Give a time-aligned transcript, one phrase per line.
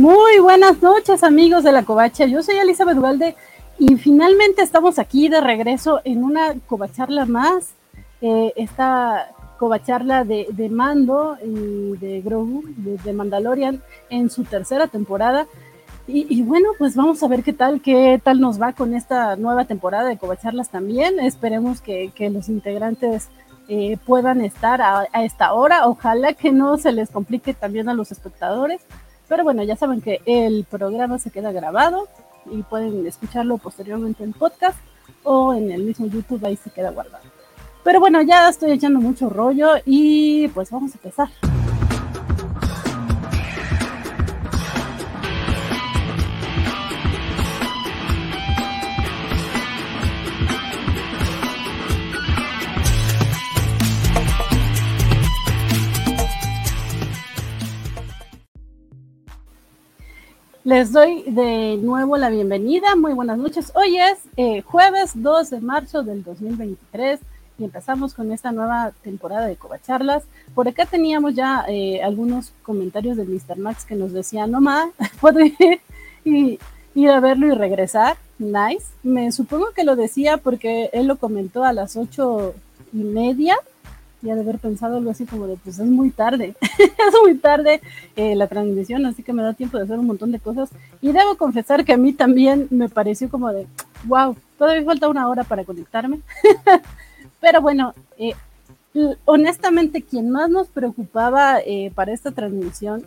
[0.00, 2.24] Muy buenas noches, amigos de la Covacha.
[2.24, 3.36] Yo soy Elizabeth Duvalde
[3.78, 7.74] y finalmente estamos aquí de regreso en una Covacharla más.
[8.22, 15.46] Eh, esta Covacharla de, de Mando y de Grogu, de, Mandalorian, en su tercera temporada.
[16.06, 19.66] Y, bueno, pues vamos a ver qué tal, qué tal nos va con esta nueva
[19.66, 21.20] temporada de Covacharlas también.
[21.20, 23.28] Esperemos que, los integrantes
[23.68, 25.86] eh, puedan estar a, esta hora.
[25.86, 28.80] Ojalá que no se les complique también a los espectadores.
[29.30, 32.08] Pero bueno, ya saben que el programa se queda grabado
[32.50, 34.76] y pueden escucharlo posteriormente en podcast
[35.22, 37.22] o en el mismo YouTube, ahí se queda guardado.
[37.84, 41.59] Pero bueno, ya estoy echando mucho rollo y pues vamos a empezar.
[60.62, 62.94] Les doy de nuevo la bienvenida.
[62.94, 63.72] Muy buenas noches.
[63.74, 67.18] Hoy es eh, jueves 2 de marzo del 2023
[67.58, 70.24] y empezamos con esta nueva temporada de Covacharlas.
[70.54, 73.56] Por acá teníamos ya eh, algunos comentarios de Mr.
[73.56, 74.90] Max que nos decía, no más,
[75.22, 75.80] puedo ir,
[76.26, 76.58] y,
[76.94, 78.18] ir a verlo y regresar.
[78.38, 78.84] Nice.
[79.02, 82.54] Me supongo que lo decía porque él lo comentó a las ocho
[82.92, 83.56] y media
[84.22, 87.80] ya de haber pensado algo así como de, pues es muy tarde, es muy tarde
[88.16, 90.70] eh, la transmisión, así que me da tiempo de hacer un montón de cosas.
[91.00, 93.66] Y debo confesar que a mí también me pareció como de,
[94.04, 96.20] wow, todavía falta una hora para conectarme.
[97.40, 98.34] Pero bueno, eh,
[99.24, 103.06] honestamente, quien más nos preocupaba eh, para esta transmisión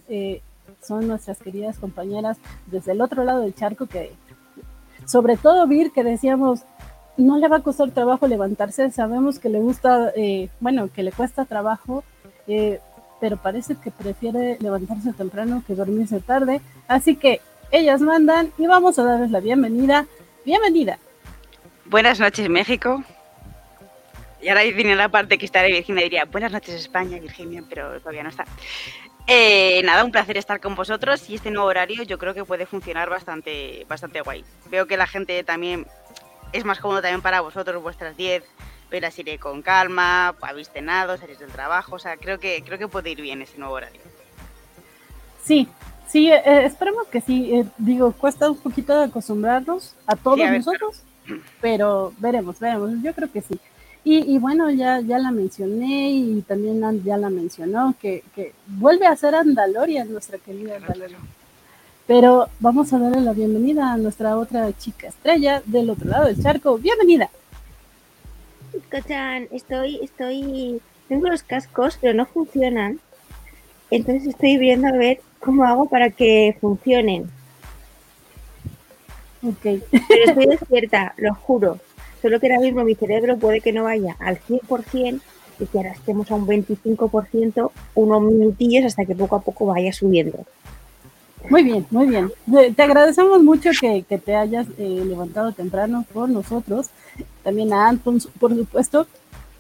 [0.82, 4.12] son nuestras queridas compañeras desde el otro lado del charco, que
[5.06, 6.62] sobre todo Vir, que decíamos,
[7.18, 11.12] no le va a costar trabajo levantarse, sabemos que le gusta, eh, bueno, que le
[11.12, 12.04] cuesta trabajo,
[12.48, 12.80] eh,
[13.22, 19.00] pero parece que prefiere levantarse temprano que dormirse tarde, así que ellas mandan y vamos
[19.00, 20.06] a darles la bienvenida.
[20.46, 21.00] Bienvenida.
[21.86, 23.04] Buenas noches México.
[24.42, 28.24] Y ahora viene la parte que estaré Virginia diría, buenas noches España, Virginia, pero todavía
[28.24, 28.46] no está.
[29.26, 32.66] Eh, nada, un placer estar con vosotros y este nuevo horario yo creo que puede
[32.66, 34.44] funcionar bastante, bastante guay.
[34.70, 35.88] Veo que la gente también
[36.54, 38.44] es más cómodo también para vosotros, vuestras 10,
[38.90, 42.78] ver la serie con calma, habéis cenado, salís del trabajo, o sea, creo que, creo
[42.78, 44.00] que puede ir bien ese nuevo horario.
[45.44, 45.68] Sí,
[46.08, 50.40] sí, eh, eh, esperemos que sí, eh, digo, cuesta un poquito de acostumbrarnos a todos
[50.40, 51.02] nosotros,
[51.62, 52.14] pero...
[52.20, 53.60] veremos, veremos, yo creo que sí.
[54.06, 59.16] Y, bueno, ya, ya la mencioné y también ya la mencionó, que, que vuelve a
[59.16, 61.18] ser Andaloria, nuestra querida Andaloria.
[62.06, 66.42] Pero vamos a darle la bienvenida a nuestra otra chica estrella del otro lado del
[66.42, 66.78] charco.
[66.78, 67.30] Bienvenida.
[68.74, 73.00] Escuchan, estoy, estoy, tengo los cascos, pero no funcionan.
[73.90, 77.30] Entonces estoy viendo a ver cómo hago para que funcionen.
[79.42, 79.62] Ok.
[79.62, 81.80] Pero estoy despierta, lo juro.
[82.22, 85.22] Solo que ahora mismo mi cerebro puede que no vaya al 100%
[85.60, 89.94] y que ahora estemos a un 25%, unos minutillos hasta que poco a poco vaya
[89.94, 90.46] subiendo.
[91.50, 92.32] Muy bien, muy bien.
[92.76, 96.90] Te agradecemos mucho que, te hayas eh, levantado temprano por nosotros,
[97.44, 99.08] también a Anton, por supuesto,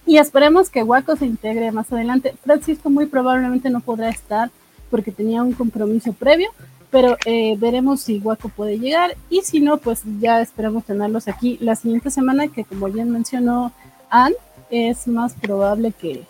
[0.05, 2.35] y esperemos que Waco se integre más adelante.
[2.43, 4.49] Francisco muy probablemente no podrá estar
[4.89, 6.49] porque tenía un compromiso previo,
[6.89, 11.57] pero eh, veremos si Waco puede llegar y si no, pues ya esperamos tenerlos aquí
[11.61, 13.71] la siguiente semana, que como bien mencionó
[14.09, 14.33] Ann,
[14.69, 16.25] es más probable que,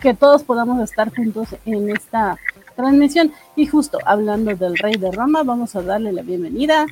[0.00, 2.36] que todos podamos estar juntos en esta
[2.76, 3.32] transmisión.
[3.56, 6.86] Y justo hablando del rey de Roma, vamos a darle la bienvenida.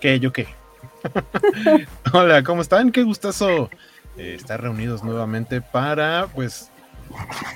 [0.00, 0.20] ¿Qué?
[0.20, 0.46] ¿Yo qué?
[2.12, 2.92] Hola, ¿cómo están?
[2.92, 3.70] Qué gustazo
[4.16, 6.70] eh, estar reunidos nuevamente para, pues,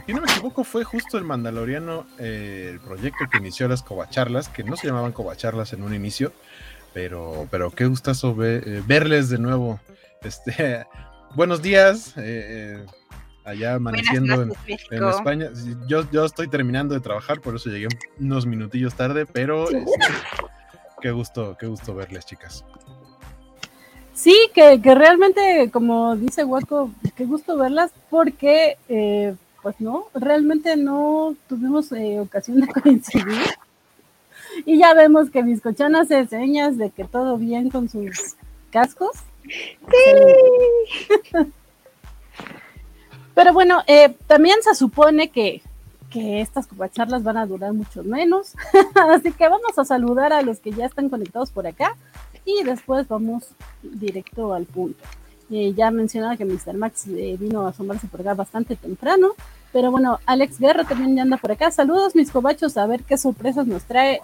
[0.07, 4.49] si no me equivoco, fue justo el Mandaloriano, eh, el proyecto que inició las Covacharlas,
[4.49, 6.33] que no se llamaban Covacharlas en un inicio,
[6.93, 9.81] pero, pero qué gustazo eh, verles de nuevo.
[10.23, 10.87] Este,
[11.34, 12.15] buenos días,
[13.47, 14.43] allá amaneciendo
[14.91, 15.51] en, España.
[15.87, 17.87] Yo, yo estoy terminando de trabajar, por eso llegué
[18.19, 19.87] unos minutillos tarde, pero este,
[21.01, 22.65] qué gusto, qué gusto verles, chicas.
[24.15, 31.37] Sí, que, realmente, como dice Waco, qué gusto verlas, porque, eh, pues no, realmente no
[31.48, 33.54] tuvimos eh, ocasión de coincidir.
[34.65, 38.37] Y ya vemos que Bizcochana hace señas de que todo bien con sus
[38.71, 39.13] cascos.
[39.45, 41.45] Sí.
[43.36, 45.60] Pero bueno, eh, también se supone que,
[46.09, 48.54] que estas charlas van a durar mucho menos.
[48.94, 51.94] Así que vamos a saludar a los que ya están conectados por acá
[52.47, 53.44] y después vamos
[53.83, 55.04] directo al punto.
[55.50, 56.78] Eh, ya mencionaba que Mr.
[56.78, 59.33] Max eh, vino a asomarse por acá bastante temprano,
[59.71, 61.71] Pero bueno, Alex Guerra también ya anda por acá.
[61.71, 64.22] Saludos, mis cobachos, a ver qué sorpresas nos trae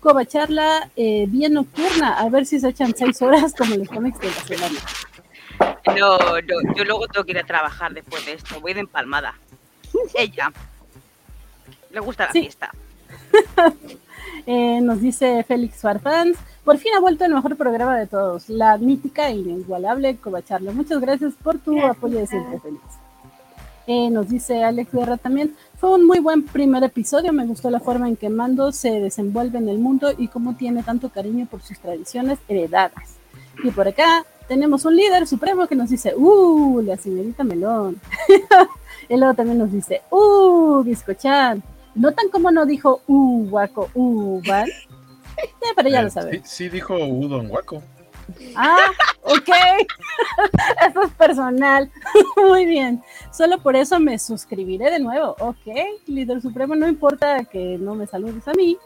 [0.00, 4.28] Cobacharla eh, bien nocturna, a ver si se echan seis horas como los cómics de
[4.28, 4.80] la semana.
[5.96, 6.38] No, no,
[6.74, 9.34] yo luego tengo que ir a trabajar después de esto, voy de empalmada.
[10.14, 10.52] Ella.
[11.90, 12.40] Le gusta la Sí.
[12.42, 12.70] fiesta.
[14.46, 18.76] Eh, nos dice Félix Farfans, por fin ha vuelto el mejor programa de todos, la
[18.76, 20.72] mítica e inigualable Covacharla.
[20.72, 21.96] Muchas gracias por tu Gracias.
[21.96, 22.82] apoyo de siempre, Félix.
[23.86, 27.80] Eh, nos dice Alex Guerra también, fue un muy buen primer episodio, me gustó la
[27.80, 31.62] forma en que Mando se desenvuelve en el mundo y cómo tiene tanto cariño por
[31.62, 33.16] sus tradiciones heredadas.
[33.62, 36.82] Y por acá tenemos un líder supremo que nos dice, ¡uh!
[36.82, 38.00] La señorita Melón.
[39.08, 40.82] y luego también nos dice, ¡uh!
[40.82, 41.62] Biscochan.
[41.94, 43.48] ¿Notan cómo no dijo, ¡uh!
[43.48, 44.42] Guaco, ¡uh!
[44.46, 44.66] Van?
[44.66, 46.40] Sí, pero ya Eh, lo sabes.
[46.44, 47.82] Sí, sí dijo Udon Waco.
[48.56, 48.86] Ah,
[49.22, 49.48] ok.
[50.88, 51.90] Eso es personal.
[52.36, 53.02] Muy bien.
[53.32, 55.36] Solo por eso me suscribiré de nuevo.
[55.40, 55.66] Ok,
[56.06, 58.78] líder supremo, no importa que no me saludes a mí.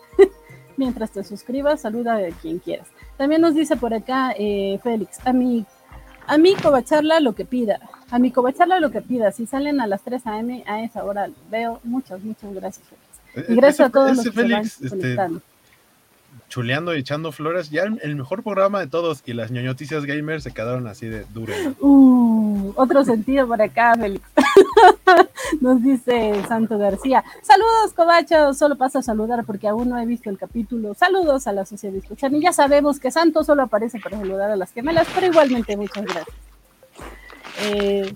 [0.76, 2.88] Mientras te suscribas, saluda a quien quieras.
[3.18, 5.66] También nos dice por acá eh, Félix, a mi,
[6.26, 7.78] a mi covacharla lo que pida.
[8.10, 9.30] A mi covacharla lo que pida.
[9.32, 10.64] Si salen a las 3 a.m.
[10.66, 11.80] a esa hora veo.
[11.84, 13.48] Muchas, muchas gracias, Félix.
[13.48, 15.40] Eh, Y gracias ese- a todos los que Félix, se van este,
[16.48, 20.52] chuleando y echando flores, ya el, mejor programa de todos y las ñoñoticias gamers se
[20.52, 21.52] quedaron así de duro.
[21.80, 24.24] Uh, otro sentido por acá, Félix.
[25.60, 27.24] Nos dice Santo García.
[27.42, 28.54] Saludos, Cobacho.
[28.54, 30.94] Solo paso a saludar porque aún no he visto el capítulo.
[30.94, 32.34] Saludos a la sociedad escuchan.
[32.34, 36.04] Y ya sabemos que Santo solo aparece para saludar a las gemelas, pero igualmente muchas
[36.04, 36.36] gracias.
[37.62, 38.14] Eh,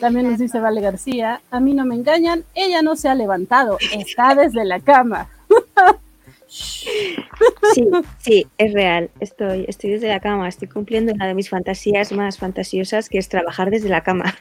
[0.00, 1.40] también nos dice Vale García.
[1.50, 2.44] A mí no me engañan.
[2.54, 3.78] Ella no se ha levantado.
[3.92, 5.28] Está desde la cama.
[6.52, 7.88] Sí,
[8.18, 9.08] sí, es real.
[9.20, 13.28] Estoy, estoy desde la cama, estoy cumpliendo una de mis fantasías más fantasiosas, que es
[13.28, 14.34] trabajar desde la cama.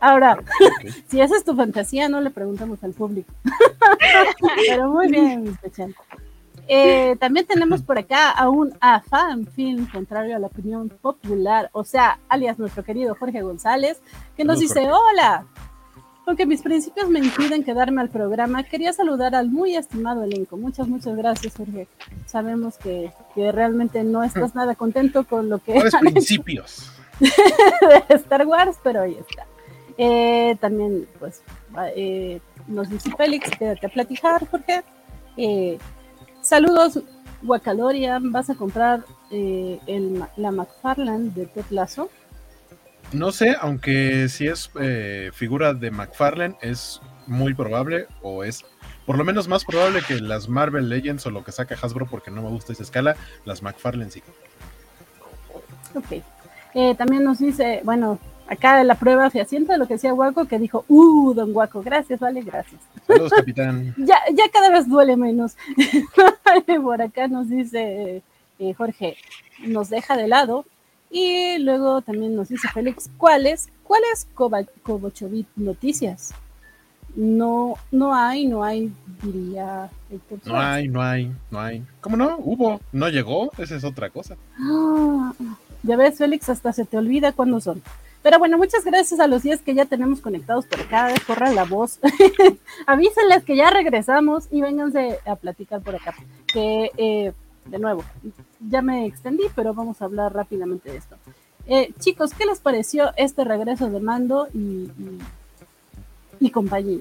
[0.00, 0.42] Ahora,
[1.08, 3.32] si esa es tu fantasía, no le preguntamos al público.
[4.68, 5.60] Pero muy bien, mis.
[6.72, 11.82] Eh, también tenemos por acá a un afán film contrario a la opinión popular, o
[11.82, 14.00] sea, alias nuestro querido Jorge González,
[14.36, 15.46] que nos dice, hola,
[16.26, 20.56] aunque mis principios me impiden quedarme al programa, quería saludar al muy estimado elenco.
[20.56, 21.88] Muchas, muchas gracias, Jorge.
[22.26, 26.92] Sabemos que, que realmente no estás nada contento con lo que ¿Cuáles han hecho principios?
[27.18, 29.44] de Star Wars, pero ahí está.
[30.02, 31.42] Eh, también, pues,
[31.94, 34.82] eh, nos dice Félix, quédate a platicar, Jorge.
[35.36, 35.76] Eh,
[36.40, 37.00] saludos,
[37.42, 38.32] Guacalorian.
[38.32, 42.08] ¿Vas a comprar eh, el, la McFarland de Ted Lasso?
[43.12, 48.64] No sé, aunque si es eh, figura de McFarlane, es muy probable, o es
[49.04, 52.30] por lo menos más probable que las Marvel Legends o lo que saca Hasbro, porque
[52.30, 54.22] no me gusta esa escala, las McFarlane sí.
[55.94, 56.22] Ok.
[56.72, 58.18] Eh, también nos dice, bueno,
[58.50, 62.18] acá la prueba fehaciente de lo que decía Guaco, que dijo, uh, don Guaco, gracias,
[62.18, 62.80] vale, gracias.
[63.06, 63.94] Saludos, capitán.
[63.98, 65.56] ya, ya cada vez duele menos.
[66.82, 68.22] Por acá nos dice
[68.58, 69.16] eh, Jorge,
[69.66, 70.66] nos deja de lado.
[71.12, 73.68] Y luego también nos dice Félix, ¿cuáles?
[73.84, 76.34] ¿Cuáles Cobochovit noticias?
[77.16, 81.84] No, no hay, no hay, diría Héctor No hay, no hay, no hay.
[82.00, 82.36] ¿Cómo no?
[82.38, 84.36] Hubo, no llegó, esa es otra cosa.
[84.60, 85.32] Ah,
[85.82, 87.82] ya ves, Félix, hasta se te olvida cuándo son.
[88.22, 91.08] Pero bueno, muchas gracias a los 10 que ya tenemos conectados por acá.
[91.26, 91.98] Corra la voz.
[92.86, 96.14] Avísenles que ya regresamos y vénganse a platicar por acá.
[96.52, 97.32] Que, eh,
[97.64, 98.04] de nuevo,
[98.68, 101.16] ya me extendí, pero vamos a hablar rápidamente de esto.
[101.66, 105.18] Eh, chicos, ¿qué les pareció este regreso de mando y, y,
[106.40, 107.00] y compañía?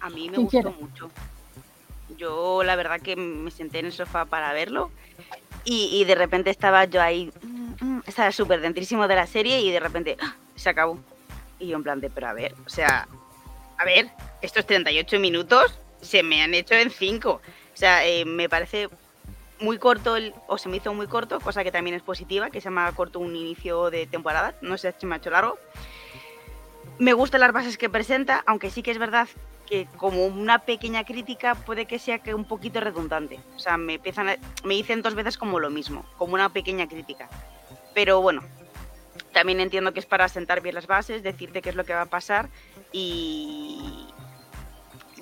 [0.00, 0.70] A mí me ¿Quién gustó quiere?
[0.80, 1.10] mucho.
[2.16, 4.90] Yo la verdad que me senté en el sofá para verlo
[5.64, 9.70] y, de repente estaba yo ahí, mm, mm, estaba súper dentrísimo de la serie y
[9.70, 10.34] de repente ¡ah!
[10.56, 10.98] se acabó.
[11.58, 13.08] Y yo en plan de, pero a ver, o sea,
[13.76, 14.08] a ver,
[14.42, 17.30] estos 38 minutos se me han hecho en 5.
[17.30, 17.40] O
[17.74, 18.88] sea, eh, me parece
[19.60, 22.60] muy corto, el, o se me hizo muy corto, cosa que también es positiva, que
[22.60, 25.58] se me ha corto un inicio de temporada, no si me ha hecho largo.
[26.98, 29.28] Me gustan las bases que presenta, aunque sí que es verdad
[29.66, 33.38] que como una pequeña crítica puede que sea que un poquito redundante.
[33.54, 37.28] O sea, me empiezan me dicen dos veces como lo mismo, como una pequeña crítica.
[37.94, 38.42] Pero bueno,
[39.32, 42.02] también entiendo que es para sentar bien las bases, decirte qué es lo que va
[42.02, 42.48] a pasar
[42.92, 44.06] y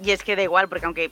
[0.02, 1.10] y es que da igual porque aunque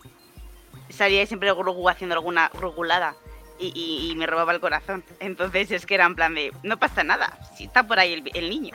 [0.89, 3.17] salía siempre haciendo alguna rugulada
[3.59, 5.05] y, me robaba el corazón.
[5.21, 8.51] Entonces es que era en plan de, no pasa nada, si está por ahí el
[8.51, 8.75] niño.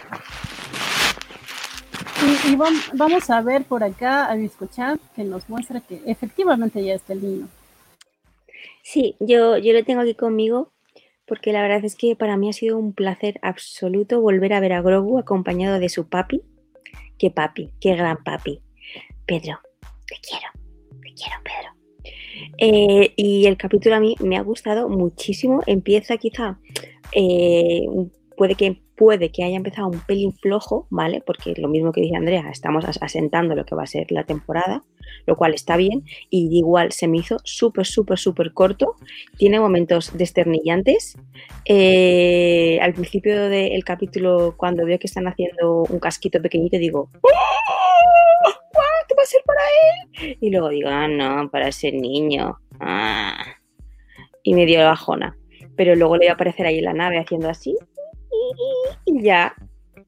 [2.45, 6.83] Y, y vam- vamos a ver por acá a Biscochat que nos muestra que efectivamente
[6.83, 7.47] ya está el niño.
[8.83, 10.71] Sí, yo, yo lo tengo aquí conmigo
[11.25, 14.73] porque la verdad es que para mí ha sido un placer absoluto volver a ver
[14.73, 16.41] a Grogu acompañado de su papi.
[17.19, 18.61] qué papi, qué gran papi.
[19.25, 19.59] Pedro,
[20.07, 20.47] te quiero,
[21.03, 22.49] te quiero, Pedro.
[22.57, 25.61] Eh, y el capítulo a mí me ha gustado muchísimo.
[25.67, 26.57] Empieza quizá,
[27.11, 27.85] eh,
[28.35, 31.23] puede que puede que haya empezado un pelín flojo, ¿vale?
[31.25, 34.83] Porque lo mismo que dice Andrea, estamos asentando lo que va a ser la temporada,
[35.25, 38.95] lo cual está bien, y igual se me hizo súper, súper, súper corto,
[39.37, 41.17] tiene momentos desternillantes.
[41.63, 48.49] Eh, al principio del capítulo, cuando veo que están haciendo un casquito pequeñito, digo, ¡Oh!
[49.07, 50.37] ¿Qué va a ser para él?
[50.41, 52.59] Y luego digo, ah, no, para ese niño.
[52.81, 53.45] Ah.
[54.43, 55.37] Y me dio la bajona.
[55.77, 57.75] Pero luego le voy a aparecer ahí en la nave haciendo así,
[59.05, 59.55] y ya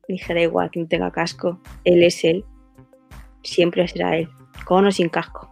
[0.07, 2.45] dije, da igual que no tenga casco, él es él,
[3.43, 4.29] siempre será él,
[4.65, 5.49] con o sin casco.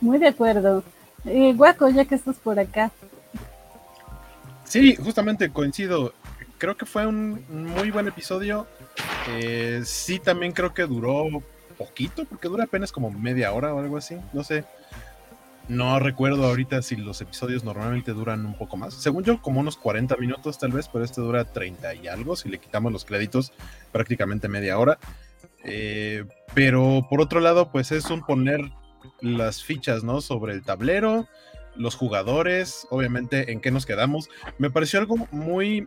[0.00, 0.82] Muy de acuerdo.
[1.24, 2.90] Eh, Guaco, ya que estás por acá.
[4.64, 6.12] Sí, justamente coincido.
[6.58, 8.66] Creo que fue un muy buen episodio.
[9.28, 11.42] Eh, sí, también creo que duró
[11.76, 14.16] poquito, porque dura apenas como media hora o algo así.
[14.32, 14.64] No sé.
[15.68, 18.94] No recuerdo ahorita si los episodios normalmente duran un poco más.
[18.94, 22.36] Según yo, como unos 40 minutos tal vez, pero este dura 30 y algo.
[22.36, 23.52] Si le quitamos los créditos,
[23.92, 24.98] prácticamente media hora.
[25.64, 28.60] Eh, pero por otro lado, pues es un poner
[29.20, 30.22] las fichas, ¿no?
[30.22, 31.28] Sobre el tablero,
[31.76, 34.30] los jugadores, obviamente en qué nos quedamos.
[34.56, 35.86] Me pareció algo muy...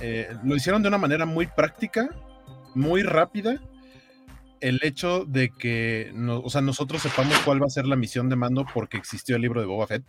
[0.00, 2.08] Eh, lo hicieron de una manera muy práctica,
[2.74, 3.60] muy rápida
[4.62, 8.36] el hecho de que o sea, nosotros sepamos cuál va a ser la misión de
[8.36, 10.04] mando porque existió el libro de Boba Fett.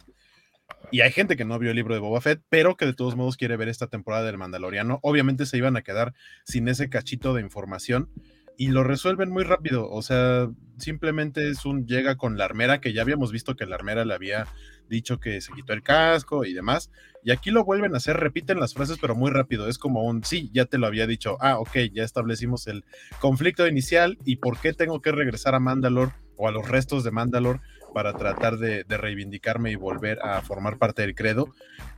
[0.92, 3.16] Y hay gente que no vio el libro de Boba Fett, pero que de todos
[3.16, 5.00] modos quiere ver esta temporada del Mandaloriano.
[5.02, 6.14] Obviamente se iban a quedar
[6.46, 8.10] sin ese cachito de información
[8.58, 9.90] y lo resuelven muy rápido.
[9.90, 13.76] O sea, simplemente es un llega con la armera, que ya habíamos visto que la
[13.76, 14.48] armera le había
[14.90, 16.92] dicho que se quitó el casco y demás.
[17.24, 19.68] Y aquí lo vuelven a hacer, repiten las frases, pero muy rápido.
[19.68, 21.38] Es como un sí, ya te lo había dicho.
[21.40, 22.84] Ah, ok, ya establecimos el
[23.20, 27.12] conflicto inicial y por qué tengo que regresar a Mandalore o a los restos de
[27.12, 27.62] Mandalore
[27.94, 31.50] para tratar de, reivindicarme y volver a formar parte del credo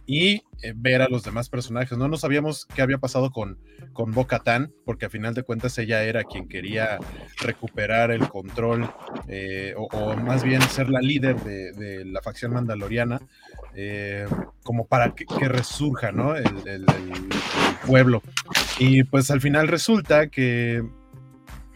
[0.05, 1.97] y eh, ver a los demás personajes.
[1.97, 3.57] No, no sabíamos qué había pasado con,
[3.93, 4.27] con Bo
[4.85, 6.99] porque a final de cuentas ella era quien quería
[7.41, 8.89] recuperar el control
[9.27, 13.19] eh, o, más bien ser la líder de, la facción mandaloriana,
[13.73, 14.27] eh,
[14.63, 16.35] como para que, resurja ¿no?
[16.35, 16.85] el
[17.85, 18.21] pueblo.
[18.77, 20.83] Y pues al final resulta que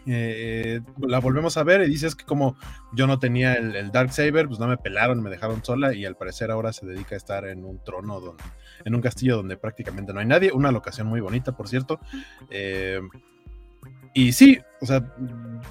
[0.06, 2.56] eh, la volvemos a ver y dices que como
[2.92, 6.16] yo no tenía el, Dark Saber, pues no me pelaron, me dejaron sola y al
[6.16, 8.36] parecer ahora se dedica a estar en un trono,
[8.84, 12.00] en un castillo donde prácticamente no hay nadie, una locación muy bonita, por cierto.
[12.50, 13.00] Eh,
[14.12, 15.04] y sí, o sea,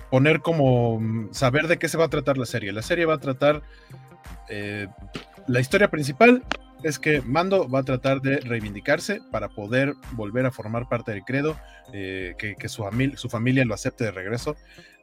[0.10, 2.72] poner como saber de qué se va a tratar la serie.
[2.72, 3.64] La serie va a tratar
[4.50, 4.88] eh,
[5.48, 6.44] la historia principal
[6.84, 11.24] es que Mando va a tratar de reivindicarse para poder volver a formar parte del
[11.24, 11.58] credo,
[11.94, 14.56] eh, que, su, su, familia lo acepte de regreso.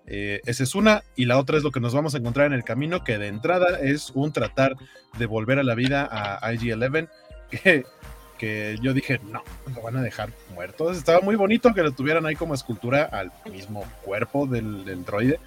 [0.07, 2.53] Eh, esa es una, y la otra es lo que nos vamos a encontrar en
[2.53, 4.77] el camino, que de entrada es un tratar
[5.19, 7.09] de volver a la vida a IG-11,
[7.51, 7.85] que,
[8.39, 9.43] que yo dije, no,
[9.75, 10.91] lo van a dejar muerto.
[10.91, 15.41] Estaba muy bonito que lo tuvieran ahí como escultura al mismo cuerpo del, del droide.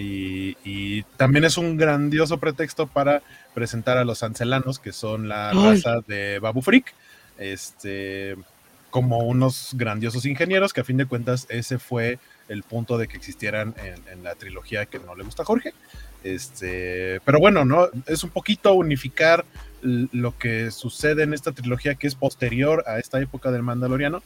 [0.00, 3.22] Y, también es un grandioso pretexto para
[3.54, 6.94] presentar a los ancelanos, que son la raza de Babu Freak,
[7.38, 8.36] este,
[8.90, 13.16] como unos grandiosos ingenieros, que a fin de cuentas ese fue el punto de que
[13.16, 13.74] existieran
[14.10, 15.72] en, la trilogía que no le gusta a Jorge.
[16.24, 17.88] Este, pero bueno, ¿no?
[18.06, 19.44] Es un poquito unificar
[19.82, 24.22] lo que sucede en esta trilogía que es posterior a esta época del Mandaloriano.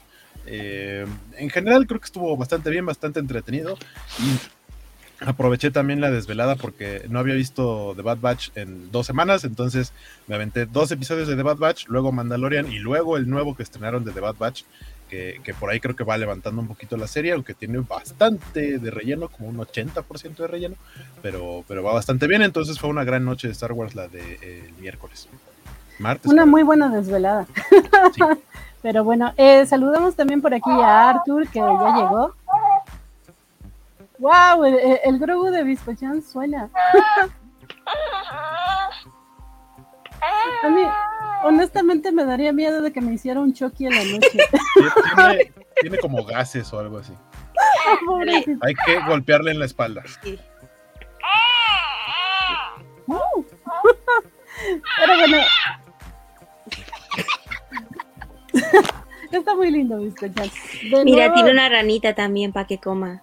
[0.46, 3.78] Eh, en general creo que estuvo bastante bien, bastante entretenido.
[4.18, 4.38] Y
[5.20, 9.92] aproveché también la desvelada porque no había visto The Bad Batch en dos semanas, entonces
[10.26, 13.62] me aventé dos episodios de The Bad Batch, luego Mandalorian y luego el nuevo que
[13.62, 14.64] estrenaron de The Bad Batch,
[15.08, 18.90] que, por ahí creo que va levantando un poquito la serie, aunque tiene bastante de
[18.90, 20.74] relleno, como un 80% de relleno,
[21.22, 24.38] pero, pero va bastante bien, entonces fue una gran noche de Star Wars la de
[24.42, 25.28] eh, Miércoles.
[26.00, 26.32] Martes.
[26.32, 27.46] Una muy buena desvelada.
[28.82, 32.34] pero bueno, eh, saludamos también por aquí a Arthur, que ya llegó.
[34.24, 34.64] ¡Wow!
[34.64, 36.70] El, el, Grogu de Bispachan suena.
[40.62, 40.80] A mí,
[41.42, 44.38] honestamente, me daría miedo de que me hiciera un Chucky en la noche.
[45.82, 47.12] Tiene, como gases o algo así.
[48.62, 50.02] Hay que golpearle en la espalda.
[54.96, 55.36] Pero bueno.
[59.32, 60.50] Está muy lindo, Bispachan.
[61.04, 63.20] Mira, tiene una ranita también para que coma.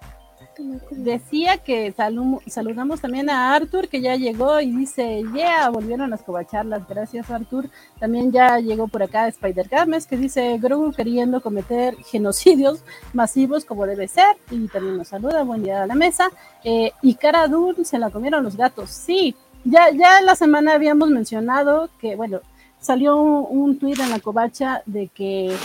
[0.92, 6.22] Decía que salu- saludamos también a Arthur, que ya llegó y dice, yeah, volvieron las
[6.24, 7.70] covacharlas, gracias Arthur.
[8.00, 13.86] También ya llegó por acá Spider Games, que dice, Grogu queriendo cometer genocidios masivos como
[13.86, 16.30] debe ser, y también nos saluda, buen día a la mesa.
[16.64, 17.50] Eh, y Cara
[17.84, 22.40] se la comieron los gatos, sí, ya, ya en la semana habíamos mencionado que, bueno,
[22.80, 25.56] salió un, un tuit en la covacha de que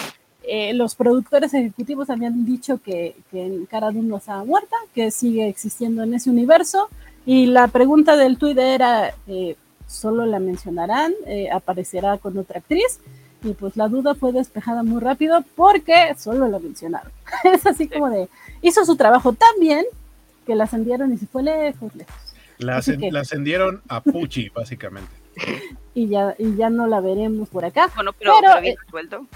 [0.47, 5.49] eh, los productores ejecutivos habían dicho que, que Cara Dune no estaba muerta, que sigue
[5.49, 6.89] existiendo en ese universo.
[7.25, 11.13] Y la pregunta del tuit era, eh, ¿solo la mencionarán?
[11.27, 13.01] Eh, ¿Aparecerá con otra actriz?
[13.43, 17.13] Y pues la duda fue despejada muy rápido porque solo la mencionaron.
[17.45, 18.29] es así como de,
[18.63, 19.85] hizo su trabajo tan bien
[20.47, 22.15] que la ascendieron y se fue lejos, lejos.
[22.59, 25.11] La, que- la ascendieron a Pucci, básicamente.
[25.97, 27.89] Y ya, y ya no la veremos por acá.
[27.95, 29.27] Bueno, pero, Pero, pero bien eh, resuelto.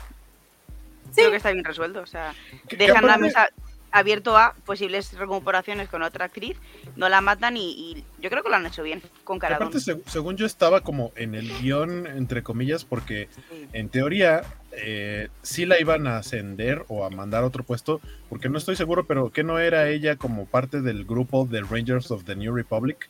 [1.15, 2.01] Creo que está bien resuelto.
[2.01, 2.35] O sea,
[2.71, 3.49] dejan la mesa
[3.93, 6.57] abierto a posibles recuperaciones con otra actriz,
[6.95, 9.67] no la matan y, y yo creo que lo han hecho bien con Caradón.
[9.67, 13.29] aparte, seg- según yo, estaba como en el guion, entre comillas, porque
[13.73, 18.49] en teoría eh, sí la iban a ascender o a mandar a otro puesto, porque
[18.49, 22.23] no estoy seguro, pero que no era ella como parte del grupo de Rangers of
[22.25, 23.09] the New Republic,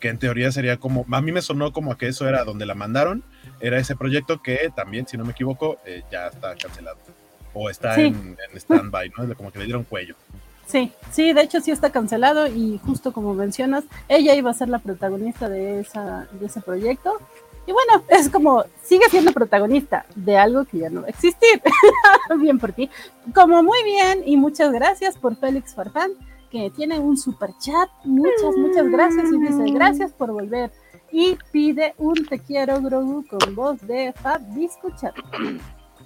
[0.00, 2.66] que en teoría sería como, a mí me sonó como a que eso era donde
[2.66, 3.22] la mandaron,
[3.60, 6.98] era ese proyecto que también, si no me equivoco, eh, ya está cancelado.
[7.58, 8.02] O está Sí.
[8.02, 9.34] en, en stand-by, ¿no?
[9.34, 10.14] Como que le dieron cuello.
[10.66, 14.68] Sí, sí, de hecho sí está cancelado y justo como mencionas, ella iba a ser
[14.68, 17.12] la protagonista de, esa, de ese proyecto.
[17.68, 21.62] Y bueno, es como, sigue siendo protagonista de algo que ya no va a existir.
[22.40, 22.90] bien por ti.
[23.34, 26.10] Como muy bien y muchas gracias por Félix Farfán,
[26.50, 27.88] que tiene un super chat.
[28.04, 30.70] Muchas, muchas gracias y dice, gracias por volver.
[31.12, 35.14] Y pide un te quiero, Grogu, con voz de Fab Disco Chat.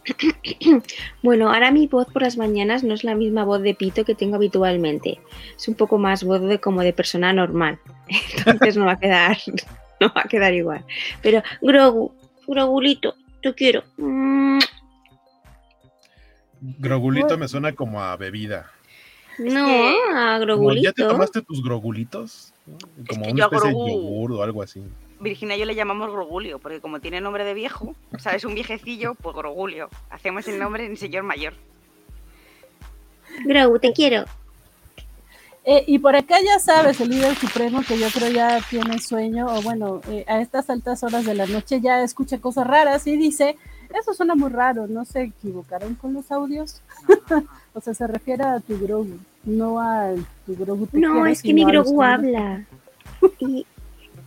[1.22, 4.14] Bueno, ahora mi voz por las mañanas no es la misma voz de pito que
[4.14, 5.20] tengo habitualmente.
[5.56, 7.78] Es un poco más voz de como de persona normal.
[8.46, 9.36] Entonces no va a quedar,
[10.00, 10.84] no va a quedar igual.
[11.22, 12.14] Pero Grogu,
[12.46, 13.84] Grogulito, te quiero.
[13.96, 14.58] Mm,
[16.60, 18.70] Grogulito me suena como a bebida.
[19.38, 20.84] No, a Como, Grogulito.
[20.84, 22.52] ¿Ya te tomaste tus grogulitos?
[23.08, 24.82] Como que una especie de yogur o algo así.
[25.20, 28.44] Virginia y yo le llamamos Grogulio, porque como tiene nombre de viejo, ¿sabes?
[28.44, 29.88] Un viejecillo, pues Grogulio.
[30.10, 31.54] Hacemos el nombre en señor mayor.
[33.44, 34.24] Grogu, te quiero.
[35.64, 39.46] Eh, y por acá ya sabes, el líder supremo que yo creo ya tiene sueño,
[39.46, 43.16] o bueno, eh, a estas altas horas de la noche ya escucha cosas raras y
[43.16, 43.56] dice,
[43.94, 46.80] eso suena muy raro, ¿no se equivocaron con los audios?
[47.74, 50.14] o sea, se refiere a tu Grogu, no a
[50.46, 50.86] tu Grogu.
[50.86, 52.64] te No, quiero, es que mi Grogu habla.
[53.38, 53.66] Y,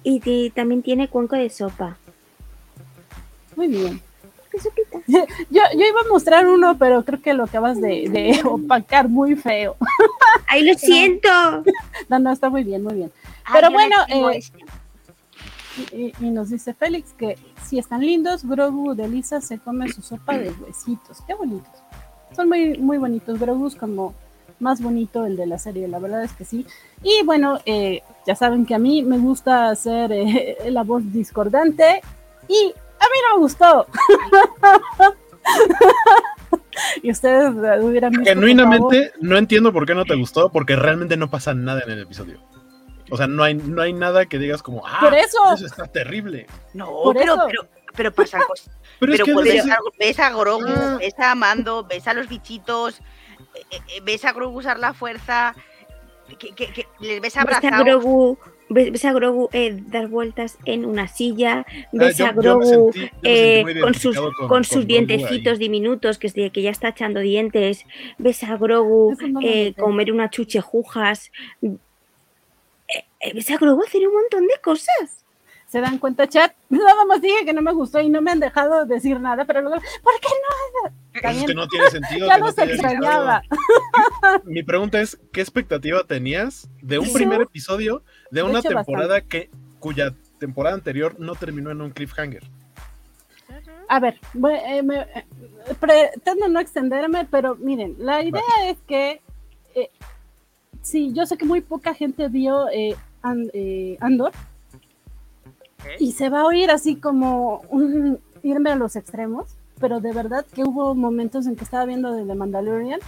[0.04, 1.98] y también tiene cuenco de sopa.
[3.56, 4.02] Muy bien.
[4.52, 5.00] ¿Qué sopita?
[5.50, 9.36] Yo, yo iba a mostrar uno, pero creo que lo acabas de, de opacar muy
[9.36, 9.76] feo.
[10.48, 11.30] ¡Ay, lo siento!
[12.08, 13.12] No, no, está muy bien, muy bien.
[13.52, 14.40] Pero bueno, eh.
[15.92, 17.36] Y, y nos dice Félix que
[17.66, 21.22] si están lindos, Grogu de Lisa se come su sopa de huesitos.
[21.26, 21.74] Qué bonitos.
[22.36, 23.40] Son muy, muy bonitos.
[23.40, 24.14] Grogu como
[24.64, 26.66] más bonito el de la serie, la verdad es que sí.
[27.04, 32.02] Y bueno, eh, ya saben que a mí me gusta hacer eh, la voz discordante
[32.48, 33.86] y a mí no me gustó.
[37.04, 38.26] y ustedes hubieran visto.
[38.26, 42.02] Genuinamente no entiendo por qué no te gustó, porque realmente no pasa nada en el
[42.02, 42.40] episodio.
[43.12, 45.38] O sea, no hay, no hay nada que digas como, ah, Por eso.
[45.54, 46.48] eso está terrible.
[46.74, 47.44] No, por pero, eso.
[47.48, 48.72] pero, pero pasan cosas.
[49.00, 49.34] Pero, Pero, es que
[49.68, 50.98] ver- ves a Grogu, Ah.
[51.00, 53.02] ves a Mando, ves a los bichitos,
[54.04, 55.56] ves a Grogu usar la fuerza,
[56.40, 57.44] que, que- que les ves Ves a.
[57.84, 58.38] Grogu,
[58.70, 62.58] ves, ves a Grogu eh, dar vueltas en una silla, ves Ah, a yo- yo
[62.60, 66.62] me Grogu sentí- eh, con sus, con, con sus dientecitos diminutos, que, es de- que
[66.62, 67.86] ya está echando dientes,
[68.18, 71.76] ves a Grogu eh, comer unas chuchejujas, eh,
[73.20, 75.23] eh, ves a Grogu hacer un montón de cosas.
[75.74, 76.54] ¿Se dan cuenta, chat?
[76.70, 79.60] Nada más dije que no me gustó y no me han dejado decir nada, pero
[79.62, 80.28] luego, ¿por qué
[80.84, 80.92] no?
[81.16, 82.28] Está Es que no tiene sentido.
[82.28, 83.42] Ya no los extrañaba.
[84.44, 90.14] Mi pregunta es, ¿qué expectativa tenías de un primer episodio de una temporada que cuya
[90.38, 92.44] temporada anterior no terminó en un cliffhanger?
[93.90, 95.26] A ver, voy- eh, me- eh,
[95.80, 99.22] pretendo no extenderme, pero miren, la idea es que
[99.74, 99.90] eh,
[100.84, 103.50] sí, yo sé que muy poca gente vio eh, An-
[105.84, 109.48] Andor y se va a oír así como un- irme a los extremos,
[109.80, 113.00] pero de verdad que hubo momentos en que estaba viendo de The Mandalorian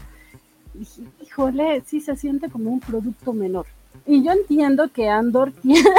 [0.74, 3.66] y dije, híjole, sí se siente como un producto menor.
[4.06, 5.90] Y yo entiendo que Andor tiene...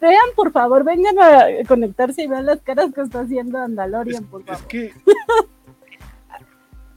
[0.00, 4.24] vean, por favor, vengan a conectarse y vean las caras que está haciendo Es, Andalorian,
[4.24, 4.66] por es favor.
[4.66, 4.92] que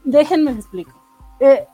[0.04, 0.92] Déjenme explico.
[1.40, 1.66] Eh,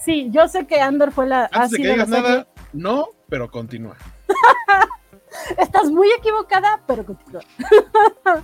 [0.00, 1.50] Sí, yo sé que Andor fue la.
[1.52, 3.96] Antes de que digas nada, no, pero continúa.
[5.56, 7.42] Estás muy equivocada, pero continúa.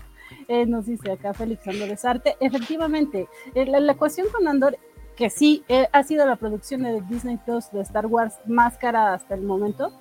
[0.49, 2.37] Eh, nos dice acá Félix Andor Arte.
[2.41, 4.77] Efectivamente, eh, la, la cuestión con Andor,
[5.17, 9.15] que sí eh, ha sido la producción de Disney Plus de Star Wars más cara
[9.15, 9.93] hasta el momento,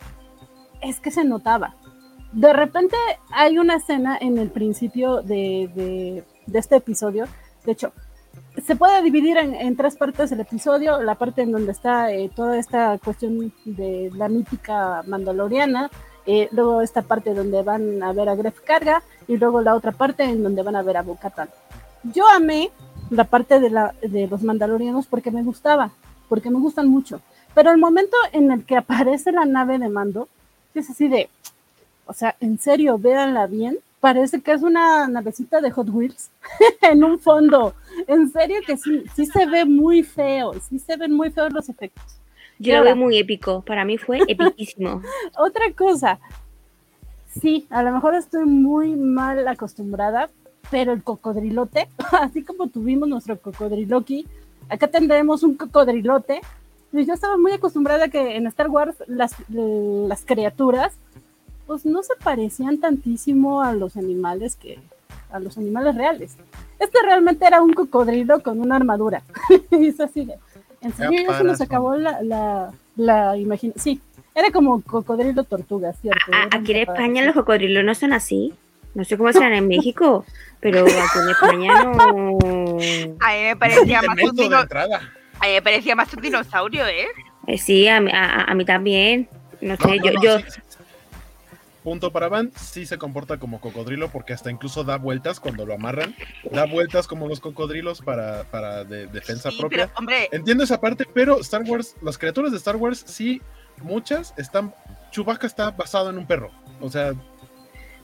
[0.81, 1.75] es que se notaba.
[2.33, 2.95] De repente
[3.31, 7.25] hay una escena en el principio de, de- de este episodio.
[7.65, 7.93] De hecho,
[8.65, 11.01] se puede dividir en, en tres partes el episodio.
[11.01, 15.89] La parte en donde está eh, toda esta cuestión de la mítica mandaloriana.
[16.25, 19.91] Eh, luego esta parte donde van a ver a Gref Carga y luego la otra
[19.91, 21.49] parte en donde van a ver a Bo-Katan.
[22.03, 22.71] Yo amé
[23.09, 25.91] la parte de, la, de los mandalorianos porque me gustaba,
[26.29, 27.21] porque me gustan mucho.
[27.53, 30.27] Pero el momento en el que aparece la nave de mando,
[30.73, 31.29] es así de,
[32.05, 33.77] o sea, en serio, véanla bien.
[33.99, 36.29] Parece que es una navecita de Hot Wheels
[36.81, 37.73] en un fondo.
[38.07, 41.69] En serio que sí, sí se ve muy feo, sí se ven muy feos los
[41.69, 42.17] efectos.
[42.59, 43.61] Yo lo veo muy épico.
[43.61, 45.01] Para mí fue epiquísimo.
[45.37, 46.19] Otra cosa,
[47.41, 50.29] sí, a lo mejor estoy muy mal acostumbrada,
[50.71, 54.27] pero el cocodrilote, así como tuvimos nuestro cocodriloqui,
[54.69, 56.41] acá tendremos un cocodrilote.
[56.91, 60.93] Y yo estaba muy acostumbrada que en Star Wars las, las criaturas,
[61.65, 64.79] pues no se parecían tantísimo a los animales que
[65.31, 66.37] a los animales reales.
[66.79, 69.23] Este realmente era un cocodrilo con una armadura.
[69.71, 70.37] y es así de,
[70.83, 73.81] en serio, ya se nos acabó la, la, la imaginación.
[73.83, 74.01] Sí,
[74.35, 76.31] era como cocodrilo tortuga, ¿cierto?
[76.31, 76.77] A- aquí en.
[76.89, 78.53] España los cocodrilos no son así.
[78.95, 80.23] No sé cómo serán en México,
[80.59, 82.77] pero aquí en España no.
[83.21, 87.07] A mí me parecía más un dino- a mí me parecía más un dinosaurio, ¿eh?
[87.47, 89.27] Eh, sí, a, mí- a- a mí también.
[89.61, 90.61] No sé, No, yo, no, yo sí.
[91.83, 95.73] Punto para Van, sí se comporta como cocodrilo porque hasta incluso da vueltas cuando lo
[95.73, 96.15] amarran.
[96.51, 99.87] Da vueltas como los cocodrilos para, para de- defensa Sí, propia.
[99.87, 103.41] pero, hombre, Entiendo esa parte, pero Star Wars, las criaturas de Star Wars, sí,
[103.81, 104.73] muchas están.
[105.11, 106.51] Chewbacca está basado en un perro.
[106.79, 107.13] O sea,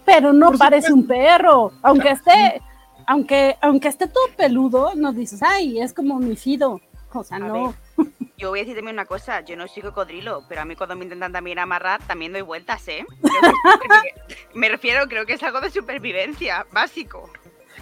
[0.06, 0.96] Pero no parece supuesto.
[0.96, 2.62] un perro, aunque esté,
[3.08, 6.82] aunque, aunque esté todo peludo, no dices, ay, es como mi Fido.
[7.14, 7.74] O sea, A no.
[8.38, 10.96] yo voy a decir también una cosa, yo no soy cocodrilo, pero a mí cuando
[10.96, 13.06] me intentan también amarrar, también doy vueltas, ¿eh?
[14.54, 17.30] Me refiero, creo que es algo de supervivencia, básico.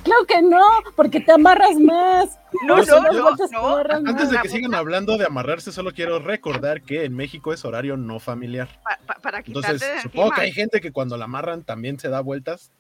[0.04, 0.64] Claro que no,
[0.96, 2.40] porque te amarras más.
[2.66, 4.10] No, no, no, no.
[4.10, 7.98] antes de que sigan hablando de amarrarse, solo quiero recordar que en México es horario
[7.98, 8.70] no familiar.
[8.84, 10.36] Pa- pa- para Entonces, de supongo encima.
[10.36, 12.72] que hay gente que cuando la amarran también se da vueltas.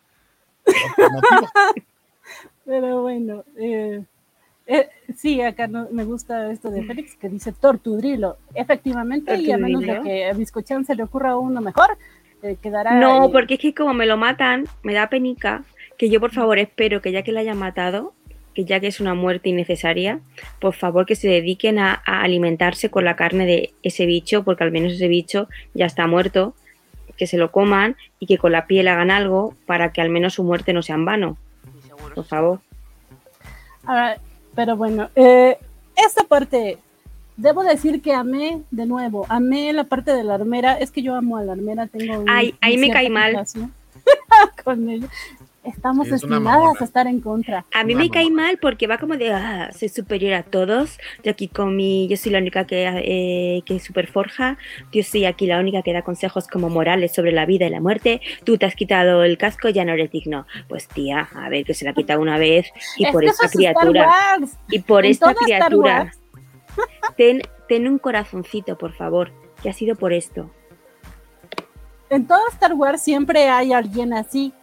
[2.66, 4.04] Pero bueno, eh,
[4.68, 8.38] eh, sí, acá no- me gusta esto de Félix que dice tortudrilo.
[8.54, 11.98] Efectivamente, y a menos de que a Biscochan se le ocurra uno mejor,
[12.44, 13.00] eh, quedará.
[13.00, 13.30] No, ahí.
[13.32, 15.64] porque es que como me lo matan, me da penica
[15.98, 18.14] que yo por favor espero que ya que la hayan matado,
[18.54, 20.20] que ya que es una muerte innecesaria,
[20.60, 24.64] por favor que se dediquen a, a alimentarse con la carne de ese bicho, porque
[24.64, 26.54] al menos ese bicho ya está muerto,
[27.18, 30.36] que se lo coman y que con la piel hagan algo para que al menos
[30.36, 31.38] su muerte no sea en vano,
[32.14, 32.60] por favor.
[33.86, 34.16] Ah,
[34.58, 35.60] pero bueno, eh,
[35.96, 36.80] esta parte,
[37.36, 40.74] debo decir que amé, de nuevo, amé la parte de la armera.
[40.80, 42.17] Es que yo amo a la armera, tengo.
[42.22, 43.38] un- Ay, ahí me cae mal.
[44.65, 45.08] con ella.
[45.68, 47.66] Estamos es destinadas a estar en contra.
[47.74, 50.98] A mí Una me cae mal porque va como de, ah, soy superior a todos,
[51.24, 54.58] yo aquí con mi, yo soy la única que, eh, que super forja,
[54.94, 57.82] yo soy aquí la única que da consejos como morales sobre la vida y la
[57.82, 60.46] muerte, tú te has quitado el casco, ya no eres digno.
[60.70, 63.50] Pues tía, a ver, que se la ha quitado una vez y Es por esta
[63.50, 64.38] criatura,
[64.70, 66.12] y por En esta criatura,
[67.18, 70.50] ten, ten un corazoncito, por favor, que ha sido por esto.
[72.10, 74.54] En todo Star Wars siempre hay alguien así.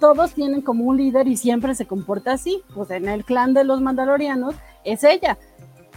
[0.00, 2.62] Todos tienen como un líder y siempre se comporta así.
[2.74, 4.54] Pues en el clan de los mandalorianos
[4.84, 5.38] es ella.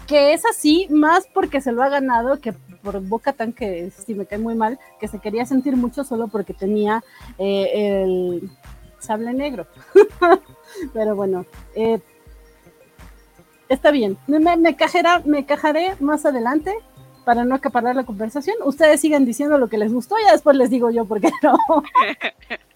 [0.08, 4.16] Que es así más porque se lo ha ganado que por Boca Tan, que sí
[4.16, 7.04] me cae muy mal, que se quería sentir mucho solo porque tenía
[7.38, 8.50] eh, el
[9.00, 9.68] sable negro.
[10.94, 12.00] Pero bueno, eh,
[13.68, 14.18] está bien.
[14.28, 16.74] Me, me, cajará, me cajaré más adelante
[17.26, 18.58] para no acaparar la conversación.
[18.64, 21.58] Ustedes sigan diciendo lo que les gustó y después les digo yo por qué no.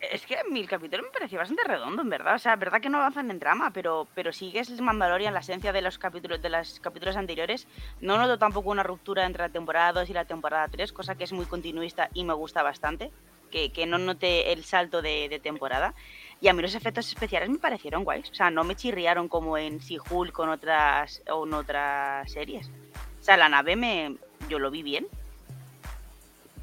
[0.00, 2.34] Es que el capítulo me pareció bastante redondo, en verdad.
[2.34, 5.82] O sea, verdad que no avanzan en drama, pero, pero sigues Mandalorian, la esencia de
[5.82, 7.66] los capítulos de los capítulos anteriores.
[8.00, 11.24] No noto tampoco una ruptura entre la temporada 2 y la temporada 3, cosa que
[11.24, 13.10] es muy continuista y me gusta bastante.
[13.50, 15.92] Que, que no noté el salto de, temporada.
[16.40, 18.30] Y a mí los efectos especiales me parecieron guays.
[18.30, 22.68] O sea, no me chirriaron como en She-Hulk con otras, o otras series.
[23.20, 24.16] O sea, la nave me,
[24.48, 25.08] yo lo vi bien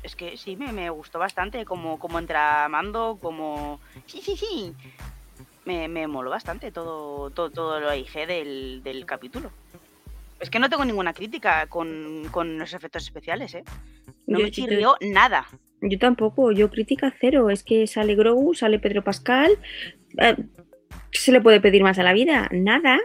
[0.07, 3.79] es que sí, me, me, gustó bastante como, como entramando, como...
[4.07, 4.73] Sí, sí, sí.
[5.65, 9.51] me, me moló bastante todo, todo, todo lo AIG del, del capítulo.
[10.39, 13.63] Es que no tengo ninguna crítica con, con los efectos especiales, ¿eh?
[14.27, 15.47] No Yo- me chirrió nada.
[15.81, 17.49] Yo tampoco, yo crítica cero.
[17.51, 19.51] Es que sale Grogu, sale Pedro Pascal.
[20.19, 20.35] eh,
[21.11, 22.49] ¿Qué se le puede pedir más a la vida?
[22.51, 22.99] Nada.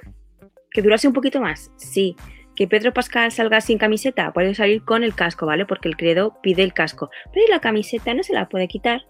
[0.70, 2.16] Que durase un poquito más, sí.
[2.62, 5.66] Que Pedro Pascal salga sin camiseta, puede salir con el casco, ¿vale?
[5.66, 7.10] Porque el credo pide el casco.
[7.32, 9.04] Pero ¿y la camiseta no se la puede quitar.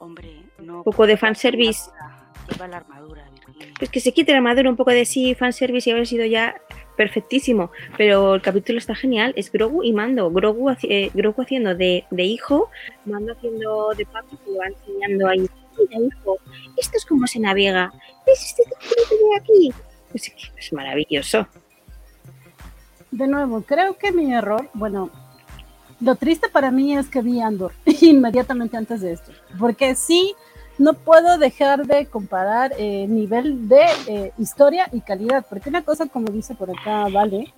[0.00, 0.78] Hombre, no.
[0.78, 1.92] Un poco de fanservice.
[2.50, 3.72] Lleva la armadura, Virginia.
[3.78, 6.60] Pues que se quite la armadura, un poco de sí, fanservice y haber sido ya
[6.96, 7.70] perfectísimo.
[7.96, 9.32] Pero el capítulo está genial.
[9.36, 10.28] Es Grogu y Mando.
[10.32, 12.68] Grogu, eh, Grogu haciendo de, de hijo,
[13.04, 15.48] Mando haciendo de papi, que va enseñando ahí.
[15.78, 16.38] Mira, hijo,
[16.76, 17.92] esto es como se navega.
[18.26, 19.72] ¿Ves este de aquí?
[20.14, 21.46] Es maravilloso.
[23.10, 25.10] De nuevo, creo que mi error, bueno,
[26.00, 30.34] lo triste para mí es que vi Andor inmediatamente antes de esto, porque sí,
[30.78, 36.06] no puedo dejar de comparar eh, nivel de eh, historia y calidad, porque una cosa,
[36.06, 37.52] como dice por acá, vale,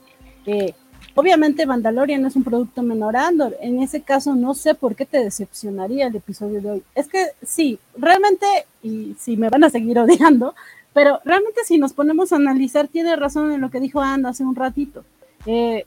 [0.46, 0.74] eh,
[1.14, 5.06] obviamente Mandalorian es un producto menor a Andor, en ese caso no sé por qué
[5.06, 6.82] te decepcionaría el episodio de hoy.
[6.94, 8.46] Es que sí, realmente,
[8.82, 10.54] y si me van a seguir odiando,
[10.94, 14.44] pero realmente si nos ponemos a analizar, tiene razón en lo que dijo Ando hace
[14.44, 15.04] un ratito
[15.44, 15.84] eh,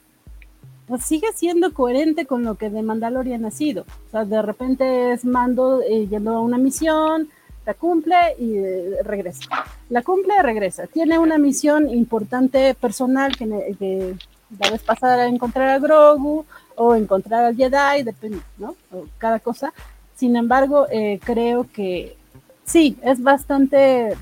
[0.86, 3.82] pues sigue siendo coherente con lo que de Mandalorian ha sido.
[3.82, 7.28] O sea, de repente es Mando eh, yendo a una misión,
[7.66, 9.44] la cumple y eh, regresa.
[9.90, 10.86] La cumple, regresa.
[10.86, 14.14] Tiene una misión importante personal que, ne- que
[14.58, 18.74] la vez pasada encontrar a Grogu o encontrar al Jedi, depende, ¿no?
[18.90, 19.74] O cada cosa.
[20.14, 22.16] Sin embargo, eh, creo que
[22.64, 24.16] sí, es bastante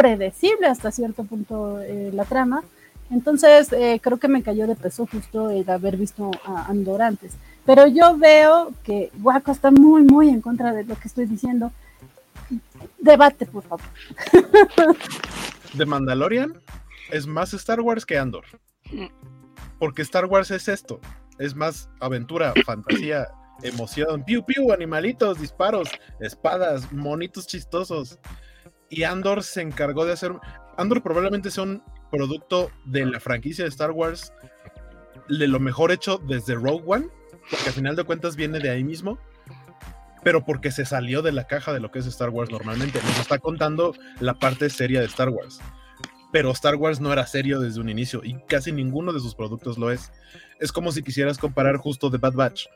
[0.00, 2.62] predecible hasta cierto punto eh, la trama.
[3.10, 7.34] Entonces, eh, creo que me cayó de peso justo el haber visto a Andor antes.
[7.66, 11.70] Pero yo veo que Waco está muy, muy en contra de lo que estoy diciendo.
[12.98, 13.84] Debate, por favor.
[15.76, 16.54] The Mandalorian
[17.10, 18.44] es más Star Wars que Andor.
[19.78, 20.98] Porque Star Wars es esto.
[21.38, 23.28] Es más aventura, fantasía,
[23.62, 28.18] emoción, piu piu, animalitos, disparos, espadas, monitos chistosos.
[28.90, 30.32] Y Andor se encargó de hacer.
[30.76, 34.32] Andor probablemente sea un producto de la franquicia de Star Wars
[35.28, 37.06] de lo mejor hecho desde Rogue One,
[37.48, 39.18] porque al final de cuentas viene de ahí mismo,
[40.22, 43.00] pero porque se salió de la caja de lo que es Star Wars normalmente.
[43.02, 45.60] Nos está contando la parte seria de Star Wars.
[46.32, 49.78] Pero Star Wars no era serio desde un inicio y casi ninguno de sus productos
[49.78, 50.12] lo es.
[50.60, 52.66] Es como si quisieras comparar justo The Bad Batch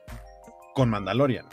[0.74, 1.46] con Mandalorian.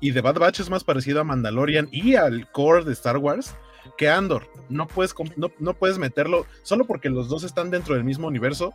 [0.00, 3.54] Y The Bad Batch es más parecido a Mandalorian y al core de Star Wars
[3.96, 4.48] que Andor.
[4.68, 8.72] No puedes, no, no puedes meterlo solo porque los dos están dentro del mismo universo.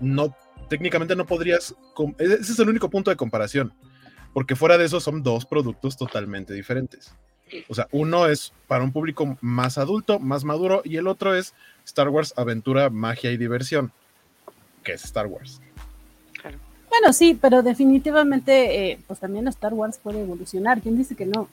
[0.00, 0.36] No,
[0.68, 1.74] técnicamente no podrías.
[2.18, 3.72] Ese ese es el único punto de comparación.
[4.32, 7.14] Porque fuera de eso son dos productos totalmente diferentes.
[7.68, 11.54] O sea, uno es para un público más adulto, más maduro, y el otro es
[11.84, 13.92] Star Wars, aventura, magia y diversión,
[14.82, 15.60] que es Star Wars.
[17.00, 20.80] Bueno, sí, pero definitivamente, eh, pues también Star Wars puede evolucionar.
[20.80, 21.48] ¿Quién dice que no?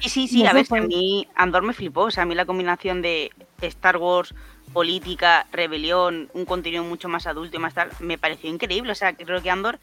[0.00, 2.04] Sí, sí, sí, No a ver, que a mí Andor me flipó.
[2.04, 4.34] O sea, a mí la combinación de Star Wars,
[4.72, 8.92] política, rebelión, un contenido mucho más adulto y más tal, me pareció increíble.
[8.92, 9.78] O sea, creo que Andor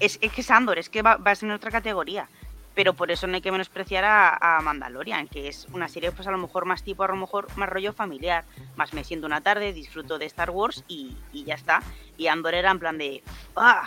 [0.00, 2.30] es, es que es Andor, es que va, va a ser en otra categoría.
[2.78, 6.30] Pero por eso no hay que menospreciar a, Mandalorian, que es una serie, pues a
[6.30, 8.44] lo mejor más tipo, a lo mejor más rollo familiar.
[8.76, 11.82] Más me siento una tarde, disfruto de Star Wars y, ya está.
[12.16, 13.24] Y Andor era en plan de,
[13.56, 13.82] ah,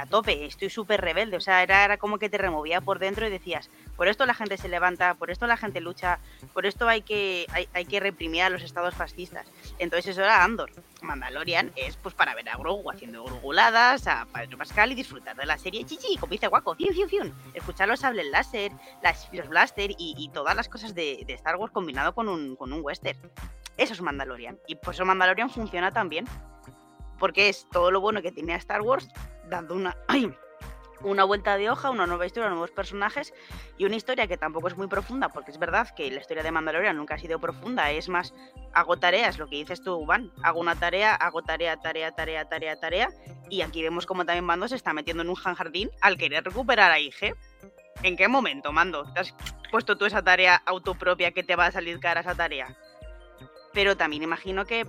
[0.00, 1.36] a tope, estoy súper rebelde.
[1.36, 4.34] O sea, era, era como que te removía por dentro y decías, por esto la
[4.34, 6.18] gente se levanta, por esto la gente lucha,
[6.52, 9.46] por esto hay que, hay, que reprimir a los estados fascistas.
[9.78, 10.70] Entonces eso era Andor.
[11.02, 15.46] Mandalorian es pues para ver a Grogu haciendo gruguladas, a Pedro Pascal y disfrutar de
[15.46, 17.32] la serie chichi, como dice Guaco, fiu, fiu, fiu.
[17.54, 22.14] escuchar los sables láser, las, los blaster y, todas las cosas de, Star Wars combinado
[22.14, 23.18] con un, con un western.
[23.76, 24.58] Eso es Mandalorian.
[24.66, 26.26] Y por eso Mandalorian funciona tan bien.
[27.18, 29.08] Porque es todo lo bueno que tenía Star Wars,
[29.48, 29.96] dando una,
[31.04, 33.34] una vuelta de hoja, una nueva historia, nuevos personajes
[33.78, 36.50] y una historia que tampoco es muy profunda, porque es verdad que la historia de
[36.50, 38.34] Mandalorian nunca ha sido profunda, es más,
[38.72, 42.76] hago tareas, lo que dices tú, Van, hago una tarea, hago tarea, tarea, tarea, tarea,
[42.78, 43.08] tarea,
[43.48, 46.90] y aquí vemos como también Mando se está metiendo en un jardín al querer recuperar
[46.90, 47.34] a IG.
[48.02, 49.04] ¿En qué momento, Mando?
[49.12, 49.34] ¿Te has
[49.70, 52.76] puesto tú esa tarea autopropia que te va a salir cara esa tarea?
[53.72, 54.86] Pero también imagino que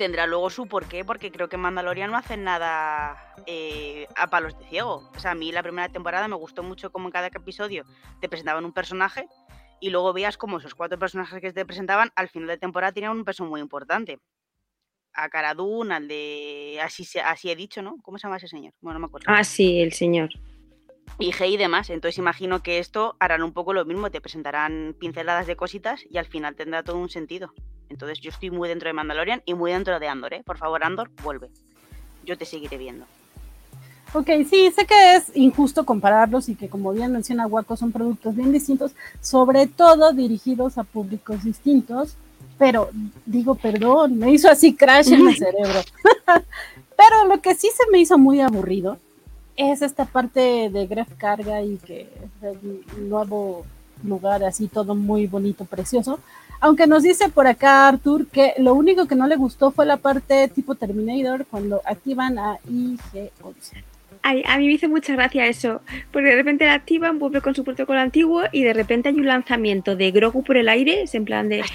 [0.00, 4.64] tendrá luego su porqué, porque creo que Mandalorian no hacen nada eh, a palos de
[4.64, 5.10] ciego.
[5.14, 7.84] O sea, a mí la primera temporada me gustó mucho como en cada episodio
[8.18, 9.28] te presentaban un personaje
[9.78, 13.14] y luego veías como esos cuatro personajes que te presentaban al final de temporada tenían
[13.14, 14.20] un peso muy importante.
[15.12, 16.80] A Cara Dune, al de...
[16.82, 17.98] Así, así he dicho, ¿no?
[18.02, 18.72] ¿Cómo se llama ese señor?
[18.80, 19.26] Bueno, no me acuerdo.
[19.28, 20.30] Ah, sí, el señor.
[21.18, 21.90] IG y demás.
[21.90, 26.16] Entonces imagino que esto harán un poco lo mismo, te presentarán pinceladas de cositas y
[26.16, 27.52] al final tendrá todo un sentido.
[27.90, 30.42] Entonces yo estoy muy dentro de Mandalorian y muy dentro de Andor, ¿eh?
[30.44, 31.50] Por favor, Andor, vuelve.
[32.24, 33.04] Yo te seguiré viendo.
[34.12, 38.34] Ok, sí, sé que es injusto compararlos y que como bien menciona Waco son productos
[38.34, 42.16] bien distintos, sobre todo dirigidos a públicos distintos,
[42.58, 42.90] pero
[43.24, 45.80] digo, perdón, me hizo así crash en el cerebro.
[46.96, 48.98] pero lo que sí se me hizo muy aburrido
[49.56, 52.08] es esta parte de Gref Carga y que
[52.42, 53.64] el nuevo
[54.02, 56.18] lugar así todo muy bonito, precioso.
[56.60, 59.96] Aunque nos dice por acá Arthur que lo único que no le gustó fue la
[59.96, 63.84] parte tipo Terminator cuando activan a IG-11.
[64.22, 65.80] Ay, a mí me hizo mucha gracia eso,
[66.12, 69.26] porque de repente la activan, vuelve con su protocolo antiguo y de repente hay un
[69.26, 71.64] lanzamiento de Grogu por el aire, es en plan de...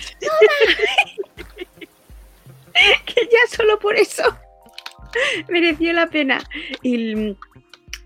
[3.05, 4.23] que ya solo por eso
[5.49, 6.39] mereció la pena.
[6.81, 7.37] Y, o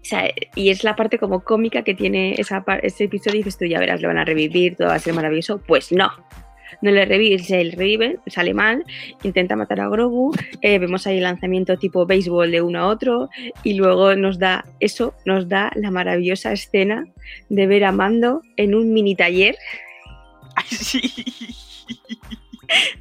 [0.02, 3.66] sea, y es la parte como cómica que tiene esa, ese episodio y dices tú,
[3.66, 5.62] ya verás, lo van a revivir, todo va a ser maravilloso.
[5.66, 6.12] Pues no,
[6.82, 8.86] no le revive, se le revive, sale mal,
[9.24, 13.30] intenta matar a Grogu, eh, vemos ahí el lanzamiento tipo béisbol de uno a otro
[13.64, 17.08] y luego nos da eso, nos da la maravillosa escena
[17.50, 19.56] de ver a Mando en un mini taller.
[20.70, 21.02] Sí.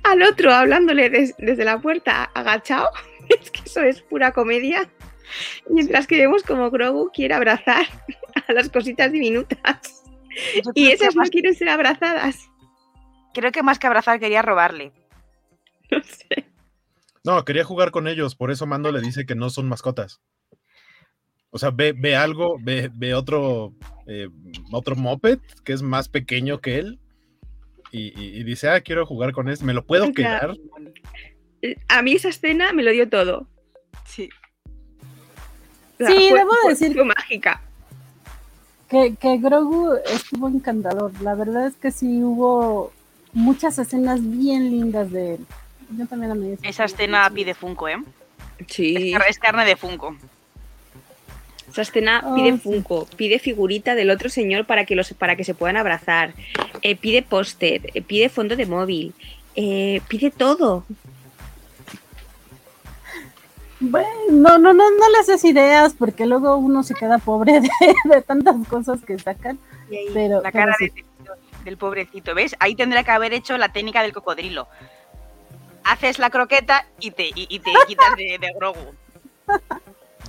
[0.03, 2.89] Al otro hablándole desde la puerta agachado.
[3.29, 4.89] Es que eso es pura comedia.
[5.69, 7.85] Mientras que vemos como Grogu quiere abrazar
[8.49, 10.03] a las cositas diminutas.
[10.75, 12.49] Y esas no quieren ser abrazadas.
[13.35, 14.93] Creo que más que abrazar quería robarle.
[15.91, 16.45] No sé.
[17.25, 20.21] No, quería jugar con ellos, por eso Mando le dice que no son mascotas.
[21.51, 23.73] O sea, ve, ve algo, ve, ve otro,
[24.07, 24.29] eh,
[24.71, 27.01] otro moped que es más pequeño que él
[27.91, 30.55] y, y- y dice, ah, quiero jugar con este, ¿me lo puedo O sea, quedar?
[31.89, 33.49] A mí esa escena me lo dio todo.
[34.05, 34.29] Sí.
[36.01, 37.63] O Sí, fue- debo fue- decir- fue mágica.
[38.91, 41.13] Que, que Grogu estuvo encantador.
[41.23, 42.93] La verdad es que sí hubo
[43.39, 45.47] muchas escenas bien lindas de él.
[45.97, 47.97] Yo también amé Esa escena pide Funko, ¿eh?
[48.67, 49.13] Sí.
[49.13, 50.17] Es car- Es carne de Funko.
[51.71, 52.59] Esa escena Oh, pide sí.
[52.59, 56.35] Funko, pide figurita del otro señor para que, los, para que se puedan abrazar,
[56.83, 59.15] eh, pide póster, eh, pide fondo de móvil,
[59.55, 60.85] eh, pide todo.
[63.81, 67.69] Bueno, no, no, no, no les des ideas porque luego uno se queda pobre de,
[68.05, 69.59] de tantas cosas que sacan.
[70.13, 70.87] Pero, La pero cara sí.
[70.91, 71.05] de-
[71.65, 72.57] del pobrecito, ¿ves?
[72.61, 74.69] Ahí tendría que haber hecho la técnica del cocodrilo.
[75.85, 78.95] Haces la croqueta y te, y, y te quitas de, de Grogu.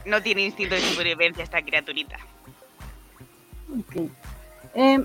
[0.05, 2.17] No tiene instinto de supervivencia esta criaturita.
[3.77, 4.09] Ok.
[4.75, 5.03] Eh,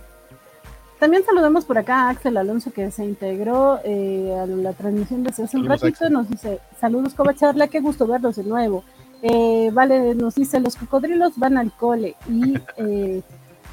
[0.98, 5.44] también saludamos por acá a Axel Alonso que se integró eh, a la transmisión desde
[5.44, 6.04] hace un Saludos, ratito.
[6.04, 6.12] Axel.
[6.12, 8.84] Nos dice, saludos Covacharla, qué gusto verlos de nuevo.
[9.22, 12.14] Eh, vale, nos dice, los cocodrilos van al cole.
[12.28, 13.22] Y eh,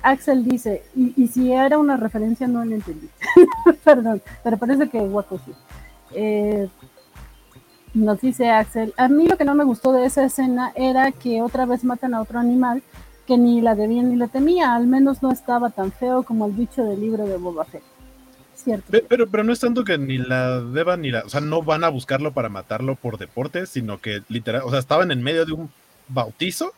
[0.04, 3.10] Axel dice, y, si era una referencia no la entendí.
[3.84, 5.52] Perdón, pero parece que guaco sí.
[6.14, 6.68] Eh,
[7.94, 11.42] nos dice Axel, a mí lo que no me gustó de esa escena era que
[11.42, 12.82] otra vez matan a otro animal
[13.28, 16.54] que ni la debía ni la temía, al menos no estaba tan feo como el
[16.54, 17.84] bicho del libro de Boba Fett.
[18.56, 18.92] Cierto.
[18.92, 21.22] Pe- Pero, pero no es tanto que ni la deban ni la.
[21.22, 24.62] O sea, no van a buscarlo para matarlo por deporte, sino que literal.
[24.66, 25.70] O sea, estaban en medio de un
[26.08, 26.72] bautizo,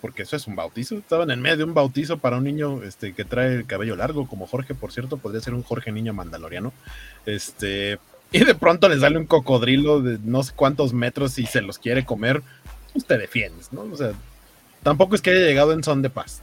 [0.00, 0.96] Porque eso es un bautizo.
[0.96, 4.26] Estaban en medio de un bautizo para un niño este, que trae el cabello largo,
[4.26, 6.72] como Jorge, por cierto, podría ser un Jorge niño mandaloriano.
[7.26, 7.98] Este.
[8.32, 11.78] Y de pronto les sale un cocodrilo de no sé cuántos metros y se los
[11.78, 12.42] quiere comer,
[12.92, 13.82] pues te defiendes, ¿no?
[13.82, 14.12] O sea,
[14.82, 16.42] tampoco es que haya llegado en son de paz.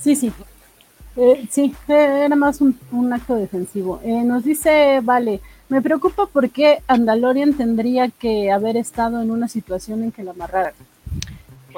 [0.00, 0.32] Sí, sí.
[1.16, 4.00] Eh, sí, eh, era más un, acto defensivo.
[4.04, 10.04] Eh, nos dice, vale, me preocupa porque Andalorian tendría que haber estado en una situación
[10.04, 10.74] en que la amarraran.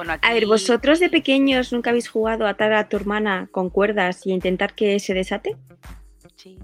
[0.01, 0.27] Bueno, aquí...
[0.27, 4.25] A ver, ¿vosotros de pequeños nunca habéis jugado a atar a tu hermana con cuerdas
[4.27, 5.59] y intentar que se desate?
[6.37, 6.59] Sí.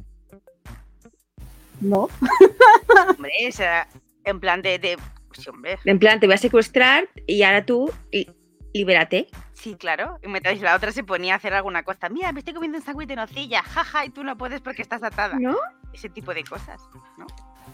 [1.82, 2.08] ¿No?
[3.10, 3.88] Hombre, esa,
[4.24, 4.78] en plan de...
[4.78, 4.96] de...
[5.32, 5.78] Sí, hombre.
[5.84, 8.26] En plan, te voy a secuestrar y ahora tú li-
[8.72, 9.28] libérate.
[9.52, 10.18] Sí, claro.
[10.22, 12.08] Y mientras la otra se ponía a hacer alguna cosa.
[12.08, 13.62] Mira, me estoy comiendo un sándwich de nocilla.
[13.62, 15.36] Jaja, y tú no puedes porque estás atada.
[15.38, 15.58] ¿No?
[15.92, 16.80] Ese tipo de cosas.
[17.18, 17.26] ¿no?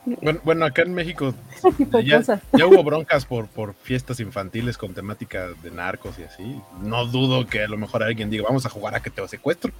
[0.04, 1.32] Bueno, bueno, acá en México
[2.04, 6.60] Ya- hubo broncas por, por fiestas infantiles con temática de narcos y así.
[6.82, 9.72] No dudo que a lo mejor alguien diga, vamos a jugar a que te secuestro.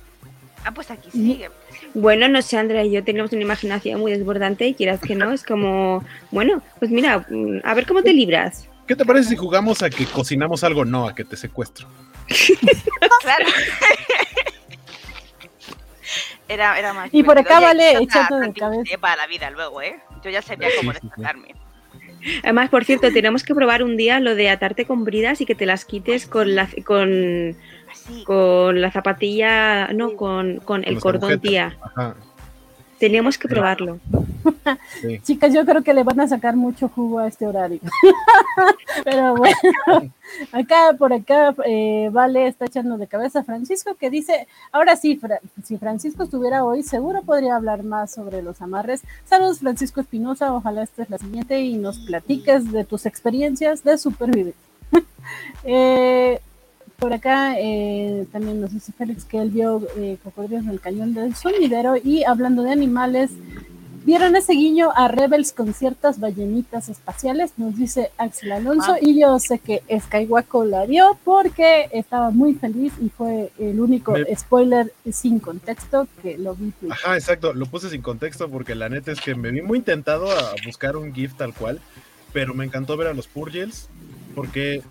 [0.64, 1.50] Ah, pues aquí sigue.
[1.92, 5.32] Bueno, no sé, Andrea y yo tenemos una imaginación muy desbordante y quieras que no,
[5.32, 8.68] es como, bueno, pues mira, mm, a ver cómo te libras.
[8.86, 10.84] ¿Qué te parece si jugamos a que cocinamos algo?
[10.84, 11.88] No, a que te secuestro.
[13.22, 13.46] Claro.
[16.48, 18.82] Era, era más Y por acá vale echando de cabeza.
[19.00, 19.98] Para la vida luego, ¿eh?
[20.22, 21.54] Yo ya sabía cómo despertarme.
[22.44, 25.54] Además, por cierto, tenemos que probar un día lo de atarte con bridas y que
[25.54, 27.56] te las quites con la con,
[27.90, 28.24] Así.
[28.24, 31.42] con la zapatilla, no, con, con el cordón, agujetas.
[31.50, 31.76] tía.
[31.82, 32.16] Ajá,
[33.03, 33.98] Teníamos que probarlo.
[35.00, 35.18] sí.
[35.24, 37.80] Chicas, yo creo que le van a sacar mucho jugo a este horario.
[39.05, 39.57] Pero bueno,
[40.53, 45.16] acá por acá eh, Vale está echando de cabeza a Francisco que dice, ahora sí,
[45.16, 49.03] Fra- si Francisco estuviera hoy, seguro podría hablar más sobre los amarres.
[49.24, 53.98] Saludos Francisco Espinosa, ojalá esta es la siguiente y nos platiques de tus experiencias de
[53.98, 54.61] supervivencia.
[55.64, 56.40] Eh,
[57.03, 61.14] por acá eh, también nos dice Félix que él vio eh, cocodrilos en el cañón
[61.14, 63.32] del sonidero y hablando de animales,
[64.05, 67.55] ¿vieron ese guiño a Rebels con ciertas ballenitas espaciales?
[67.57, 68.98] Nos dice Axel Alonso Ah.
[69.00, 74.12] y yo sé que Skywalker la vio porque estaba muy feliz y fue el único
[74.12, 76.72] Me- spoiler sin contexto que lo vi.
[76.88, 77.53] Ajá, exacto.
[77.53, 80.96] Lo puse sin contexto porque la neta es que me vi muy intentado a buscar
[80.96, 81.80] un GIF tal cual,
[82.32, 83.88] pero me encantó ver a los Purgils
[84.36, 84.82] porque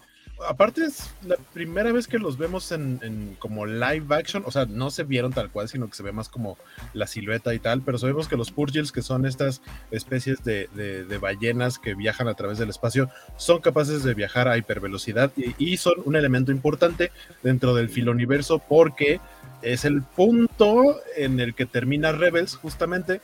[0.48, 4.90] aparte es la primera vez que los vemos en, como live action, o sea, no
[4.92, 6.58] se vieron tal cual, sino que se ve más como
[6.94, 9.62] la silueta y tal, pero sabemos que los Purgils, que son estas
[9.92, 14.48] especies de, de- de ballenas que viajan a través del espacio, son capaces de viajar
[14.48, 17.12] a hipervelocidad y, y son un elemento importante
[17.44, 19.20] dentro del filoniverso porque
[19.62, 23.22] es el punto en el que termina Rebels justamente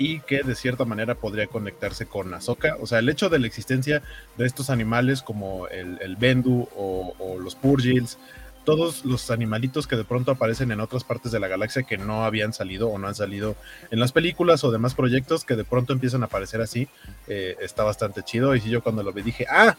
[0.00, 2.78] y que de cierta manera podría conectarse con Ahsoka.
[2.80, 4.02] O sea, el hecho de la existencia
[4.38, 8.16] de estos animales como el, el Bendu o, o los Purgils,
[8.64, 12.24] todos los animalitos que de pronto aparecen en otras partes de la galaxia que no
[12.24, 13.56] habían salido o no han salido
[13.90, 16.88] en las películas o demás proyectos que de pronto empiezan a aparecer así,
[17.28, 18.54] eh, está bastante chido.
[18.54, 19.76] Y si yo cuando lo vi dije, ah,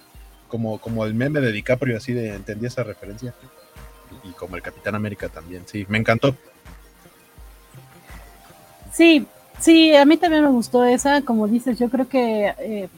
[0.50, 3.34] como, como el meme de DiCaprio, así de entendí esa referencia.
[4.24, 6.36] Y, y como el Capitán América también, sí, me encantó.
[8.94, 9.26] Sí,
[9.62, 12.90] sí, a mí también me gustó esa, como dices, yo creo que eh,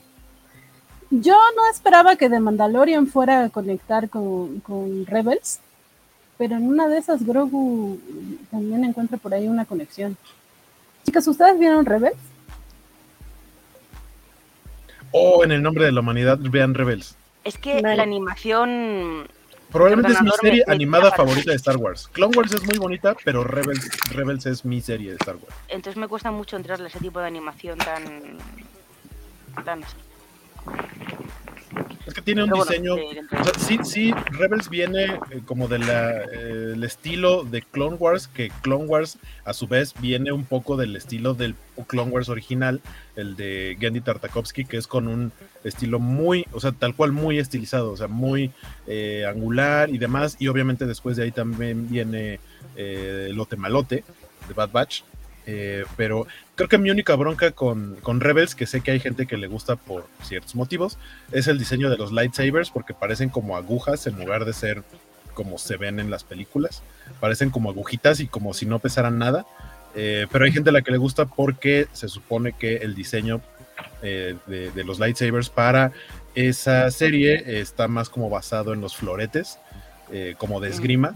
[1.12, 5.60] yo no esperaba que The Mandalorian fuera a conectar con, con Rebels,
[6.38, 8.00] pero en una de esas Grogu
[8.50, 10.18] también encuentra por ahí una conexión.
[11.06, 12.18] Chicas, ¿ustedes vieron Rebels?
[15.12, 17.16] O en el nombre de la humanidad, vean Rebels.
[17.44, 17.98] Es que Vale.
[17.98, 19.28] la animación.
[19.74, 22.08] Probablemente es mi serie me animada favorita de Star Wars.
[22.10, 25.56] Clone Wars es muy bonita, pero Rebels, Rebels es mi serie de Star Wars.
[25.68, 28.38] Entonces me cuesta mucho entrarle a ese tipo de animación tan.
[29.66, 29.96] tan así.
[32.06, 32.96] Es que tiene un bueno, diseño.
[32.96, 38.86] O sea, sí, sí, Rebels viene eh, como del estilo de Clone Wars, que Clone
[38.86, 41.56] Wars a su vez viene un poco del estilo del
[41.88, 42.82] Clone Wars original,
[43.16, 45.32] el de Gendy Tartakovsky, que es con un
[45.64, 48.52] estilo muy, o sea, tal cual muy estilizado, o sea, muy
[48.88, 50.36] eh, angular y demás.
[50.40, 52.40] Y obviamente después de ahí también viene
[52.76, 54.04] eh, Lote Malote
[54.48, 55.04] de Bad Batch.
[55.46, 56.26] Eh, pero
[56.56, 59.48] creo que mi única bronca con, con Rebels, que sé que hay gente que le
[59.48, 60.98] gusta por ciertos motivos,
[61.32, 64.84] es el diseño de los lightsabers, porque parecen como agujas en lugar de ser
[65.34, 66.84] como se ven en las películas.
[67.20, 69.46] Parecen como agujitas y como si no pesaran nada.
[69.96, 73.42] Eh, pero hay gente a la que le gusta porque se supone que el diseño
[74.02, 75.92] eh, de, de los lightsabers para
[76.36, 79.60] esa serie está más como basado en los floretes,
[80.38, 81.16] como de esgrima.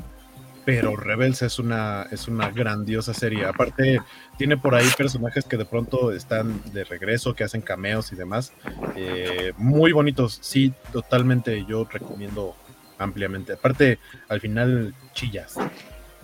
[0.68, 3.46] Pero Rebels es una, es una grandiosa serie.
[3.46, 4.02] Aparte,
[4.38, 8.52] tiene por ahí personajes que de pronto están de regreso, que hacen cameos y demás.
[8.98, 10.38] Eh, muy bonitos.
[10.42, 12.54] Sí, totalmente yo recomiendo
[12.98, 13.54] ampliamente.
[13.54, 13.98] Aparte,
[14.28, 15.56] al final chillas.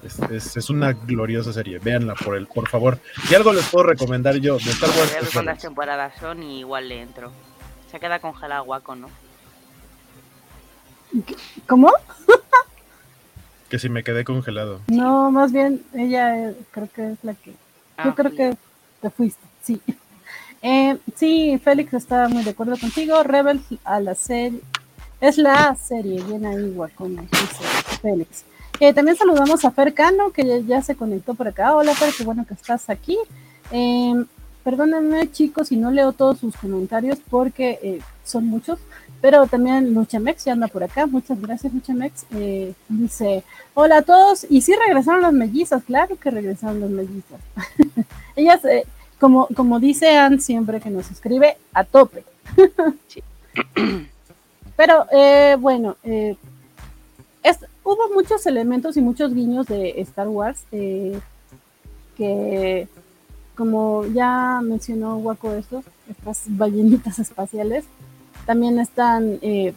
[0.03, 1.79] Es, es- es una gloriosa serie.
[1.79, 2.99] Véanla por el, por favor.
[3.31, 5.13] Y algo les puedo recomendar yo de Star Voy Wars.
[5.15, 7.31] a es cuántas temporadas son y igual le entro.
[7.89, 9.09] Se queda congelado guaco, ¿no?
[11.65, 11.93] ¿Cómo?
[13.73, 14.81] Que si me quedé congelado.
[14.85, 17.57] No, más bien ella eh, creo que es la que Yo
[17.97, 18.37] Ah, creo sí.
[18.37, 18.57] que
[19.01, 19.81] te fuiste, sí.
[20.61, 23.23] Eh, sí, Félix está muy de acuerdo contigo.
[23.23, 24.61] Rebels a la serie
[25.19, 27.63] es la serie, bien ahí, Guacón, dice
[27.99, 28.45] Félix.
[28.79, 31.75] Eh, también saludamos a Fer Cano, que ya, ya se conectó por acá.
[31.75, 33.17] Hola, Fer, qué bueno que estás aquí.
[33.71, 34.23] Eh,
[34.63, 38.79] perdónenme, chicos, si no leo todos sus comentarios porque eh, son muchos,
[39.21, 41.05] pero también Luchamex ya anda por acá.
[41.05, 42.25] Muchas gracias, Luchamex.
[42.35, 43.43] Eh, dice:
[43.73, 44.45] Hola a todos.
[44.49, 47.39] Y sí regresaron las mellizas, claro que regresaron las mellizas.
[48.35, 48.85] Ellas, eh,
[49.19, 52.23] como, como dice Ann siempre que nos escribe, a tope.
[54.75, 55.05] Pero
[55.59, 60.63] bueno, es- hubo muchos elementos y muchos guiños de Star Wars
[62.17, 62.87] que,
[63.55, 67.85] como ya mencionó Waco esto, estas ballenitas espaciales,
[68.45, 69.73] también están, eh,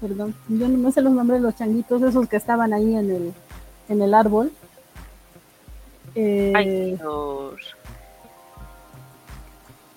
[0.00, 3.10] perdón, yo no me sé los nombres de los changuitos, esos que estaban ahí en
[3.10, 3.32] el,
[3.88, 4.52] en el árbol.
[6.14, 7.54] Eh, Ay, los...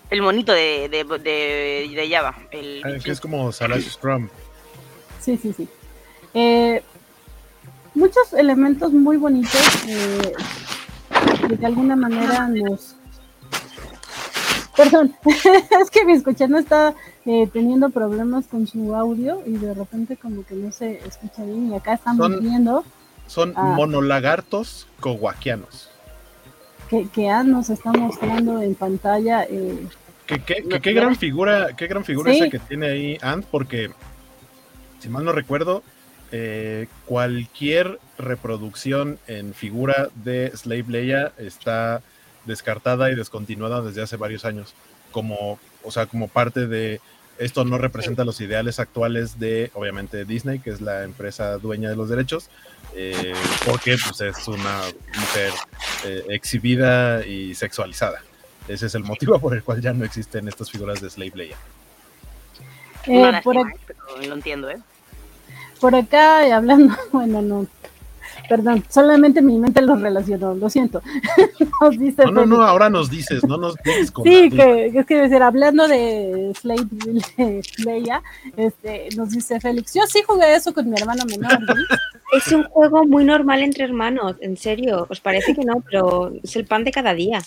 [0.10, 2.36] El monito de, de, de, de Java.
[2.52, 4.30] El Ah, que es como Salash Scrum.
[5.20, 5.68] Sí, sí, sí.
[6.36, 6.84] Eh,
[7.96, 10.34] muchos elementos muy bonitos eh,
[11.48, 12.96] que de alguna manera nos...
[14.76, 15.14] Perdón,
[15.82, 20.18] es que mi escuchar no está eh, teniendo problemas con su audio y de repente
[20.18, 22.84] como que no se escucha bien y acá estamos Son- viendo
[23.28, 23.74] Son Ah.
[23.76, 25.90] monolagartos cowakianos.
[26.90, 29.88] que, que Ann nos está mostrando en pantalla eh,
[30.26, 32.40] Que, que- qué gran figura, qué gran figura Sí.
[32.40, 33.92] esa que tiene ahí Ant, porque
[35.00, 35.84] si mal no recuerdo,
[36.36, 42.02] eh, cualquier reproducción en figura de Slave Leia está
[42.46, 44.74] descartada y descontinuada desde hace varios años.
[45.12, 47.00] Como, o sea, como parte de
[47.38, 51.96] esto no representa los ideales actuales de, obviamente, Disney, que es la empresa dueña de
[51.96, 52.50] los derechos,
[52.96, 54.82] eh, porque pues, es una
[55.16, 55.52] mujer
[56.04, 58.24] eh, exhibida y sexualizada.
[58.68, 61.58] Ese es el motivo por el cual ya no existen estas figuras de Slave Leia.
[63.06, 64.80] Una eh, lo entiendo, ¿eh?
[65.84, 67.68] Por acá eh, hablando, bueno, no,
[68.48, 71.02] perdón, solamente mi mente los relacionó, lo siento.
[71.82, 75.00] Nos dice No, no, no, ahora nos dices, no nos dices con Sí, que, que
[75.00, 78.24] es que decir, hablando de Slade Leia,
[78.56, 81.60] este, nos dice Félix, yo sí jugué eso con mi hermano menor.
[81.62, 81.74] ¿no?
[82.32, 85.06] Es un juego muy normal entre hermanos, en serio.
[85.10, 85.84] ¿Os parece que no?
[85.88, 87.44] Pero es el pan de cada día.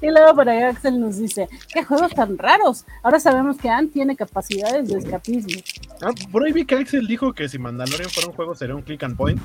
[0.00, 2.84] Y luego por ahí Axel nos dice, qué juegos tan raros.
[3.02, 5.60] Ahora sabemos que Anne tiene capacidades de escapismo.
[6.02, 8.82] Ah, por ahí vi que Axel dijo que si Mandalorian fuera un juego sería un
[8.82, 9.40] click and point.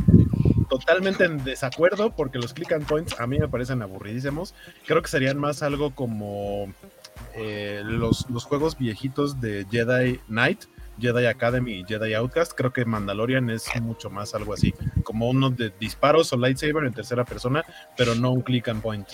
[0.69, 4.53] Totalmente en desacuerdo porque los click and points a mí me parecen aburridísimos.
[4.85, 6.73] Creo que serían más algo como
[7.35, 10.65] eh, los, los juegos viejitos de Jedi Knight,
[10.99, 12.53] Jedi Academy y Jedi Outcast.
[12.53, 16.93] Creo que Mandalorian es mucho más algo así, como uno de disparos o lightsaber en
[16.93, 17.65] tercera persona,
[17.97, 19.07] pero no un click and point.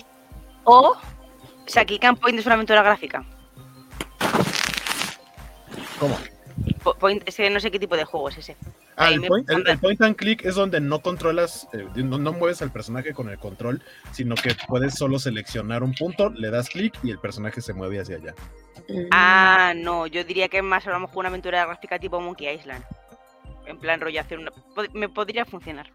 [0.70, 0.96] O,
[2.02, 3.24] and Point es una aventura gráfica.
[5.98, 6.18] ¿Cómo?
[6.84, 8.58] Po- Point, es que no sé qué tipo de juego es ese.
[8.98, 12.34] Ah, el point, el- el point and click es donde no controlas, eh, no, no
[12.34, 16.68] mueves al personaje con el control, sino que puedes solo seleccionar un punto, le das
[16.70, 18.34] clic y el personaje se mueve hacia allá.
[19.12, 22.84] Ah, no, yo diría que más a lo mejor una aventura gráfica tipo Monkey Island.
[23.68, 24.52] En plan rollo hacer una...
[24.94, 25.90] Me podría funcionar.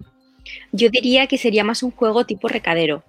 [0.72, 3.04] Yo diría que sería más un juego tipo recadero,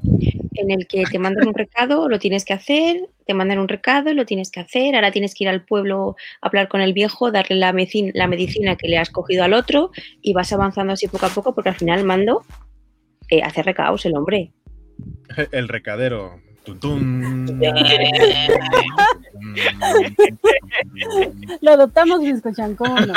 [0.56, 4.14] en el que te mandan un recado, lo tienes que hacer, te mandan un recado
[4.14, 7.32] lo tienes que hacer, ahora tienes que ir al pueblo a hablar con el viejo,
[7.32, 11.30] darle la, medicina, que le has cogido al otro y vas avanzando así poco a
[11.30, 12.44] poco porque al final mando
[13.30, 14.52] eh, hace recaos el hombre.
[15.52, 16.40] El recadero.
[21.62, 23.14] Lo adoptamos, Biscochan, ¿cómo no?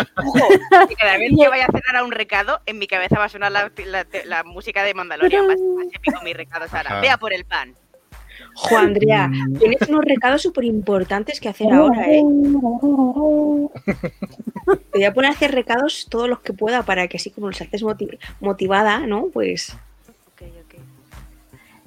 [0.90, 3.28] Y cada vez que vaya a cenar a un recado, en mi cabeza va a
[3.28, 5.48] sonar la, la- la música de Mandalorian.
[5.48, 6.90] Va a ser más épico mi recado, Sara.
[6.90, 7.00] Ajá.
[7.00, 7.74] Vea por el pan.
[8.54, 12.22] Jo, Andrea, tienes unos recados súper importantes que hacer ahora, ¿eh?
[14.92, 17.48] Te voy a poner a hacer recados todos los que pueda para que así como
[17.48, 19.26] los haces moti- motivada, ¿no?
[19.32, 19.76] Pues.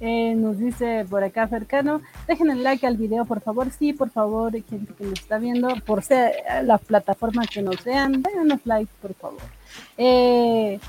[0.01, 3.69] Eh, nos dice por acá Fercano, dejen el like al video, por favor.
[3.71, 6.31] Sí, por favor, gente que nos está viendo, por ser
[6.63, 9.41] la plataforma que nos vean, déjanos like, por favor.
[9.97, 10.79] Eh,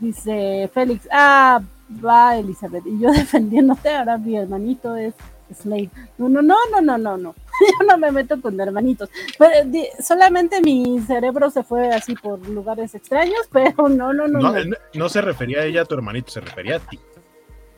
[0.00, 1.60] dice Félix, ah,
[2.04, 5.14] va Elizabeth, y yo defendiéndote, ahora mi hermanito es
[5.54, 5.88] Slade.
[6.18, 7.34] No, no, no, no, no, no, no.
[7.80, 9.08] Yo no me meto con hermanitos.
[9.36, 14.38] Pero, di- solamente mi cerebro se fue así por lugares extraños, pero no, no, no,
[14.38, 14.76] No, no.
[14.94, 17.00] no se refería a ella, a tu hermanito, se refería a ti.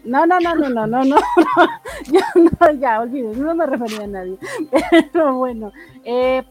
[0.04, 1.16] No, no, no, no, no, no, no,
[2.12, 4.36] Yo no, ya, olviden, no me refería a nadie.
[5.12, 5.72] Pero bueno,
[6.04, 6.42] eh,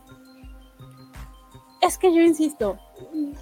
[1.81, 2.77] es que yo insisto,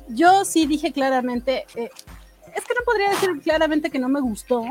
[0.09, 1.89] yo sí dije claramente, eh,
[2.55, 4.63] es que no podría decir claramente que no me gustó,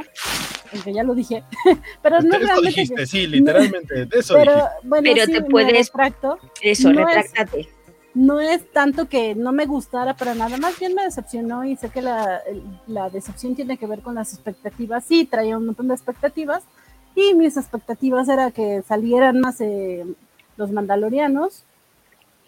[0.73, 1.43] aunque ya lo dije,
[2.03, 2.69] pero no eso realmente.
[2.69, 6.39] dijiste, que- sí, literalmente, de eso pero bueno, Pero sí, te puedes- retracto.
[6.63, 7.69] eso, No es- retráctate.
[8.17, 11.91] No es tanto que no me gustara para nada, más bien me decepcionó y sé
[11.91, 12.41] que la,
[12.87, 15.05] la decepción tiene que ver con las expectativas.
[15.05, 16.63] Sí, traía un montón de expectativas
[17.15, 20.07] y mis expectativas era que salieran más eh,
[20.57, 21.63] los mandalorianos.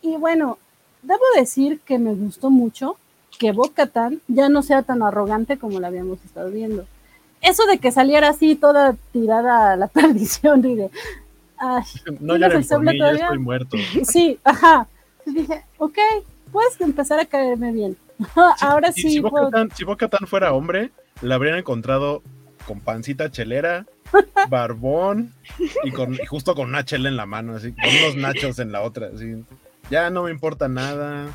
[0.00, 0.56] Y bueno,
[1.02, 2.96] debo decir que me gustó mucho
[3.38, 6.86] que Bo-Katan ya no sea tan arrogante como la habíamos estado viendo.
[7.42, 10.90] Eso de que saliera así toda tirada a la perdición y de...
[11.58, 11.82] Ay,
[12.20, 13.24] No ¿tienes lloren el por sable mí, ya todavía?
[13.24, 13.76] estoy muerto.
[14.04, 14.88] Sí, ajá.
[15.28, 15.98] Y dije, ok,
[16.52, 17.96] puedes empezar a caerme bien.
[18.60, 19.14] Ahora Si- sí, si
[19.74, 20.90] si Bo-Katan fuera hombre,
[21.22, 22.22] la habrían encontrado
[22.66, 23.86] con pancita chelera,
[24.48, 25.32] barbón
[25.84, 28.72] y, con, y justo con una chela en la mano, así, con unos nachos en
[28.72, 29.08] la otra.
[29.14, 29.44] Así.
[29.90, 31.28] Ya no me importa nada.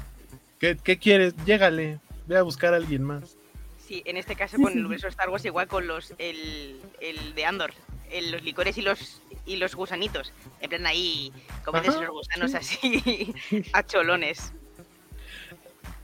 [0.60, 1.36] ¿Qué, qué quieres?
[1.46, 2.00] Llégale.
[2.28, 3.38] Ve a buscar a alguien más.
[3.86, 7.46] Sí, en este caso con el universo Star Wars igual con los el, el de
[7.46, 7.74] Andor.
[8.22, 10.34] Los licores y los y los gusanitos.
[10.62, 11.32] En plan ahí,
[11.66, 12.58] Ajá, los gusanos sí.
[12.58, 14.54] así a cholones.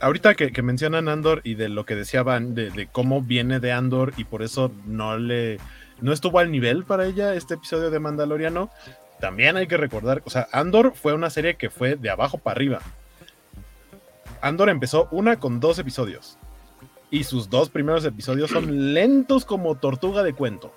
[0.02, 3.60] Ahorita que, que mencionan Andor y de lo que decía Van, de, de cómo viene
[3.60, 5.60] de Andor y por eso no le
[6.02, 8.70] no estuvo al nivel para ella este episodio de Mandaloriano,
[9.20, 12.56] también hay que recordar, o sea, Andor fue una serie que fue de abajo para
[12.56, 12.80] arriba.
[14.42, 16.38] Andor empezó una con dos episodios.
[17.12, 20.72] Y sus dos primeros episodios son lentos como tortuga de cuento.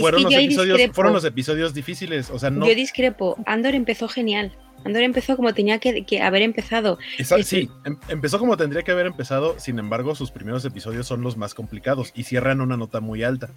[0.00, 0.94] Fueron, los episodios, discrepo.
[0.94, 2.30] fueron los episodios difíciles.
[2.30, 2.66] O sea, no.
[2.66, 3.36] Yo discrepo.
[3.46, 4.52] Andor empezó genial.
[4.84, 6.98] Andor empezó como tenía que, que haber empezado.
[7.18, 9.58] Esa- es- sí, em- empezó como tendría que haber empezado.
[9.58, 13.48] Sin embargo, sus primeros episodios son los más complicados y cierran una nota muy alta.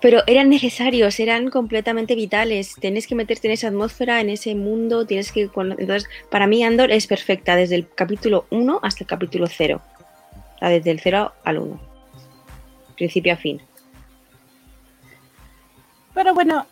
[0.00, 2.74] Pero eran necesarios, eran completamente vitales.
[2.80, 5.06] Tienes que meterte en esa atmósfera, en ese mundo.
[5.06, 5.42] Tienes que.
[5.42, 9.80] Entonces, para mí, Andor es perfecta desde el capítulo 1 hasta el capítulo 0.
[10.54, 11.80] O sea, desde el 0 al 1.
[12.96, 13.60] Principio a fin.
[16.18, 16.66] Pero bueno,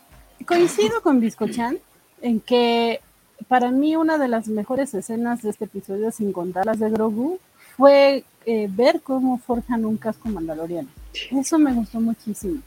[0.45, 1.79] coincido con Biscochan
[2.21, 3.01] en que
[3.47, 7.39] para mí una de las mejores escenas de este episodio, sin contar las de Grogu,
[7.77, 10.89] fue eh, ver cómo forjan un casco mandaloriano.
[11.31, 12.61] Eso me gustó muchísimo.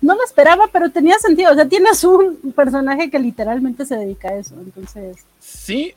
[0.00, 1.52] No lo esperaba, pero tenía sentido.
[1.52, 4.54] O sea, tienes un personaje que literalmente se dedica a eso.
[4.54, 5.92] Entonces, Sí,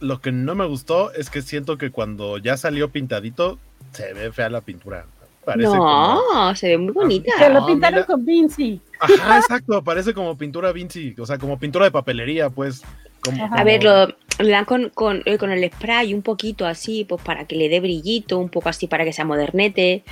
[0.00, 3.58] lo que no me gustó es que siento que cuando ya salió pintadito,
[3.92, 5.06] se ve fea la pintura.
[5.44, 7.32] Parece no, como- se ve muy bonita.
[7.36, 8.06] se lo no, pintaron mira.
[8.06, 8.80] con Vinci.
[9.00, 12.82] Ajá, exacto, parece como pintura Vinci, o sea, como pintura de papelería, pues.
[13.24, 13.48] Como.
[13.54, 14.06] A ver, lo,
[14.40, 17.68] le dan con, con, eh, con el spray un poquito así, pues para que le
[17.68, 20.02] dé brillito, un poco así para que sea modernete.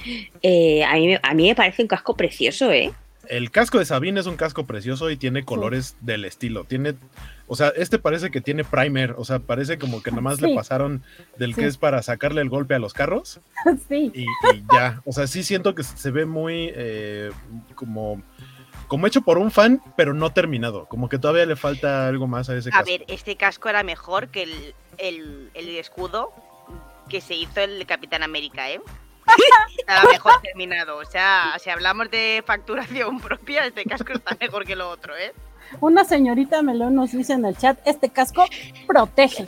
[0.43, 2.93] Eh, a, mí, a mí me parece un casco precioso, ¿eh?
[3.29, 6.65] El casco de Sabine es un casco precioso y tiene colores del estilo.
[6.65, 6.95] Tiene,
[7.51, 10.55] o sea, este parece que tiene primer, o sea, parece como que nomás le Sí.
[10.55, 11.03] pasaron
[11.37, 11.61] del Sí.
[11.61, 13.41] que es para sacarle el golpe a los carros
[13.89, 14.13] sí.
[14.15, 15.03] y, y ya.
[15.05, 17.31] O sea, sí siento que se ve muy eh,
[17.75, 18.23] como,
[18.87, 20.87] como hecho por un fan, pero no terminado.
[20.87, 22.87] Como que todavía le falta algo más a ese A casco.
[22.87, 26.33] ver, este casco era mejor que el, el, el escudo
[27.09, 28.81] que se hizo el Capitán América, ¿eh?
[29.79, 30.97] Estaba mejor terminado.
[30.99, 35.33] O sea, si hablamos de facturación propia, este casco está mejor que lo otro, ¿eh?
[35.81, 38.45] Una señorita Melón nos dice en el chat, este casco
[38.87, 39.45] protege.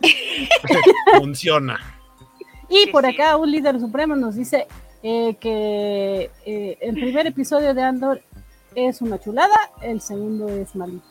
[1.18, 1.78] Funciona.
[2.68, 3.10] Y Sí, por sí.
[3.14, 4.66] acá un líder supremo nos dice
[5.02, 8.22] eh, que eh, el primer episodio de Andor
[8.74, 11.04] es una chulada, el segundo es malito.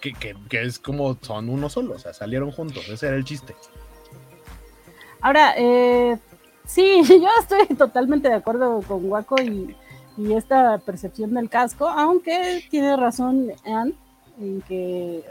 [0.00, 2.88] Que, que- que es como son uno solo, o sea, salieron juntos.
[2.88, 3.54] Ese era el chiste.
[5.20, 6.16] Ahora, eh,
[6.64, 9.74] sí, yo estoy totalmente de acuerdo con Waco y,
[10.16, 13.92] y esta percepción del casco, aunque tiene razón Anne
[14.40, 15.22] en que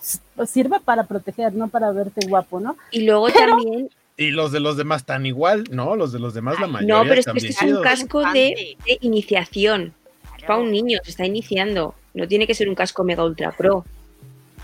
[0.00, 2.76] s- sirve para proteger, no para verte guapo, ¿no?
[2.90, 3.90] Y luego también.
[4.16, 5.96] Y los de los demás tan igual, ¿no?
[5.96, 8.76] Los de los demás, la mayoría No, pero es que este es un casco de,
[8.84, 9.94] de iniciación.
[10.36, 11.94] Es para un niño, se está iniciando.
[12.12, 13.84] No tiene que ser un casco mega ultra pro.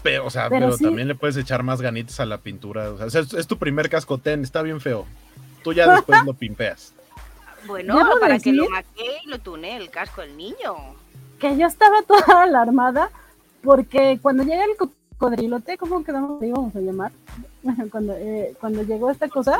[0.02, 0.84] Pero, o sea, Pero pero, sí.
[0.84, 2.90] también le puedes echar más ganitas a la pintura.
[2.90, 5.06] O sea, es, es tu primer casco ten, está bien feo.
[5.64, 6.92] Tú ya después lo pimpeas.
[7.66, 10.74] Bueno, para que lo maquee y lo tune el casco del niño.
[11.38, 13.10] Que yo estaba toda alarmada
[13.62, 16.42] porque cuando llega el cocodrilote, ¿cómo quedamos?
[16.42, 17.12] Íbamos a llamar.
[17.62, 19.58] Bueno, cuando, eh, cuando llegó esta cosa,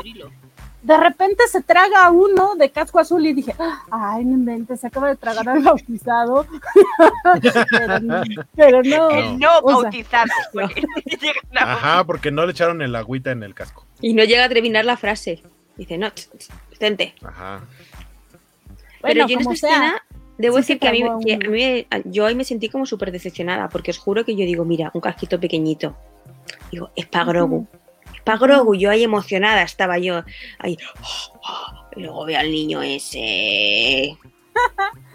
[0.81, 3.53] de repente se traga a uno de casco azul y dije,
[3.91, 6.45] ay, no inventes, se acaba de tragar al bautizado.
[7.71, 8.21] pero, no,
[8.55, 9.09] pero no.
[9.09, 10.31] El no o sea, bautizado.
[11.55, 13.85] Ajá, porque no le echaron el agüita en el casco.
[13.99, 15.43] Y no llega a terminar la frase.
[15.75, 16.07] Dice, no,
[16.71, 17.13] detente.
[17.23, 17.61] Ajá.
[19.07, 20.03] Pero bueno, yo en esta sea, escena,
[20.37, 21.51] debo sí decir que a mí, a que a uno.
[21.51, 24.91] mí- yo ahí me sentí como súper decepcionada, porque os juro que yo digo, mira,
[24.93, 25.95] un casquito pequeñito.
[26.71, 27.67] Digo, es para Grogu.
[28.13, 28.75] Es para Grogu.
[28.75, 30.23] Yo ahí emocionada estaba yo.
[30.59, 30.77] Ahí.
[31.95, 34.17] y luego veo al niño ese.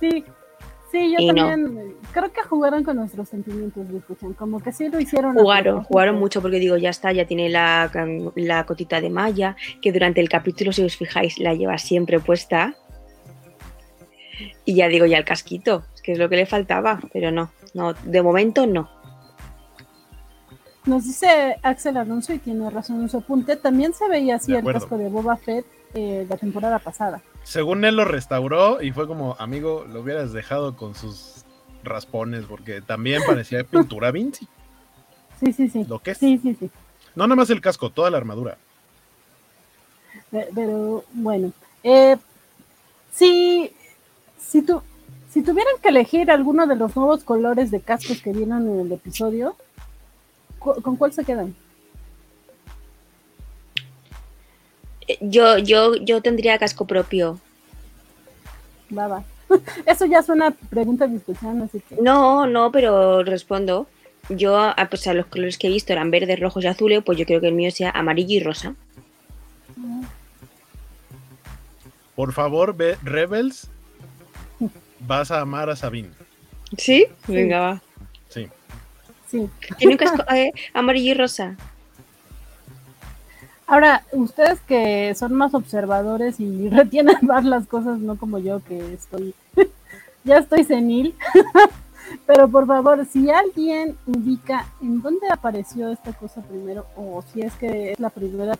[0.00, 0.24] Sí,
[0.92, 4.34] sí, yo Y también creo que jugaron con nuestros sentimientos, ¿me escuchan?
[4.34, 5.34] Como que sí lo hicieron.
[5.34, 7.90] Jugaron, jugaron mucho porque digo, ya está, ya tiene la,
[8.34, 12.76] la cotita de malla, que durante el capítulo, si os fijáis, la lleva siempre puesta.
[14.64, 17.92] Y ya digo, ya el casquito, que es lo que le faltaba, pero no, no,
[17.94, 18.88] de momento no.
[20.86, 23.56] Nos dice Axel Alonso y tiene razón en su apunte.
[23.56, 25.64] También se veía así el casco de Boba Fett
[25.94, 27.22] eh, la temporada pasada.
[27.42, 31.44] Según él lo restauró y fue como, amigo, lo hubieras dejado con sus
[31.84, 34.46] raspones, porque también parecía pintura Vinci,
[35.40, 35.84] Sí, sí, sí.
[35.84, 36.18] lo que es.
[36.18, 36.70] Sí, sí, sí.
[37.14, 38.56] No nada más el casco, toda la armadura.
[40.30, 42.16] Pe- Pero bueno, eh,
[43.10, 43.72] si,
[44.54, 44.82] si, tu-
[45.32, 48.92] si tuvieran que elegir alguno de los nuevos colores de cascos que vieron en el
[48.92, 49.56] episodio,
[50.60, 51.56] cu- ¿con cuál se quedan?
[55.08, 57.40] Eh, Yo, yo, yo tendría casco propio.
[58.90, 59.24] baba.
[59.86, 61.96] Eso ya es una pregunta de discusión, así que.
[62.00, 63.88] No, no, pero respondo.
[64.28, 67.18] Yo, a pues a los colores que he visto eran verdes, rojos y azules, pues
[67.18, 68.74] yo creo que el mío sea amarillo y rosa.
[72.14, 73.68] Por favor, ve Rebels.
[75.00, 76.10] Vas a amar a Sabine.
[76.76, 77.06] ¿Sí?
[77.26, 77.82] Venga, va.
[78.28, 78.48] Sí.
[79.28, 79.48] Sí.
[79.78, 81.56] Tiene un casco eh, amarillo y rosa.
[83.66, 88.94] Ahora, ustedes que son más observadores y retienen más las cosas, no como yo que
[88.94, 89.34] estoy,
[90.24, 91.14] ya estoy senil.
[92.26, 97.54] Pero por favor, si alguien ubica en dónde apareció esta cosa primero, o si es
[97.54, 98.58] que es la primera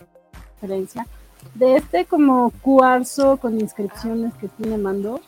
[0.60, 1.06] referencia,
[1.54, 5.20] de este como cuarzo con inscripciones que tiene Mando,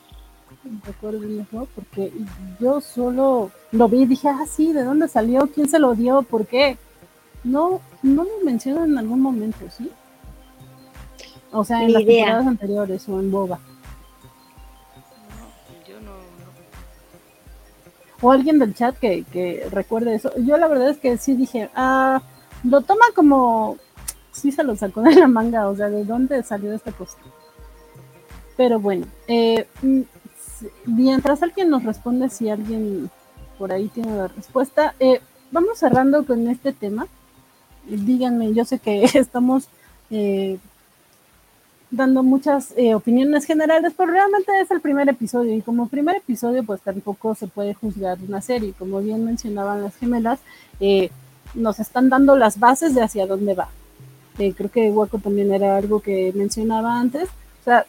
[0.84, 2.12] recuerdenlo, porque
[2.60, 5.46] yo solo lo vi y dije, ah, sí, ¿de dónde salió?
[5.54, 6.22] ¿Quién se lo dio?
[6.22, 6.78] ¿Por qué?
[7.44, 9.90] No, no lo menciono en algún momento, ¿sí?
[11.52, 12.16] O sea, en Ni las idea.
[12.24, 13.58] temporadas anteriores o en Boba.
[15.88, 16.12] Yo no.
[18.20, 20.32] O alguien del chat que, que recuerde eso.
[20.38, 22.20] Yo la verdad es que sí dije, ah,
[22.64, 23.76] lo toma como,
[24.32, 27.16] sí se lo sacó de la manga, o sea, ¿de dónde salió esta cosa?
[28.56, 29.66] Pero bueno, eh,
[30.84, 33.10] mientras alguien nos responde, si alguien
[33.58, 37.06] por ahí tiene la respuesta, eh, vamos cerrando con este tema.
[37.86, 39.68] Díganme, yo sé que estamos
[40.10, 40.58] eh,
[41.90, 46.64] dando muchas eh, opiniones generales, pero realmente es el primer episodio y como primer episodio
[46.64, 48.74] pues tampoco se puede juzgar una serie.
[48.78, 50.40] Como bien mencionaban las gemelas,
[51.54, 53.68] nos están dando las bases de hacia dónde va.
[54.36, 57.28] Creo que Waco también era algo que mencionaba antes.
[57.62, 57.86] O sea,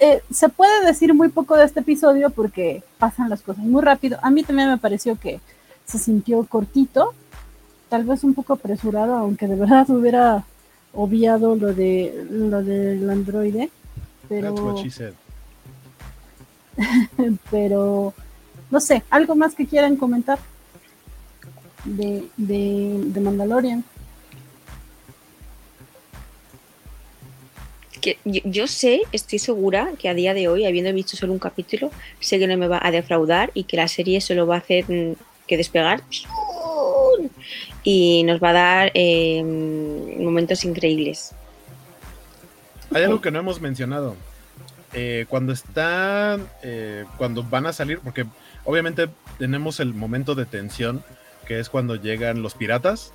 [0.00, 4.18] eh, se puede decir muy poco de este episodio porque pasan las cosas muy rápido.
[4.22, 5.40] A mí también me pareció que
[5.84, 7.14] se sintió cortito,
[7.88, 10.44] tal vez un poco apresurado, aunque de verdad hubiera
[10.94, 13.70] obviado lo de lo del androide,
[14.28, 15.14] That's what pero she said.
[17.50, 18.14] pero
[18.70, 20.38] no sé, algo más que quieran comentar
[21.84, 23.84] de, de, de Mandalorian.
[28.00, 31.38] Que yo, yo sé, estoy segura que a día de hoy, habiendo visto solo un
[31.38, 31.90] capítulo,
[32.20, 34.84] sé que no me va a defraudar y que la serie solo va a hacer
[34.88, 35.14] mm,
[35.46, 36.02] que despegar
[37.82, 41.32] y nos va a dar eh, momentos increíbles.
[42.94, 44.16] Hay algo que no hemos mencionado.
[44.94, 48.24] Eh, cuando están, eh, cuando van a salir, porque
[48.64, 51.04] obviamente tenemos el momento de tensión,
[51.46, 53.12] que es cuando llegan los piratas,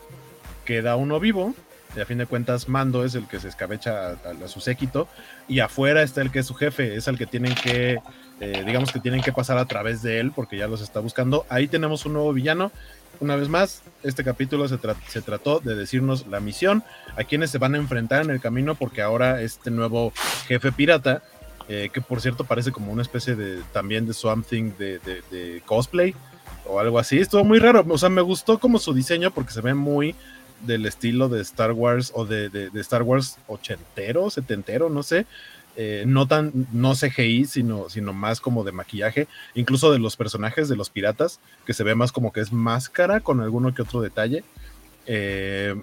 [0.66, 1.56] queda uno vivo,
[1.96, 5.08] y a fin de cuentas Mando es el que se escabecha a, su séquito,
[5.48, 8.00] y afuera está el que es su jefe, es el que tienen que,
[8.40, 11.46] eh, digamos que tienen que pasar a través de él, porque ya los está buscando.
[11.50, 12.72] Ahí tenemos un nuevo villano.
[13.20, 16.84] Una vez más, este capítulo se, se trató de decirnos la misión,
[17.16, 20.12] a quienes se van a enfrentar en el camino, porque ahora este nuevo
[20.48, 21.22] jefe pirata,
[21.70, 25.62] eh, que por cierto parece como una especie de también de Swamp Thing de- de
[25.66, 26.14] cosplay
[26.66, 29.62] o algo así, estuvo muy raro, o sea, me gustó como su diseño porque se
[29.62, 30.16] ve muy
[30.64, 35.26] del estilo de Star Wars o de, de- Star Wars ochentero, setentero, no sé.
[35.76, 40.70] eh, no tan, no CGI, sino, sino más como de maquillaje, incluso de los personajes
[40.70, 44.00] de los piratas, que se ve más como que es máscara con alguno que otro
[44.02, 44.44] detalle.
[45.08, 45.76] Eh,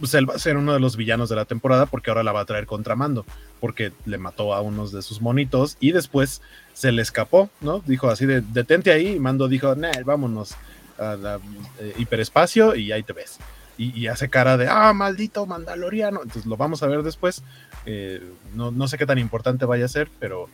[0.00, 2.30] pues él va a ser uno de los villanos de la temporada porque ahora la
[2.32, 3.24] va a traer contra Mando,
[3.60, 6.40] porque le mató a unos de sus monitos y después
[6.72, 7.80] se le escapó, ¿no?
[7.84, 10.54] Dijo así de detente ahí y Mando dijo, nah, vámonos
[10.98, 11.40] a la
[11.80, 13.38] eh, hiperespacio y ahí te ves.
[13.78, 16.22] Y, hace cara de, ah, maldito mandaloriano.
[16.22, 17.44] Entonces lo vamos a ver después.
[17.86, 18.20] Eh,
[18.54, 20.48] no, no sé qué tan importante vaya a ser, pero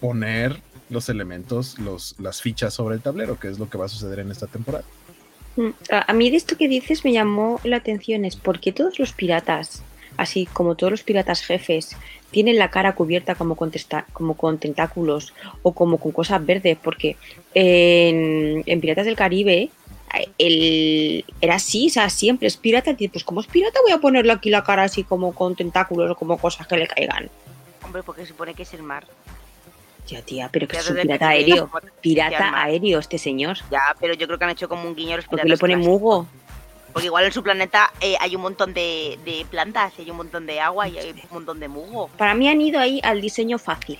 [0.00, 3.88] poner los elementos, los, las fichas sobre el tablero, que es lo que va a
[3.88, 4.84] suceder en esta temporada.
[5.56, 8.98] Mm, A mí de esto que dices me llamó la atención, es por qué todos
[8.98, 9.82] los piratas,
[10.16, 11.96] así como todos los piratas jefes,
[12.30, 13.72] tienen la cara cubierta como con,
[14.12, 15.32] como con tentáculos
[15.62, 17.16] o como con cosas verdes, porque
[17.54, 19.70] en, Piratas del Caribe
[20.38, 23.98] el, era así, o sea, siempre es pirata, y pues como es pirata voy a
[23.98, 27.30] ponerle aquí la cara así como con tentáculos o como cosas que le caigan.
[27.84, 29.06] Hombre, porque se supone que es el mar.
[30.06, 33.58] Ya, tía, pero que es un pirata aéreo, pirata aéreo este señor.
[33.70, 35.60] Ya, pero yo creo que han hecho como un guiño a los Porque piratas le
[35.60, 36.00] pone clásicos.
[36.00, 36.26] mugo.
[36.92, 40.16] Porque igual en su planeta eh, hay un montón de, de plantas, y hay un
[40.16, 42.08] montón de agua y hay un montón de mugo.
[42.16, 43.98] Para mí han ido ahí al diseño fácil.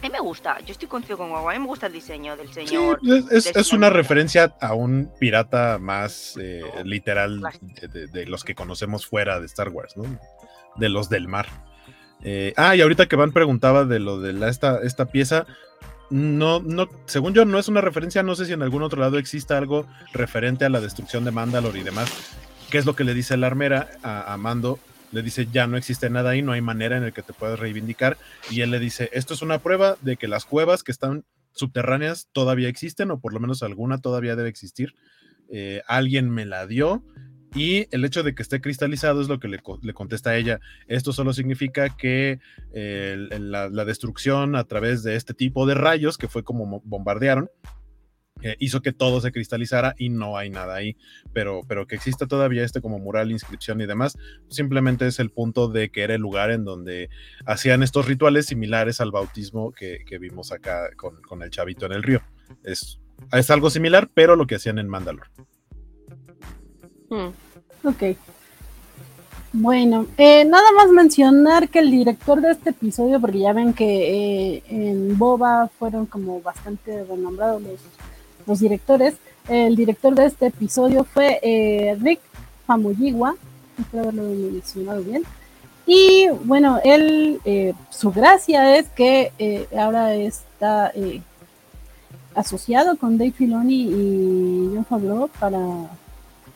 [0.00, 2.34] A mí me gusta, yo estoy contigo con Guagua, a mí me gusta el diseño
[2.34, 2.98] del Sí, señor.
[3.02, 8.26] es, es- del es una referencia a un pirata más eh, literal de, de- de
[8.26, 10.04] los que conocemos fuera de Star Wars, ¿no?
[10.76, 11.48] De los del mar.
[12.22, 15.46] Eh, ah, y ahorita que Van preguntaba de lo de la, esta, esta pieza,
[16.08, 19.18] no, no, según yo, no es una referencia, no sé si en algún otro lado
[19.18, 22.10] exista algo referente a la destrucción de Mandalore y demás,
[22.70, 24.78] que es lo que le dice la armera a, a Mando
[25.12, 27.58] le dice, ya no existe nada ahí, no hay manera en el que te puedas
[27.58, 28.16] reivindicar.
[28.50, 32.28] Y él le dice, esto es una prueba de que las cuevas que están subterráneas
[32.32, 34.94] todavía existen, o por lo menos alguna todavía debe existir.
[35.50, 37.04] Eh, alguien me la dio.
[37.52, 39.58] Y el hecho de que esté cristalizado es lo que le,
[39.92, 40.60] contesta a ella.
[40.86, 42.38] Esto solo significa que
[42.72, 47.50] eh, la, la, destrucción a través de este tipo de rayos, que fue como bombardearon,
[48.42, 50.96] eh, hizo que todo se cristalizara y no hay nada ahí,
[51.32, 54.18] pero, pero que exista todavía este como mural, inscripción y demás,
[54.48, 57.10] simplemente es el punto de que era el lugar en donde
[57.46, 62.20] hacían estos rituales similares al bautismo que, vimos acá con, el chavito en el río.
[62.64, 63.00] Es,
[63.32, 65.28] es algo similar, pero lo que hacían en Mandalor.
[67.08, 67.30] Hmm.
[67.84, 68.16] Ok.
[69.52, 74.54] Bueno, eh, nada más mencionar que el director de este episodio, porque ya ven que
[74.56, 77.80] eh, en Boba fueron como bastante renombrados los
[78.50, 79.14] los directores.
[79.48, 82.20] El director de este episodio fue eh, Rick
[82.66, 83.34] Famuyiwa,
[83.78, 85.22] espero haberlo mencionado bien.
[85.86, 90.92] Y bueno, él, eh, su gracia es que eh, ahora está
[92.34, 95.58] asociado con Dave Filoni y John Favreau para,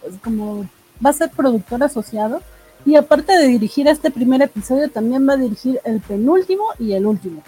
[0.00, 0.66] pues como
[1.04, 2.42] va a ser productor asociado.
[2.84, 7.06] Y aparte de dirigir este primer episodio, también va a dirigir el penúltimo y el
[7.06, 7.42] último.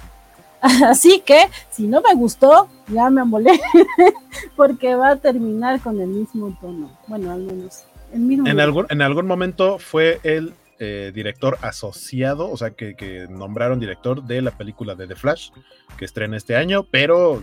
[0.86, 3.60] Así que, si no me gustó, ya me amolé,
[4.56, 6.90] porque va a terminar con el mismo tono.
[7.06, 7.84] Bueno, al menos.
[8.12, 13.26] El mismo en, algún, en algún momento fue el eh, director asociado, o sea, que,
[13.30, 15.50] nombraron director de la película de The Flash,
[15.96, 17.42] que estrena este año, pero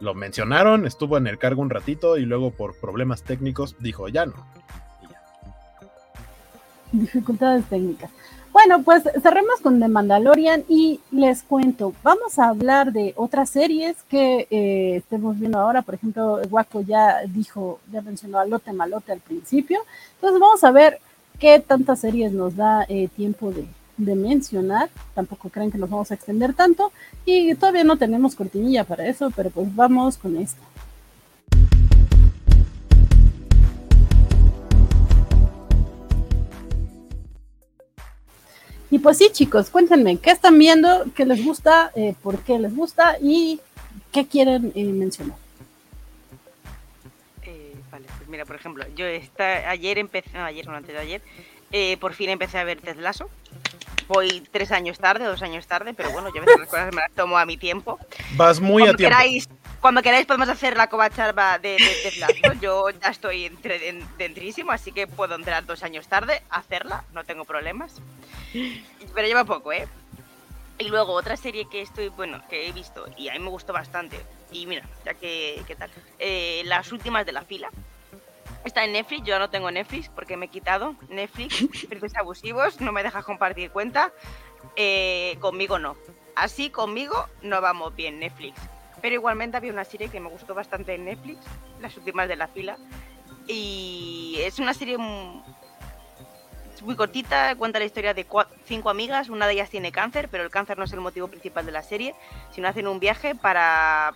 [0.00, 4.26] lo mencionaron, estuvo en el cargo un ratito y luego por problemas técnicos dijo, ya
[4.26, 4.34] no.
[6.92, 8.10] Dificultades técnicas.
[8.54, 13.96] Bueno, pues cerremos con The Mandalorian y les cuento, vamos a hablar de otras series
[14.08, 15.82] que eh, estemos viendo ahora.
[15.82, 19.80] Por ejemplo, Waco ya dijo, ya mencionó a Lote Malote al principio.
[20.14, 21.00] Entonces vamos a ver
[21.40, 24.88] qué tantas series nos da eh, tiempo de, de mencionar.
[25.16, 26.92] Tampoco creen que nos vamos a extender tanto.
[27.24, 30.62] Y todavía no tenemos cortinilla para eso, pero pues vamos con esto.
[38.90, 41.06] Y pues sí, chicos, cuéntenme, ¿qué están viendo?
[41.14, 41.90] ¿Qué les gusta?
[41.94, 43.16] Eh, ¿Por qué les gusta?
[43.20, 43.60] ¿Y
[44.12, 45.36] qué quieren eh, mencionar?
[47.42, 51.00] Eh, vale, pues mira, por ejemplo, yo esta, ayer empecé, no, ayer, no, antes de
[51.00, 51.22] ayer,
[51.98, 53.28] por fin empecé a ver Ted Lasso.
[54.06, 57.00] Voy tres años tarde, dos años tarde, pero bueno, yo a veces las cosas me
[57.00, 57.98] las tomo a mi tiempo.
[58.36, 59.16] Vas muy a tiempo
[59.84, 63.52] cuando queráis podemos hacer la covacharba de, de, Yo ya estoy
[64.16, 68.00] dentrísimo, así que puedo entrar dos años tarde, hacerla, no tengo problemas.
[69.14, 69.86] Pero lleva poco, ¿eh?
[70.78, 73.72] Y luego otra serie que estoy, bueno, que he visto y a mí me gustó
[73.72, 74.18] bastante.
[74.50, 75.90] Y mira, ya que, ¿qué tal?
[76.18, 77.70] Eh, las últimas de la fila.
[78.64, 82.92] Está en Netflix, yo no tengo Netflix porque me he quitado Netflix, precios abusivos, no
[82.92, 84.12] me dejas compartir cuenta.
[84.76, 85.96] Eh, conmigo no.
[86.34, 88.58] Así conmigo no vamos bien Netflix.
[89.00, 91.44] Pero igualmente había una serie que me gustó bastante en Netflix,
[91.80, 92.78] las últimas de la fila.
[93.46, 94.96] Y es una serie
[96.84, 98.26] muy cortita, cuenta la historia de
[98.64, 101.66] cinco amigas, una de ellas tiene cáncer, pero el cáncer no es el motivo principal
[101.66, 102.14] de la serie,
[102.52, 104.12] sino hacen un viaje para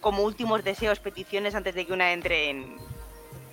[0.00, 2.76] como últimos deseos, peticiones antes de que una entre en,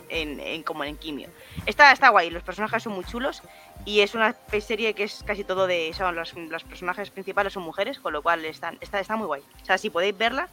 [0.09, 1.30] en, como en quimio.
[1.65, 3.41] Está, está guay, los personajes son muy chulos
[3.86, 5.93] y es una serie que es casi todo de.
[5.93, 9.41] Son los, personajes principales son mujeres, con lo cual están, está, está muy guay.
[9.61, 10.47] O sea, si podéis verla,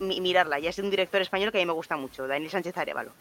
[0.00, 0.58] mirarla.
[0.58, 3.12] Ya es un director español que a mí me gusta mucho, Daniel Sánchez Arevalo.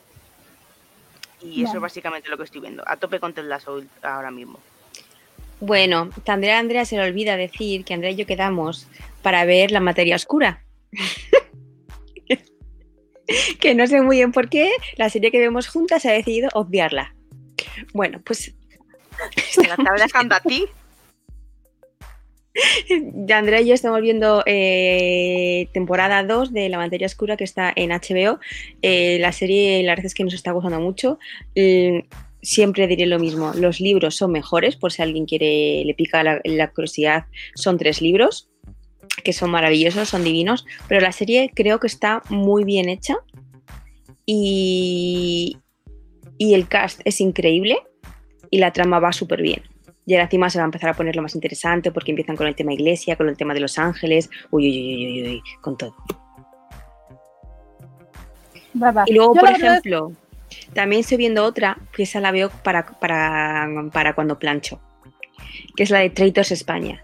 [1.52, 2.84] Y eso es básicamente lo que estoy viendo.
[2.86, 4.60] A tope con Ted Lasso ahora mismo.
[5.60, 8.88] Bueno, Andrea Andrea se le olvida decir que Andrea y yo quedamos
[9.22, 10.64] para ver la materia oscura.
[13.60, 17.16] que no sé muy bien por qué la serie que vemos juntas ha decidido obviarla.
[17.94, 18.54] Bueno, pues.
[19.50, 20.66] Se la estaba dejando a ti.
[23.34, 27.92] Andrea y yo estamos viendo eh, temporada 2 de La Materia Oscura que está en
[27.92, 28.40] HBO.
[28.82, 31.20] Eh, la serie, la verdad es que nos está gustando mucho.
[31.56, 32.08] Mm,
[32.42, 36.72] siempre diré lo mismo: los libros son mejores, por si alguien quiere, le pica la
[36.72, 37.26] curiosidad.
[37.56, 38.50] Son tres libros
[39.24, 43.18] que son maravillosos, son divinos, pero la serie creo que está muy bien hecha
[44.26, 45.58] y,
[46.38, 47.78] y el cast es increíble
[48.50, 49.64] y la trama va súper bien.
[50.08, 52.48] Y ahora encima se va a empezar a poner lo más interesante porque empiezan con
[52.48, 55.78] el tema iglesia, con el tema de los ángeles, uy, uy, uy, uy, uy con
[55.78, 55.96] todo.
[59.06, 60.12] Y luego, por ejemplo,
[60.74, 64.80] también estoy viendo otra, que esa la veo para, para, para cuando plancho,
[65.76, 67.04] que es la de Traitors España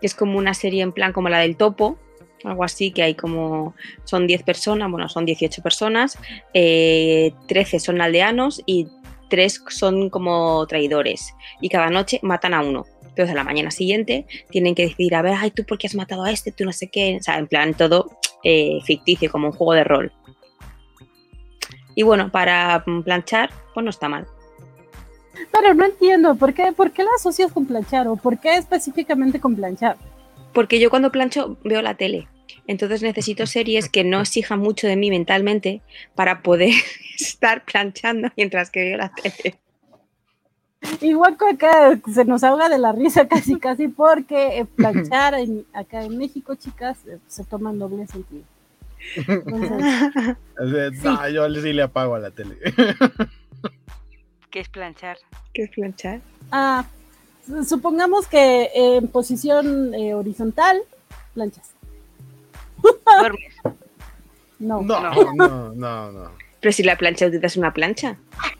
[0.00, 1.98] que es como una serie en plan como la del topo,
[2.44, 6.18] algo así, que hay como, son 10 personas, bueno, son 18 personas,
[6.52, 7.36] 13
[7.76, 8.88] eh, son aldeanos y
[9.28, 12.84] tres son como traidores y cada noche matan a uno.
[13.02, 15.94] Entonces a la mañana siguiente tienen que decidir, a ver, ay, tú por qué has
[15.94, 18.10] matado a este, tú no sé qué, o sea, en plan todo
[18.44, 20.12] eh, ficticio, como un juego de rol.
[21.94, 24.26] Y bueno, para planchar, pues no está mal.
[25.50, 28.06] Pero no entiendo, ¿por qué, ¿por qué la asocias con planchar?
[28.06, 29.96] ¿O por qué específicamente con planchar?
[30.52, 32.28] Porque yo cuando plancho veo la tele.
[32.66, 35.80] Entonces necesito series que no exijan mucho de mí mentalmente
[36.14, 36.74] para poder
[37.24, 39.58] estar planchando mientras que veo la tele.
[41.00, 45.66] Igual que acá se nos ahoga de la risa casi casi porque eh, planchar en-
[45.72, 48.44] acá en México, chicas, eh, se toma en doble sentido.
[49.16, 52.56] Entonces, No, yo sí le apago a la tele.
[54.50, 55.18] ¿Qué es planchar?
[55.52, 56.20] ¿Qué es planchar?
[56.52, 56.84] ah,
[57.46, 60.78] su- supongamos que en posición eh, horizontal,
[61.34, 61.72] planchas.
[63.20, 63.54] Duermes.
[64.58, 64.80] No.
[64.82, 66.30] No, no, no, no.
[66.66, 68.16] Pero si la plancha utilizas una plancha,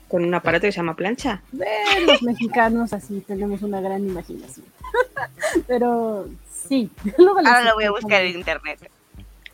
[0.07, 1.41] con un aparato que se llama plancha.
[1.59, 4.65] Eh, los mexicanos así tenemos una gran imaginación.
[5.67, 6.29] Pero
[6.69, 6.89] sí.
[7.17, 8.89] Luego Ahora lo voy a buscar en internet.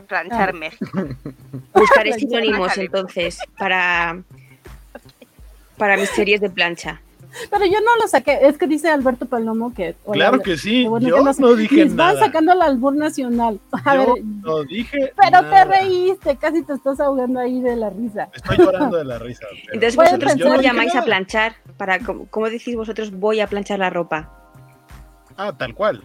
[0.07, 0.53] Planchar Ah.
[0.53, 0.85] México.
[1.73, 4.21] Buscaré sinónimos entonces para,
[5.75, 7.01] para mis series de plancha.
[7.49, 8.39] Pero yo no lo saqué.
[8.41, 9.95] Es que dice Alberto Palomo que.
[10.05, 12.19] hola, Claro que sí, bueno yo que no dije nada.
[12.19, 13.59] sacando al albur nacional.
[13.85, 17.89] A Yo ver, no dije pero te reíste, casi te estás ahogando ahí de la
[17.89, 18.29] risa.
[18.33, 19.45] Estoy llorando de la risa.
[19.49, 23.79] pero- Entonces vosotros que llamáis a planchar, para cómo, cómo decís vosotros voy a planchar
[23.79, 24.29] la ropa.
[25.37, 26.03] Ah, tal cual.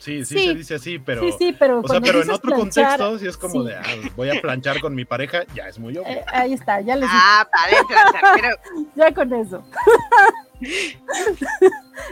[0.00, 0.46] Sí, sí, Sí.
[0.46, 1.22] se dice así, pero.
[1.22, 1.80] sí, sí, pero.
[1.80, 3.68] O sea, pero en otro planchar, contexto, sí es como sí.
[3.68, 3.82] de, ah,
[4.14, 6.06] voy a planchar con mi pareja, ya es muy obvio.
[6.12, 8.22] eh, ahí está, ya les Ah, vale, planchar.
[8.40, 9.64] Pero ya con eso.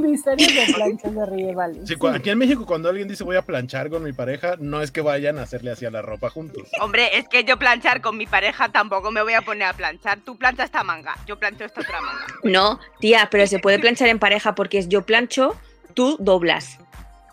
[0.00, 1.74] Misterios de planchas de ríe, vale.
[1.80, 1.96] Sí, sí.
[1.96, 4.90] cu- aquí en México, cuando alguien dice voy a planchar con mi pareja, no es
[4.90, 6.68] que vayan a hacerle así a la ropa juntos.
[6.80, 10.20] Hombre, es que yo planchar con mi pareja tampoco me voy a poner a planchar.
[10.20, 12.26] Tú planchas esta manga, yo plancho esta otra manga.
[12.44, 15.56] No, tía, pero se puede planchar en pareja porque es yo plancho,
[15.94, 16.78] tú doblas.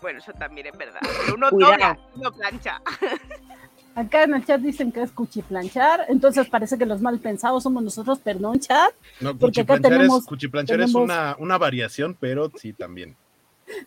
[0.00, 1.00] Bueno, eso también es verdad.
[1.02, 1.72] Pero uno Cuidado.
[1.72, 2.80] dobla, uno plancha.
[3.94, 7.82] Acá en el chat dicen que es cuchiplanchar, entonces parece que los mal pensados somos
[7.82, 8.92] nosotros, perdón, chat.
[9.20, 13.16] No, Porque acá cuchiplanchar, tenemos- es, cuchiplanchar es una, una variación, pero sí también.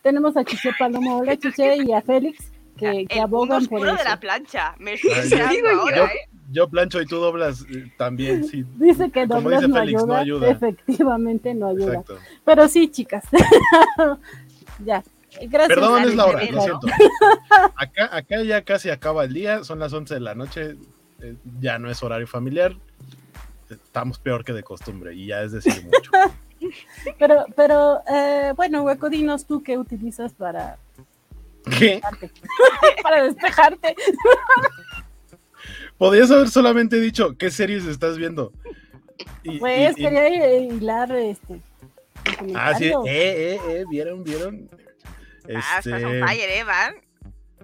[0.02, 3.98] Tenemos a Chiche Palomo, hola Chiche, y a Félix, que, abogan por eso.
[3.98, 4.76] de la plancha.
[4.80, 5.80] Me Ay, yo.
[5.80, 6.10] ahora, Yo, ¿eh?
[6.52, 8.64] yo plancho y tú doblas eh, también, sí.
[8.76, 10.50] Dice que Como doblas dice no, Félix, no ayuda.
[10.50, 11.86] Efectivamente no ayuda.
[11.88, 12.18] Exacto.
[12.46, 13.26] Pero sí, chicas.
[14.86, 15.04] ya.
[15.42, 15.68] Gracias.
[15.68, 16.88] Perdón, es la hora, lo siento.
[17.76, 20.76] Acá, acá ya casi acaba el día, son las 11 de la noche,
[21.22, 22.76] eh, ya no es horario familiar.
[23.70, 26.12] Estamos peor que de costumbre y ya es decir mucho.
[27.20, 30.78] Pero, pero eh, bueno, Hueco, dinos tú qué utilizas para
[31.78, 32.02] ¿Qué?
[32.02, 32.32] despejarte.
[33.04, 33.96] para despejarte.
[35.98, 38.52] Podrías haber solamente dicho qué series estás viendo.
[39.44, 41.62] Y- Pues y- y- quería eh, hilar este.
[42.56, 44.70] Ah, sí, eh, eh, eh, vieron, vieron.
[45.56, 46.96] Ah, estás on Este, fire, ¿eh, Van?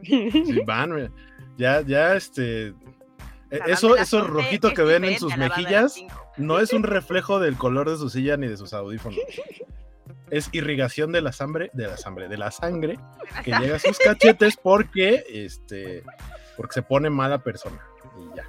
[0.03, 1.13] sí, van,
[1.57, 2.73] ya, ya, este,
[3.51, 6.31] La Van eso, eso 11 rojito es que ven en sus mejillas 5.
[6.37, 9.19] no es un reflejo del color de su silla ni de sus audífonos.
[10.29, 12.97] Es irrigación de la sangre, de la sangre, de la sangre
[13.43, 16.03] que llega a sus cachetes porque, este,
[16.57, 17.79] porque se pone mala persona.
[18.17, 18.45] Y ya.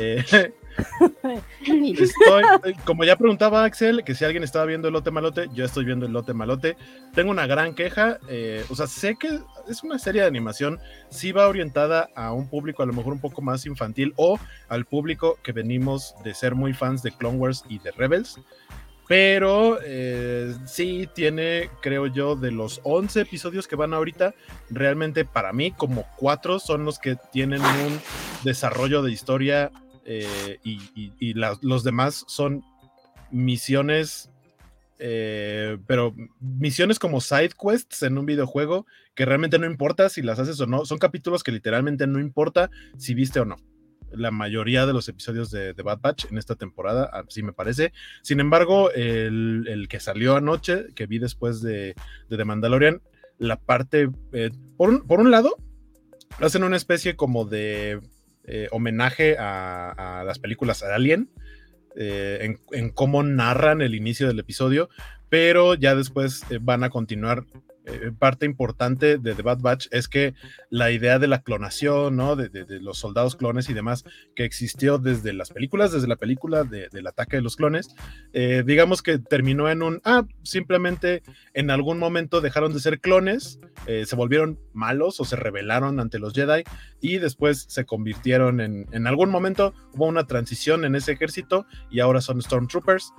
[0.00, 0.54] Eh,
[1.60, 5.64] Estoy, eh, como ya preguntaba Axel, que si alguien estaba viendo el lote malote, yo
[5.64, 6.76] estoy viendo el lote malote.
[7.14, 10.78] Tengo una gran queja, eh, o sea, sé que es una serie de animación,
[11.10, 14.84] sí va orientada a un público a lo mejor un poco más infantil o al
[14.84, 18.38] público que venimos de ser muy fans de Clone Wars y de Rebels.
[19.06, 24.34] Pero eh, sí tiene, creo yo, de los 11 episodios que van ahorita,
[24.70, 28.00] realmente para mí como cuatro son los que tienen un
[28.44, 29.70] desarrollo de historia
[30.04, 32.64] eh, y, los demás son
[33.30, 34.30] misiones,
[34.98, 40.38] eh, pero misiones como side quests en un videojuego que realmente no importa si las
[40.38, 40.84] haces o no.
[40.84, 43.56] Son capítulos que literalmente no importa si viste o no.
[44.12, 47.92] La mayoría de los episodios de, de Bad Batch en esta temporada, así me parece.
[48.22, 51.94] Sin embargo, el, el que salió anoche, que vi después de,
[52.28, 53.02] de The Mandalorian,
[53.38, 55.56] la parte, eh, por, un, por un lado,
[56.40, 58.00] hacen una especie como de
[58.46, 61.30] eh, homenaje a, las películas Alien,
[61.96, 64.88] eh, en, en cómo narran el inicio del episodio,
[65.28, 67.44] pero ya después eh, van a continuar
[67.86, 70.34] eh, parte importante de The Bad Batch es que
[70.70, 72.34] la idea de la clonación, ¿no?
[72.34, 74.04] De, los soldados clones y demás,
[74.34, 77.94] que existió desde las películas, desde la película del ataque de los clones,
[78.32, 81.22] eh, digamos que terminó en un, ah, simplemente
[81.52, 86.18] en algún momento dejaron de ser clones, eh, se volvieron malos o se rebelaron ante
[86.18, 86.64] los Jedi
[87.00, 92.00] y después se convirtieron en, en algún momento hubo una transición en ese ejército y
[92.00, 93.12] ahora son Stormtroopers,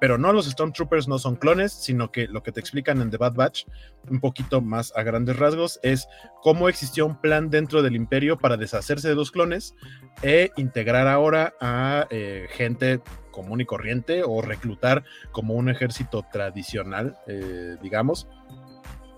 [0.00, 3.18] pero no los Stormtroopers no son clones, sino que lo que te explican en The
[3.18, 3.64] Bad Batch
[4.08, 6.06] un poquito más a grandes rasgos, es
[6.42, 9.74] cómo existió un plan dentro del imperio para deshacerse de los clones
[10.22, 17.16] e integrar ahora a eh, gente común y corriente o reclutar como un ejército tradicional,
[17.26, 18.28] eh, digamos,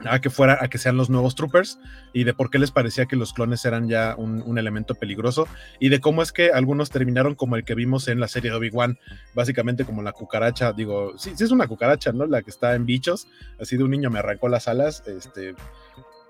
[0.05, 1.79] a que fuera, a que sean los nuevos troopers
[2.13, 5.49] y de por qué les parecía que los clones eran ya un, elemento peligroso
[5.81, 8.57] y de cómo es que algunos terminaron como el que vimos en la serie de
[8.57, 8.99] Obi-Wan,
[9.35, 12.27] básicamente como la cucaracha, digo, sí, sí es una cucaracha, ¿no?
[12.27, 13.27] La que está en bichos,
[13.61, 15.55] así de un niño me arrancó las alas, este,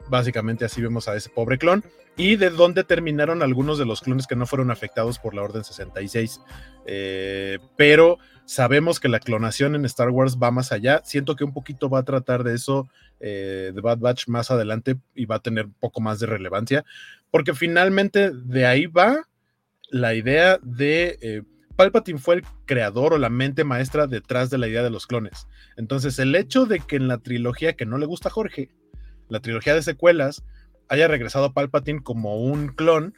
[0.08, 1.84] básicamente así vemos a ese pobre clon
[2.16, 5.64] y de dónde terminaron algunos de los clones que no fueron afectados por la Orden
[5.64, 6.40] 66,
[6.86, 11.52] eh, pero sabemos que la clonación en Star Wars va más allá, siento que un
[11.52, 12.88] poquito va a tratar de eso
[13.20, 16.84] eh, de Bad Batch más adelante y va a tener un poco más de relevancia,
[17.30, 19.28] porque finalmente de ahí va
[19.90, 21.18] la idea de...
[21.20, 21.42] Eh,
[21.74, 25.48] Palpatine fue el creador o la mente maestra detrás de la idea de los clones.
[25.76, 28.68] Entonces, el hecho de que en la trilogía que no le gusta a Jorge,
[29.28, 30.44] la trilogía de secuelas,
[30.88, 33.14] haya regresado a Palpatine como un clon,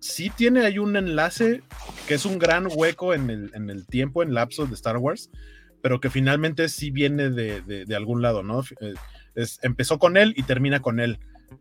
[0.00, 1.62] sí tiene ahí un enlace
[2.08, 5.30] que es un gran hueco en el, en el tiempo, en lapso de Star Wars,
[5.82, 8.62] pero que finalmente sí viene de, de algún lado, ¿no?
[8.80, 8.94] Eh,
[9.62, 11.18] empezó con él y termina con él.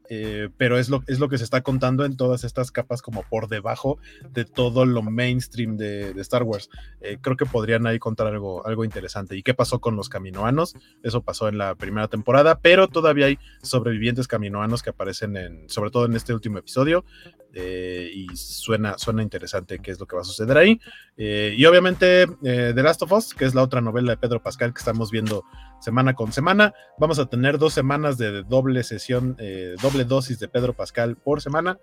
[0.09, 3.23] Eh, pero es lo, es lo que se está contando en todas estas capas como
[3.23, 3.99] por debajo
[4.31, 6.69] de todo lo mainstream de, Star Wars.
[7.01, 9.35] Eh, creo que podrían ahí contar algo, algo interesante.
[9.35, 10.75] ¿Y qué pasó con los caminoanos?
[11.03, 15.91] Eso pasó en la primera temporada, pero todavía hay sobrevivientes caminoanos que aparecen en, sobre
[15.91, 17.05] todo en este último episodio.
[17.53, 20.79] Eh, y suena, suena interesante qué es lo que va a suceder ahí.
[21.17, 24.79] y obviamente The Last of Us, que es la otra novela de Pedro Pascal que
[24.79, 25.43] estamos viendo
[25.79, 26.73] semana con semana.
[26.99, 29.35] Vamos a tener dos semanas de doble sesión,
[29.81, 31.77] doble dosis de Pedro Pascal por semana,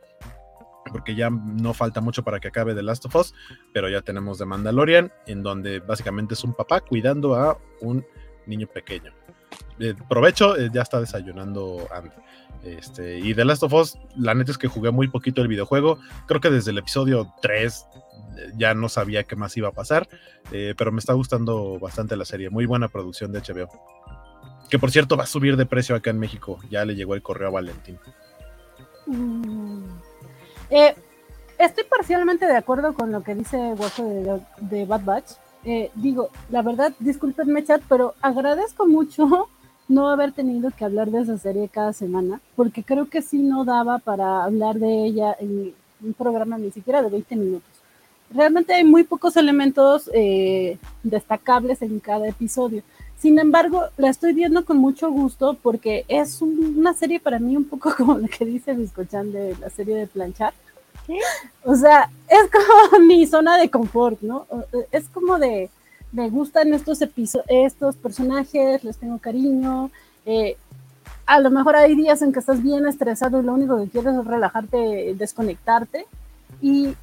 [0.91, 3.35] porque ya no falta mucho para que acabe The Last of Us,
[3.73, 8.05] pero ya tenemos The Mandalorian, en donde básicamente es un papá cuidando a un
[8.47, 9.13] niño pequeño.
[9.79, 12.11] Eh, provecho, eh, ya está desayunando Andy.
[12.65, 15.99] Este, y The Last of Us, la neta es que jugué muy poquito el videojuego.
[16.27, 17.87] Creo que desde el episodio 3
[18.39, 20.09] eh, ya no sabía qué más iba a pasar,
[20.51, 22.51] pero me está gustando bastante la serie.
[22.51, 23.69] Muy buena producción de HBO.
[24.71, 26.59] Que por cierto va a subir de precio acá en México.
[26.71, 27.99] Ya le llegó el correo a Valentín.
[29.07, 29.85] Mm.
[30.71, 30.95] Eh,
[31.59, 35.31] estoy parcialmente de acuerdo con lo que dice Waco de, Bad Batch.
[35.65, 39.49] Eh, digo, la verdad, discúlpenme chat, pero agradezco mucho
[39.89, 43.65] no haber tenido que hablar de esa serie cada semana, porque creo que sí no
[43.65, 47.71] daba para hablar de ella en un programa ni siquiera de 20 minutos.
[48.31, 52.83] Realmente hay muy pocos elementos eh, destacables en cada episodio.
[53.19, 57.65] Sin embargo, la estoy viendo con mucho gusto porque es una serie para mí un
[57.65, 60.53] poco como la que dice Biscochan de la serie de planchar.
[61.65, 64.47] O sea, es como mi zona de confort, ¿no?
[64.91, 65.71] Es como de,
[66.13, 69.91] me gustan estos episodios, estos personajes, les tengo cariño.
[70.25, 70.57] Eh,
[71.27, 74.15] a lo mejor hay días en que estás bien estresado y lo único que quieres
[74.15, 76.07] es relajarte, desconectarte.
[76.61, 76.95] Y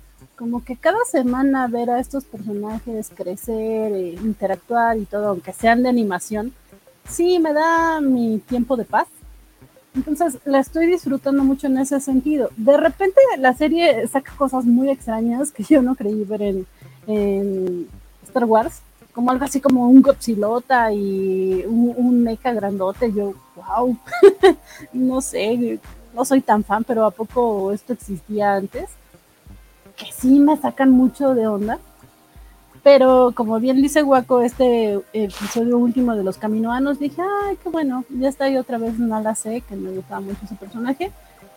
[0.43, 5.83] como que cada semana ver a estos personajes crecer, e interactuar y todo, aunque sean
[5.83, 6.51] de animación,
[7.07, 9.07] sí me da mi tiempo de paz.
[9.95, 12.49] Entonces la estoy disfrutando mucho en ese sentido.
[12.57, 16.41] De repente la serie saca cosas muy extrañas que yo no creí ver
[17.07, 17.87] en,
[18.27, 18.81] Star Wars,
[19.13, 23.13] como algo así como un Godzilla y un, un mecha grandote.
[23.13, 23.97] Yo, wow,
[24.91, 25.79] no sé,
[26.13, 28.89] no soy tan fan, pero ¿a poco esto existía antes?
[30.11, 31.79] Sí me sacan mucho de onda.
[32.83, 38.03] Pero como bien dice Guaco, este episodio último de los caminoanos, dije, ay, qué bueno,
[38.09, 41.11] ya está ahí otra vez Nala sé que me gustaba mucho ese personaje.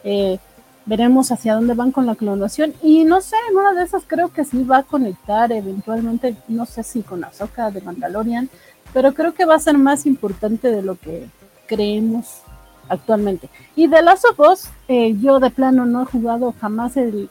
[0.05, 0.39] Eh,
[0.87, 2.75] veremos hacia dónde van con la clonación.
[2.81, 6.65] Y no sé, en una de esas creo que sí va a conectar eventualmente, no
[6.65, 8.49] sé si con Ahsoka de Mandalorian,
[8.93, 11.27] pero creo que va a ser más importante de lo que
[11.67, 12.43] creemos
[12.89, 13.51] actualmente.
[13.75, 17.29] Y de Last of eh, yo de plano no he jugado jamás el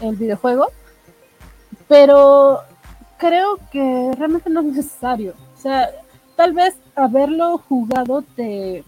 [0.00, 0.68] videojuego,
[1.88, 2.60] pero
[3.18, 5.34] creo que realmente no es necesario.
[5.56, 5.90] O sea,
[6.36, 8.84] tal vez haberlo jugado te,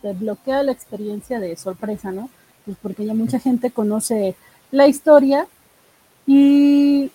[0.00, 2.30] pues, bloquea la experiencia de sorpresa, ¿no?
[2.64, 4.34] Pues porque ya mucha gente conoce
[4.70, 5.46] la historia
[6.26, 7.10] y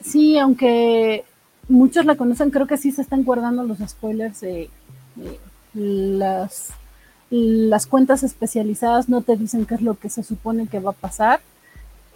[0.00, 1.24] sí, aunque
[1.68, 4.70] muchos la conocen, creo que sí se están guardando los spoilers de,
[5.74, 6.68] las,
[7.30, 10.94] las cuentas especializadas no te dicen qué es lo que se supone que va a
[10.94, 11.40] pasar.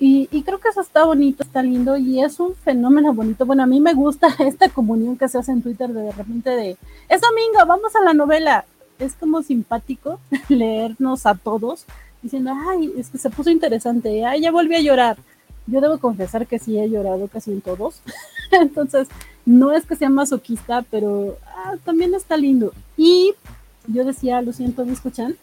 [0.04, 3.46] Y, y, creo que eso está bonito, está lindo y es un fenómeno bonito.
[3.46, 6.50] Bueno, a mí me gusta esta comunión que se hace en Twitter de, de repente
[6.50, 6.76] de,
[7.08, 8.64] es domingo, vamos a la novela.
[8.98, 10.18] Es como simpático
[10.48, 11.84] leernos a todos
[12.20, 15.18] diciendo, ay, es que se puso interesante, ay, ya volví a llorar.
[15.68, 18.02] Yo debo confesar que sí he llorado casi en todos.
[18.50, 19.06] Entonces,
[19.46, 22.72] no es que sea masoquista, pero ah, también está lindo.
[22.96, 23.34] Y
[23.86, 25.36] yo decía, lo siento, me escuchan,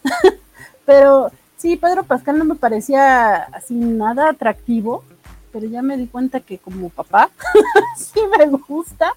[0.84, 5.04] pero sí, Pedro Pascal no me parecía así nada atractivo,
[5.52, 7.30] pero ya me di cuenta que como papá
[7.96, 9.12] sí me gusta.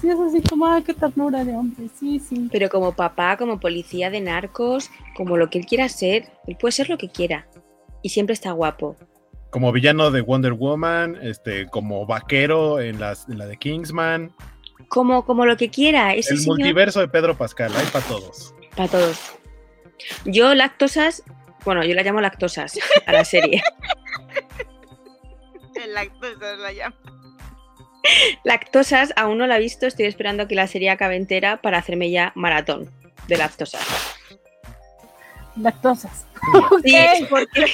[0.00, 2.48] Sí, es así como, ah, qué ternura de hombre, sí, sí.
[2.50, 6.72] Pero como papá, como policía de narcos, como lo que él quiera ser, él puede
[6.72, 7.46] ser lo que quiera.
[8.02, 8.96] Y siempre está guapo.
[9.50, 14.32] Como villano de Wonder Woman, este, como vaquero en, las, en la de Kingsman.
[14.88, 16.12] Como, como lo que quiera.
[16.12, 18.52] Ese El señor- multiverso de Pedro Pascal, hay para todos.
[18.76, 19.16] Para todos.
[20.26, 21.22] Yo lactosas,
[21.64, 23.62] bueno, yo la llamo lactosas a la serie.
[25.74, 26.94] El lactosa la llama.
[28.44, 32.10] lactosas aún no la he visto, estoy esperando que la serie acabe entera para hacerme
[32.10, 32.90] ya maratón
[33.28, 33.82] de lactosas.
[35.56, 36.26] Lactosas.
[36.84, 37.64] Sí, es porque,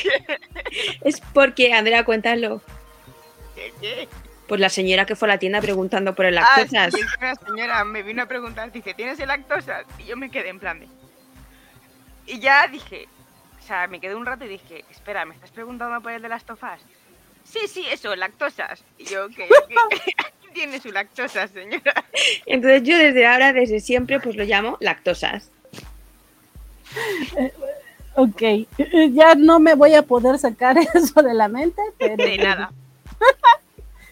[1.02, 2.62] es porque, Andrea, cuéntalo.
[3.56, 4.08] ¿Qué, qué?
[4.46, 6.94] Pues la señora que fue a la tienda preguntando por el Ah, lactosas.
[6.94, 9.82] sí, una señora me vino a preguntar, dice, ¿tienes el lactosa?
[9.98, 10.86] Y yo me quedé en plan de...
[12.26, 13.08] Y ya dije,
[13.70, 16.44] sea, me quedé un rato y dije, espera, ¿me estás preguntando por el de las
[16.44, 16.80] tofas?
[17.44, 18.82] Sí, sí, eso, lactosas.
[18.98, 19.48] Y yo, ¿qué?
[19.68, 20.52] qué?
[20.52, 22.05] Tiene su lactosa, señora.
[22.47, 25.51] Entonces yo desde ahora, desde siempre, pues lo llamo lactosas.
[28.16, 28.42] Ok,
[29.12, 32.16] ya no me voy a poder sacar eso de la mente, pero...
[32.16, 32.72] De nada.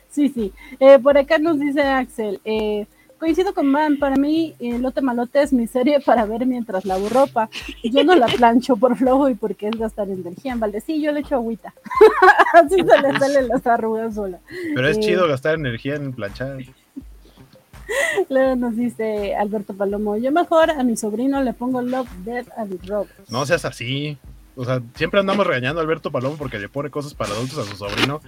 [0.09, 0.53] Sí, sí.
[0.79, 2.87] Eh, por acá nos dice Axel, eh,
[3.19, 7.09] coincido con Man, para mí eh, Lote Malote es mi serie para ver mientras lavo
[7.09, 7.51] ropa.
[7.83, 10.81] Yo no la plancho por flojo y porque es gastar energía en balde.
[10.81, 11.75] Sí, yo le echo agüita.
[12.55, 14.39] Así se le salen las arrugas sola.
[14.75, 15.01] Pero es Eh.
[15.01, 16.57] chido gastar energía en planchar.
[18.29, 22.87] Luego nos dice Alberto Palomo, yo mejor a mi sobrino le pongo Love, Death and
[22.87, 23.31] Robots.
[23.31, 24.19] No seas así.
[24.57, 27.65] O sea, siempre andamos regañando a Alberto Palomo porque le pone cosas para adultos a
[27.71, 28.21] su sobrino.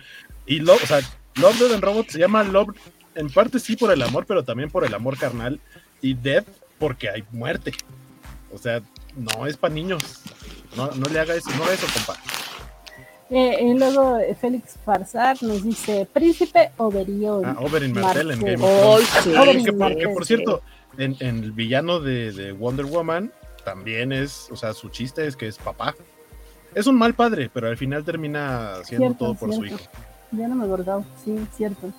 [0.47, 1.01] Y Love, o sea,
[1.37, 2.69] Love, Dead and Robot se llama Love
[3.15, 5.61] en parte sí por el amor, pero también por el amor carnal.
[6.01, 6.47] Y Death
[6.78, 7.73] porque hay muerte.
[8.53, 8.81] O sea,
[9.16, 10.03] no es para niños.
[10.77, 12.16] No, no le haga eso, no haga eso, compa.
[13.31, 17.45] Eh, y luego eh, Félix Farsar nos dice, Príncipe Oberión.
[17.45, 18.41] Ah, Oberyn Martell en.
[18.41, 19.09] Game of Thrones.
[19.23, 20.62] Sí, Oberyn que, por, que, por cierto,
[20.99, 23.32] en, en el villano de, de Wonder Woman
[23.65, 25.95] también es, o sea, su chiste es que es papá.
[26.74, 29.82] Es un mal padre, pero al final termina haciendo Cierto, todo por su cierto.
[29.82, 29.93] hijo.
[30.32, 31.93] Ya no me acordaba, sí, cierto.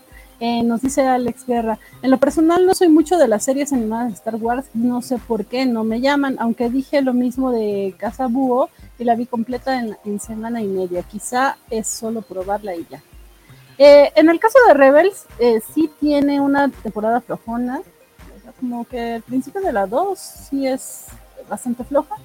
[0.43, 4.07] Eh, nos dice Alex Guerra, en lo personal no soy mucho de las series animadas
[4.07, 7.93] de Star Wars, no sé por qué, no me llaman, aunque dije lo mismo de
[7.99, 12.87] Casa Búho y la vi completa en, semana y media, quizá es solo probarla y
[12.89, 13.03] ya.
[13.77, 17.81] Eh, en el caso de Rebels, eh, sí tiene una temporada flojona,
[18.59, 21.05] como que el principio de la 2 sí es
[21.47, 22.15] bastante floja,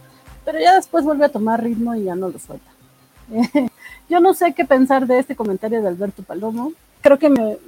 [0.43, 2.71] pero ya después vuelve a tomar ritmo y ya no lo suelta.
[4.09, 6.73] Yo no sé qué pensar de este comentario de Alberto Palomo.
[7.03, 7.59] Creo que me,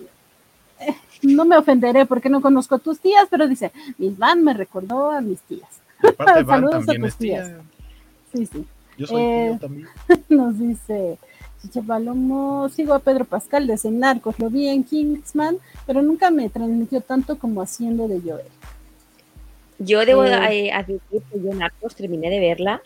[1.23, 5.11] no me ofenderé porque no conozco a tus tías, pero dice, mis van me recordó
[5.11, 5.69] a mis tías.
[6.03, 7.43] Y aparte Van Saludos a tus tía.
[7.45, 7.53] tías.
[8.32, 8.65] Sí, sí.
[8.99, 9.89] Yo soy Eh, tío también.
[10.28, 11.19] Nos dice
[11.62, 16.49] Chiche Palomo, sigo a Pedro Pascal de Narcos, lo vi en Kingsman, pero nunca me
[16.49, 18.47] transmitió tanto como haciendo de Joel.
[19.81, 20.66] Yo debo Eh.
[20.66, 22.81] eh, admitir que yo Narcos terminé de verla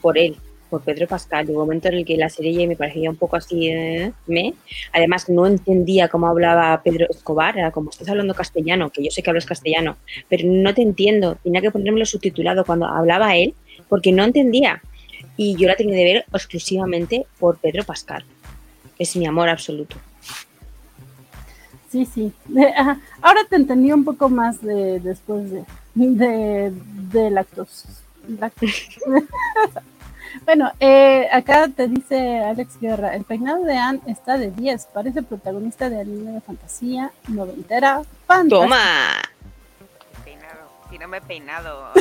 [0.00, 0.36] por él,
[0.68, 1.46] por Pedro Pascal.
[1.46, 4.12] Llegó un momento en el que la serie ya me parecía un poco así, eh,
[4.26, 4.54] me.
[4.92, 9.22] Además, no entendía cómo hablaba Pedro Escobar, era como estás hablando castellano, que yo sé
[9.22, 9.96] que hablas castellano,
[10.28, 11.36] pero no te entiendo.
[11.42, 13.54] Tenía que ponérmelo subtitulado cuando hablaba él,
[13.88, 14.82] porque no entendía.
[15.36, 18.24] Y yo la tenía de ver exclusivamente por Pedro Pascal.
[18.98, 19.96] Es mi amor absoluto.
[21.90, 22.32] Sí, sí.
[23.22, 25.64] Ahora te entendí un poco más de después de,
[25.94, 26.72] de,
[27.12, 27.84] de lactos.
[28.28, 28.70] lactos.
[30.44, 35.22] bueno, eh, acá te dice Alex Guerra, el peinado de Anne está de 10, parece
[35.22, 38.60] protagonista de anime de fantasía, noventera, fantástica.
[38.62, 39.22] ¡Toma!
[40.24, 40.70] Peinado.
[40.90, 41.92] Si no me he peinado.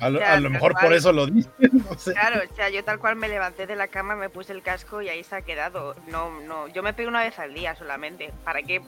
[0.00, 1.48] A lo, Ya, a lo tal mejor por eso lo dice.
[1.72, 2.12] No sé.
[2.12, 5.00] Claro, o sea, yo tal cual me levanté de la cama, me puse el casco
[5.00, 5.94] y ahí se ha quedado.
[6.08, 8.32] No, no, yo me peino una vez al día solamente.
[8.44, 8.82] ¿Para qué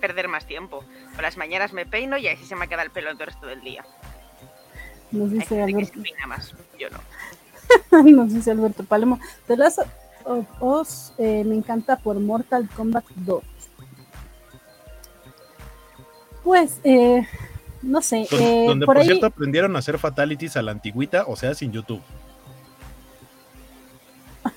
[0.00, 0.84] perder más tiempo?
[1.12, 3.62] Por las mañanas me peino y así se me queda el pelo el resto del
[3.62, 3.84] día.
[5.12, 6.02] Nos Hay dice que Alberto.
[6.02, 8.02] peina más, yo no.
[8.02, 9.18] Nos dice Alberto Palomo.
[9.46, 9.80] The Last
[10.24, 13.42] of Us eh, me encanta por Mortal Kombat 2.
[16.44, 17.26] Pues, eh,
[17.82, 18.26] no sé.
[18.30, 21.54] Eh, donde, por por, ahí, cierto, aprendieron a hacer fatalities a la antigüita, o sea,
[21.54, 22.00] sin YouTube.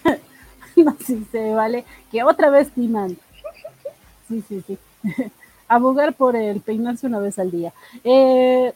[0.76, 1.86] no, sí se vale.
[2.12, 3.18] Que otra vez Timan.
[4.28, 4.78] Sí, sí, sí.
[5.68, 7.74] Abogar por el peinarse una vez al día.
[8.04, 8.74] Eh,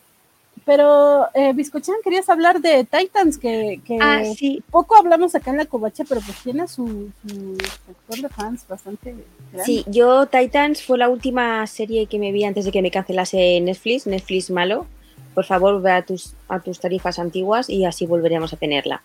[0.65, 4.61] pero, eh, Biscochan, querías hablar de Titans, que, que Ah, sí.
[4.69, 9.11] poco hablamos acá en la covacha, pero pues tiene su, su sector de fans bastante
[9.51, 9.63] grande.
[9.65, 13.59] Sí, yo Titans fue la última serie que me vi antes de que me cancelase
[13.61, 14.85] Netflix, Netflix malo.
[15.33, 19.03] Por favor, ve a tus, a tus tarifas antiguas y así volveremos a tenerla.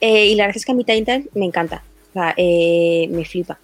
[0.00, 3.24] Eh, y la verdad es que a mí Titans me encanta, o sea, eh, me
[3.24, 3.58] flipa.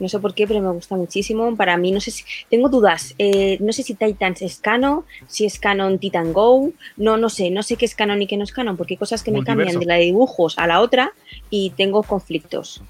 [0.00, 1.54] No sé por qué, pero me gusta muchísimo.
[1.56, 2.24] Para mí, no sé si.
[2.50, 3.14] Tengo dudas.
[3.18, 6.72] eh, no sé si Titans es canon, si es canon Titan Go.
[6.96, 7.50] No, no sé.
[7.50, 9.44] No sé qué es canon y qué no es canon, porque hay cosas que me
[9.44, 11.12] cambian de la de dibujos a la otra
[11.48, 12.82] y tengo conflictos.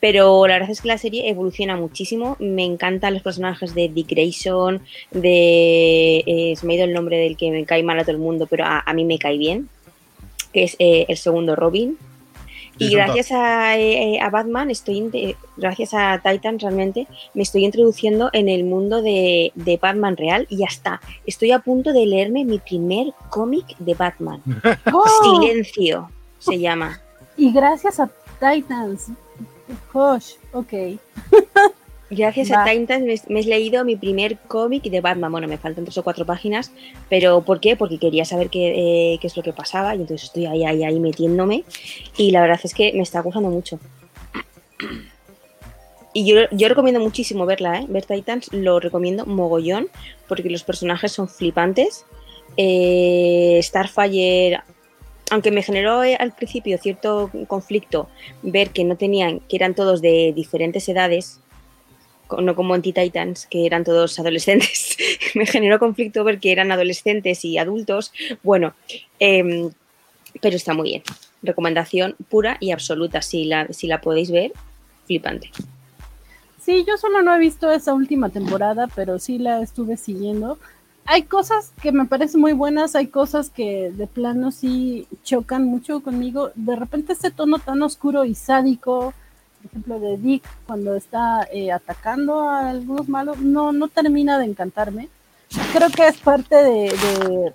[0.00, 2.36] Pero la verdad es que la serie evoluciona muchísimo.
[2.40, 4.80] Me encantan los personajes de Dick Grayson,
[5.10, 6.22] de.
[6.26, 8.18] eh, se me ha ido el nombre del que me cae mal a todo el
[8.18, 9.68] mundo, pero a, a mí me cae bien.
[10.52, 11.98] Que es eh, el segundo Robin.
[12.80, 18.30] Y gracias a, eh, a Batman, estoy eh, gracias a Titan realmente, me estoy introduciendo
[18.32, 21.00] en el mundo de, de Batman real y ya está.
[21.26, 24.42] Estoy a punto de leerme mi primer cómic de Batman.
[24.92, 25.40] ¡Oh!
[25.40, 27.00] Silencio se llama.
[27.36, 29.08] Y gracias a Titans.
[29.92, 30.72] Josh, ok.
[32.10, 32.64] Gracias Va.
[32.64, 35.30] a Titans me, me he leído mi primer cómic de Batman.
[35.30, 36.72] Bueno, me faltan tres o cuatro páginas,
[37.08, 37.76] pero ¿por qué?
[37.76, 40.82] Porque quería saber qué, eh, qué es lo que pasaba y entonces estoy ahí, ahí,
[40.82, 41.64] ahí metiéndome
[42.16, 43.78] y la verdad es que me está gustando mucho.
[46.12, 47.86] Y yo, yo recomiendo muchísimo verla, ¿eh?
[47.88, 49.88] Ver Titans lo recomiendo mogollón
[50.26, 52.04] porque los personajes son flipantes.
[52.56, 54.60] Eh, Starfire,
[55.30, 58.08] aunque me generó eh, al principio cierto conflicto
[58.42, 61.38] ver que no tenían, que eran todos de diferentes edades,
[62.38, 64.96] no como en Titans, que eran todos adolescentes.
[65.34, 68.12] me generó conflicto ver que eran adolescentes y adultos.
[68.42, 68.74] Bueno,
[69.18, 69.70] em,
[70.40, 71.02] pero está muy bien.
[71.42, 73.22] Recomendación pura y absoluta.
[73.22, 74.52] Si la, si la podéis ver,
[75.06, 75.50] flipante.
[76.60, 80.58] Sí, yo solo no he visto esa última temporada, pero sí la estuve siguiendo.
[81.06, 86.00] Hay cosas que me parecen muy buenas, hay cosas que de plano sí chocan mucho
[86.00, 86.52] conmigo.
[86.54, 89.14] De repente este tono tan oscuro y sádico,
[89.60, 94.46] por ejemplo, de Dick cuando está eh, atacando a algunos malos, no, no termina de
[94.46, 95.08] encantarme.
[95.72, 97.52] Creo que es parte de, de,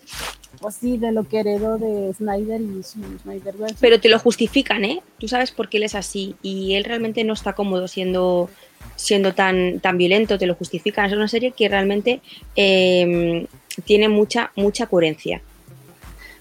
[0.60, 3.78] pues sí, de lo que heredó de Snyder y su Snyderverse.
[3.80, 5.02] Pero te lo justifican, ¿eh?
[5.18, 8.50] Tú sabes por qué él es así y él realmente no está cómodo siendo,
[8.96, 11.06] siendo tan, tan violento, te lo justifican.
[11.06, 12.22] Es una serie que realmente
[12.56, 13.48] eh,
[13.86, 15.42] tiene mucha, mucha coherencia.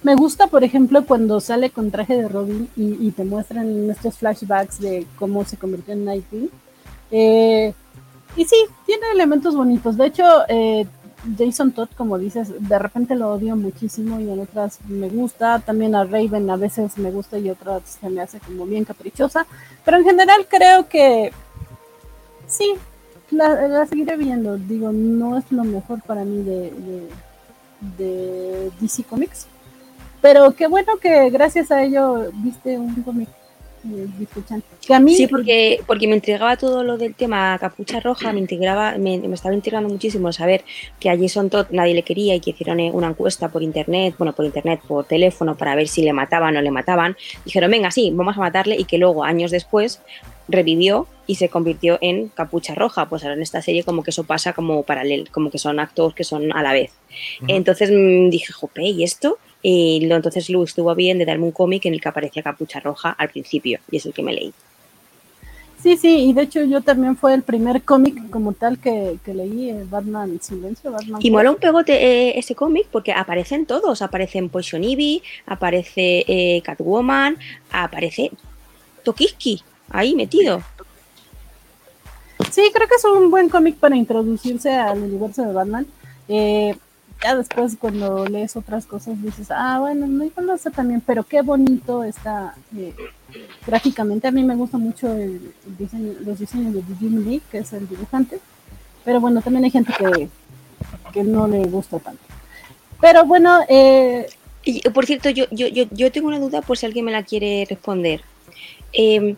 [0.05, 4.78] Me gusta, por ejemplo, cuando sale con traje de Robin y, te muestran estos flashbacks
[4.78, 6.51] de cómo se convirtió en Nightwing.
[7.10, 7.72] Eh,
[8.36, 9.97] y sí, tiene elementos bonitos.
[9.97, 10.86] De hecho, eh,
[11.39, 15.60] Jason Todd, como dices, de repente lo odio muchísimo y en otras me gusta.
[15.60, 19.47] También a Raven a veces me gusta y otras se me hace como bien caprichosa.
[19.86, 21.32] Pero en general creo que
[22.47, 22.74] sí,
[23.31, 24.59] la, seguiré viendo.
[24.59, 27.10] Digo, no es lo mejor para mí de
[28.81, 29.47] DC Comics.
[30.24, 33.28] Pero qué bueno que gracias a ello viste un cómic.
[34.86, 38.38] Que a mí, Sí, porque, porque me intrigaba todo lo del tema capucha roja, me
[38.38, 40.64] integraba, me, me estaba intrigando muchísimo saber
[40.98, 44.14] que a Jason Todd nadie le quería y que hicieron eh, una encuesta por internet,
[44.16, 47.18] bueno, por internet, por teléfono, para ver si le mataban o no le mataban.
[47.44, 50.01] Dijeron, venga, sí, vamos a matarle, y que luego, años después,
[50.48, 53.10] revivió y se convirtió en capucha roja.
[53.10, 56.14] Pues ahora en esta serie como que eso pasa como paralelo, como que son actos
[56.14, 56.92] que son a la vez.
[57.46, 59.38] Entonces mm, dije, jope, ¿y esto?
[59.66, 62.80] Y lo, entonces Lu estuvo bien de darme un cómic en el que aparecía capucha
[62.80, 64.52] roja al principio, y es el que me leí.
[65.82, 69.32] sí, sí, y de hecho yo también fue el primer cómic como tal que, que
[69.32, 74.02] leí, eh, Batman Silencio, Batman Y mola un pegote eh, ese cómic porque aparecen todos,
[74.02, 77.38] aparecen Poison Ivy, aparece eh, Catwoman,
[77.70, 78.30] aparece
[79.02, 80.62] Tokiski ahí metido.
[82.50, 85.86] Sí, creo que es un buen cómic para introducirse al universo de Batman.
[86.28, 86.76] Eh,
[87.24, 92.05] ya después cuando lees otras cosas dices, ah, bueno, no sé también, pero qué bonito
[92.05, 92.94] está eh,
[93.66, 94.28] gráficamente.
[94.28, 98.40] A mí me gusta mucho los diseños de Jim Lee, que es el dibujante.
[99.06, 100.28] Pero bueno, también hay gente que,
[101.14, 102.22] que no le gusta tanto.
[103.01, 104.26] Pero bueno, eh,
[104.64, 107.22] Y por cierto, yo, yo, yo, yo tengo una duda por si alguien me la
[107.22, 108.20] quiere responder.
[108.92, 109.34] Eh,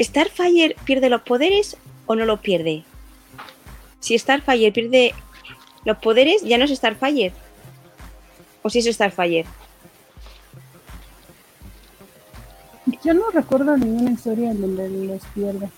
[0.00, 1.76] ¿Starfire pierde los poderes
[2.06, 2.82] o no los pierde?
[4.00, 5.14] Si Starfire pierde
[5.84, 7.32] los poderes, ya no es Starfire.
[8.62, 9.44] ¿O si es Starfire?
[13.02, 15.68] yo no recuerdo ninguna historia en donde los pierda.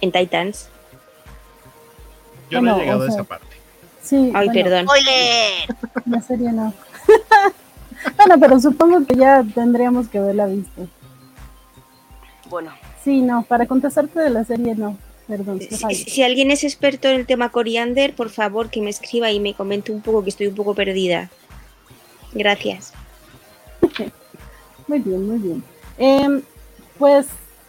[0.00, 0.68] En Titans.
[2.50, 3.46] Yo no he llegado o a esa parte.
[4.02, 4.32] Sí.
[4.34, 4.84] Ay, bueno, perdón.
[4.86, 5.76] ¡Spoiler!
[6.06, 6.72] La serie no.
[8.16, 10.88] bueno, pero supongo que ya tendríamos que haberla visto.
[12.48, 12.72] Bueno,
[13.08, 14.96] Sí, no, para contestarte de la serie no.
[15.28, 18.88] Perdón, te Si, si alguien es experto en el tema coriander, por favor que me
[18.88, 21.30] escriba y me comente un poco que estoy un poco perdida.
[22.32, 22.92] Gracias.
[24.88, 25.62] Muy bien, muy bien.
[25.98, 26.42] Em,
[26.98, 27.26] pues,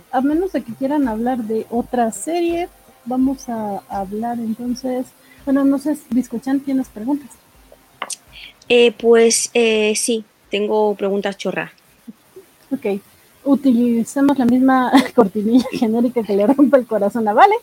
[0.10, 2.70] a menos de que quieran hablar de otra serie,
[3.04, 5.08] vamos a hablar entonces.
[5.44, 7.30] Bueno, no sé, Biscochan, ¿tienes preguntas?
[8.70, 11.74] Eh, pues eh, sí, tengo preguntas chorra.
[12.72, 13.02] Ok.
[13.54, 17.56] Utilicemos la misma cortinilla genérica que le rompe el corazón a Vale.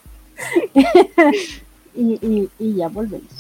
[1.95, 3.31] y, y- y ya volvemos.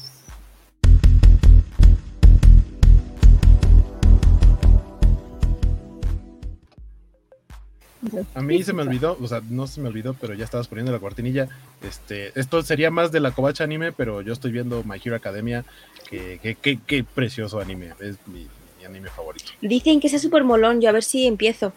[8.34, 10.92] A mí se me olvidó, o sea, no se me olvidó, pero ya estabas poniendo
[10.92, 11.48] la cortinilla.
[11.82, 15.64] Este, esto sería más de la Kobacha anime, pero yo estoy viendo My Hero Academia,
[16.08, 18.46] que, que, que- precioso anime, es mi,
[18.78, 19.46] mi anime favorito.
[19.60, 21.72] Dicen que es súper molón, yo a ver si empiezo.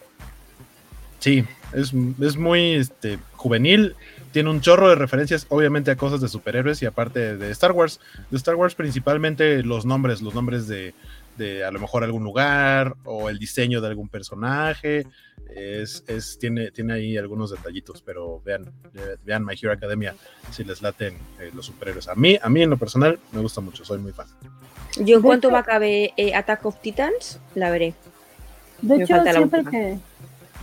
[1.20, 3.94] Sí, es, es muy este, juvenil,
[4.32, 8.00] tiene un chorro de referencias, obviamente, a cosas de superhéroes y aparte de Star Wars.
[8.30, 10.94] De Star Wars principalmente los nombres, los nombres de,
[11.36, 15.06] de a lo mejor algún lugar o el diseño de algún personaje.
[15.54, 20.14] Es, es, tiene, tiene ahí algunos detallitos, pero vean, eh, vean My Hero Academia
[20.52, 22.06] si les laten eh, los superhéroes.
[22.06, 24.28] A mí, a mí en lo personal me gusta mucho, soy muy fan.
[24.98, 27.94] Yo en cuanto va a acabe eh, Attack of Titans, la veré.
[28.80, 29.98] De Me hecho, siempre que,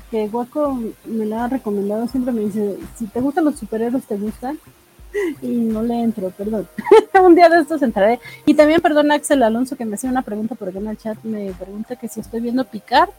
[0.09, 4.17] que Guaco me la ha recomendado, siempre me dice, si te gustan los superhéroes, ¿te
[4.17, 4.59] gustan?
[5.41, 6.67] Y no le entro, perdón.
[7.23, 8.19] Un día de estos entraré.
[8.45, 11.17] Y también, perdón, Axel Alonso, que me hacía una pregunta por acá en el chat,
[11.23, 13.09] me pregunta que si estoy viendo Picar.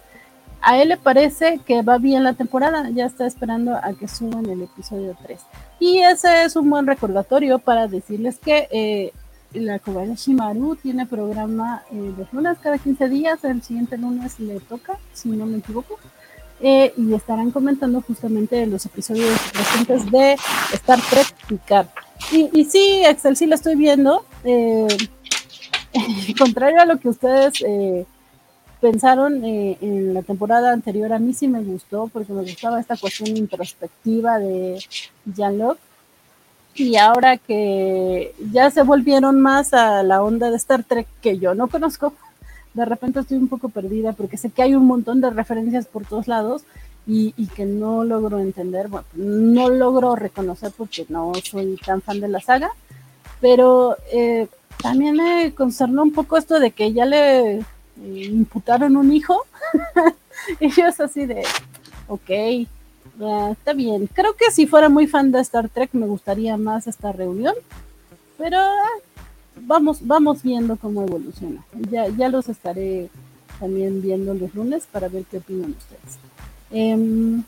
[0.61, 4.45] A él le parece que va bien la temporada, ya está esperando a que suban
[4.47, 5.41] el episodio 3.
[5.79, 9.13] Y ese es un buen recordatorio para decirles que eh,
[9.53, 14.61] la Kobayashi Maru tiene programa eh, de lunes cada 15 días, el siguiente lunes le
[14.61, 15.99] toca, si no me equivoco,
[16.61, 20.37] eh, y estarán comentando justamente los episodios recientes de
[20.73, 21.87] Star Trek Picard.
[22.33, 24.89] Y, y sí, Axel, sí la estoy viendo, eh,
[26.39, 28.07] contrario a lo que ustedes eh,
[28.81, 32.97] pensaron eh, en la temporada anterior, a mí sí me gustó, porque me gustaba esta
[32.97, 34.79] cuestión introspectiva de
[35.27, 35.79] Jean-Luc.
[36.75, 41.55] Y ahora que ya se volvieron más a la onda de Star Trek que yo
[41.55, 42.15] no conozco,
[42.79, 46.07] de repente estoy un poco perdida porque sé que hay un montón de referencias por
[46.07, 46.63] todos lados
[47.07, 52.41] y, que no logro entender, no logro reconocer porque no soy tan fan de la
[52.41, 52.71] saga,
[53.41, 54.47] pero eh,
[54.83, 57.65] también me concernó un poco esto de que ya le eh,
[57.97, 59.47] imputaron un hijo
[60.61, 61.45] y yo es así de,
[62.09, 62.29] ok,
[63.19, 64.07] ya, está bien.
[64.13, 67.55] Creo que si fuera muy fan de Star Trek me gustaría más esta reunión,
[68.37, 69.01] pero ah,
[69.67, 71.65] vamos, vamos viendo cómo evoluciona.
[71.91, 73.09] Ya, ya los estaré
[73.61, 76.19] también viendo los lunes para ver qué opinan ustedes.
[76.71, 77.43] Em,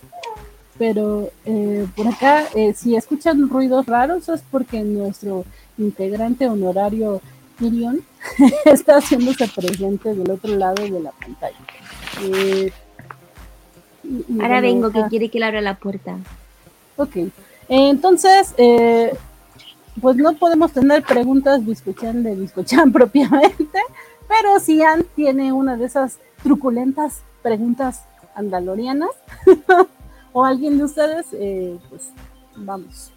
[0.78, 5.44] pero eh, por acá, eh, si escuchan ruidos raros es porque nuestro
[5.78, 7.20] integrante honorario
[7.58, 8.00] Tyrion
[8.64, 11.56] está haciéndose presente del otro lado de la pantalla.
[12.22, 12.72] Eh,
[14.04, 16.16] y- y Ahora vengo, que quiere que le abra la puerta.
[16.96, 17.16] Ok,
[17.68, 19.12] entonces, eh,
[20.00, 23.78] pues no podemos tener preguntas Biscochan de Biscochan propiamente,
[24.28, 28.04] pero si Ann tiene una de esas truculentas preguntas
[28.34, 29.10] andalorianas,
[30.32, 32.10] o alguien de ustedes, eh, pues
[32.56, 33.12] vamos.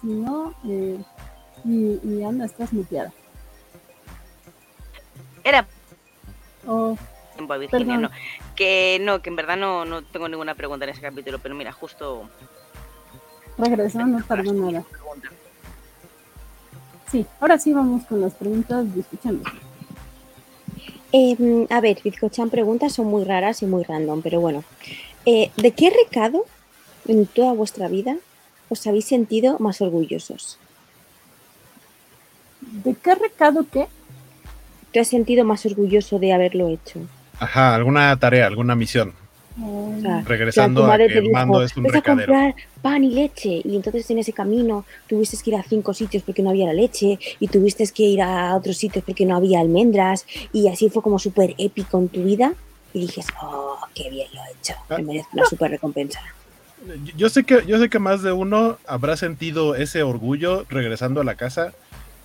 [0.00, 0.98] Si no, eh,
[1.64, 3.12] y, y Ann, estás muteada.
[5.44, 5.66] era
[6.66, 6.96] Oh,
[7.34, 8.02] tiempo a Virginia, Perdón.
[8.02, 8.10] no.
[8.54, 11.72] Que no, que en verdad no, no tengo ninguna pregunta en ese capítulo, pero mira,
[11.72, 12.28] justo.
[13.58, 14.84] regresó, no tardó nada.
[14.90, 15.28] pregunta.
[17.12, 19.42] Sí, ahora sí vamos con las preguntas Biscochan.
[21.12, 24.64] Eh, a ver, Bizcochan preguntas son muy raras y muy random, pero bueno.
[25.26, 26.46] Eh, ¿De qué recado
[27.06, 28.16] en toda vuestra vida
[28.70, 30.58] os habéis sentido más orgullosos?
[32.62, 33.88] ¿De qué recado qué?
[34.90, 37.00] ¿Te has sentido más orgulloso de haberlo hecho?
[37.38, 39.12] Ajá, alguna tarea, alguna misión.
[39.60, 43.04] O sea, Regresando tu a que te dijo, Mando es un "Vete a comprar pan
[43.04, 46.50] y leche y entonces en ese camino tuviste que ir a cinco sitios porque no
[46.50, 50.68] había la leche y tuviste que ir a otros sitios porque no había almendras y
[50.68, 52.54] así fue como súper épico en tu vida.
[52.94, 56.20] Y dices, oh, qué bien lo he hecho, me merezco una súper recompensa.
[57.04, 61.20] Yo- Yo sé que yo sé que más de uno habrá sentido ese orgullo regresando
[61.20, 61.72] a la casa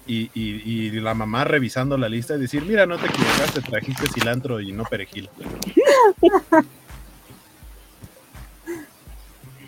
[0.07, 4.07] y, y- y la mamá revisando la lista y decir, mira, no te equivocaste, trajiste
[4.13, 5.29] cilantro y no perejil.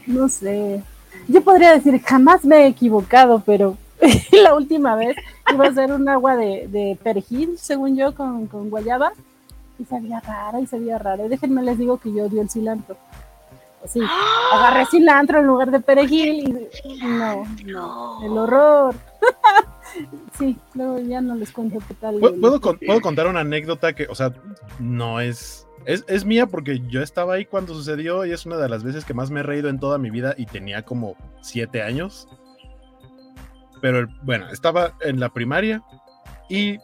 [0.09, 0.83] No sé.
[1.27, 3.77] Yo podría decir, jamás me he equivocado, pero
[4.31, 5.15] la última vez
[5.53, 9.13] iba a ser un agua de, de perejil, según yo, con, con guayaba.
[9.77, 11.25] Y sabía rara, y sabía rara.
[11.25, 12.97] Y déjenme les digo que yo odio el cilantro.
[13.87, 14.01] Sí,
[14.51, 18.95] agarré cilantro en lugar de perejil y no, no, el horror.
[20.37, 22.19] sí, luego ya no les cuento qué tal.
[22.19, 24.33] ¿Puedo, puedo contar una anécdota que, o sea,
[24.79, 26.03] no es, es.
[26.07, 29.13] Es mía porque yo estaba ahí cuando sucedió y es una de las veces que
[29.13, 32.27] más me he reído en toda mi vida y tenía como siete años.
[33.81, 35.83] Pero bueno, estaba en la primaria
[36.49, 36.79] y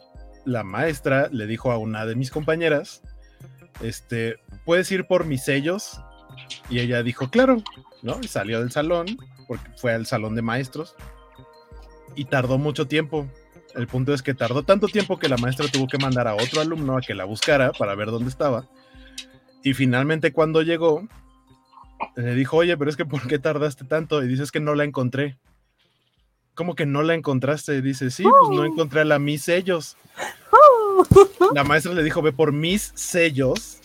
[0.46, 3.02] la maestra le dijo a una de mis compañeras,
[3.82, 6.00] este, ¿puedes ir por mis sellos?
[6.70, 7.62] Y ella dijo, claro,
[8.02, 8.18] ¿no?
[8.22, 9.06] Y salió del salón,
[9.46, 10.94] porque fue al salón de maestros,
[12.14, 13.26] y tardó mucho tiempo.
[13.74, 16.60] El punto es que tardó tanto tiempo que la maestra tuvo que mandar a otro
[16.60, 18.66] alumno a que la buscara para ver dónde estaba.
[19.66, 21.08] Y finalmente cuando llegó,
[22.14, 24.22] le dijo, oye, pero es que ¿por qué tardaste tanto?
[24.22, 25.38] Y dices que no la encontré.
[26.54, 27.74] ¿Cómo que no la encontraste?
[27.74, 29.96] Y dice, sí, pues no encontré a la mis sellos.
[31.52, 33.80] La maestra le dijo, ve por mis sellos,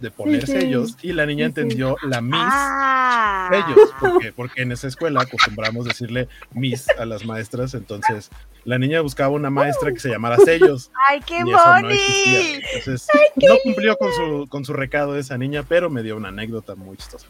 [0.00, 0.52] de poner sí.
[0.52, 1.60] sellos, y la niña Sí, sí.
[1.60, 3.48] entendió la mis Ah.
[3.50, 8.30] sellos, porque, porque en esa escuela acostumbramos decirle mis a las maestras, entonces
[8.64, 10.90] la niña buscaba una maestra que se llamara sellos.
[11.08, 11.88] ¡Ay, qué eso no.
[11.90, 13.06] Entonces,
[13.36, 16.96] no cumplió con su, con su recado esa niña, pero me dio una anécdota muy
[16.96, 17.26] chistosa.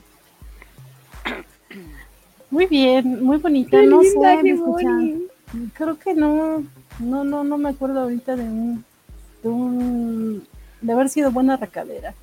[2.51, 5.23] Muy bien, muy bonita, Qué no linda, sé, escuchan.
[5.75, 6.65] Creo que no,
[7.01, 8.85] no, no, no me acuerdo ahorita de un,
[9.43, 10.47] de un,
[10.81, 12.15] de haber sido buena recadera.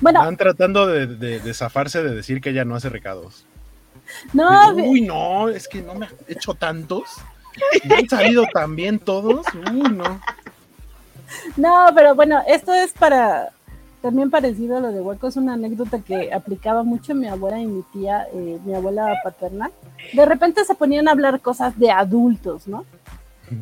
[0.00, 0.20] Bueno.
[0.20, 3.44] Van tratando de, de- de zafarse de decir que ella no hace recados.
[4.32, 7.04] No, Digo, Uy, no, es que no me he hecho tantos.
[7.84, 9.44] Me han salido tan bien todos.
[9.72, 10.20] Uy, no.
[11.56, 13.50] No, pero bueno, esto es para
[14.02, 17.66] también parecido a lo de hueco, es una anécdota que aplicaba mucho mi abuela y
[17.66, 19.70] mi tía, eh, mi abuela paterna.
[20.14, 22.84] De repente se ponían a hablar cosas de adultos, ¿no?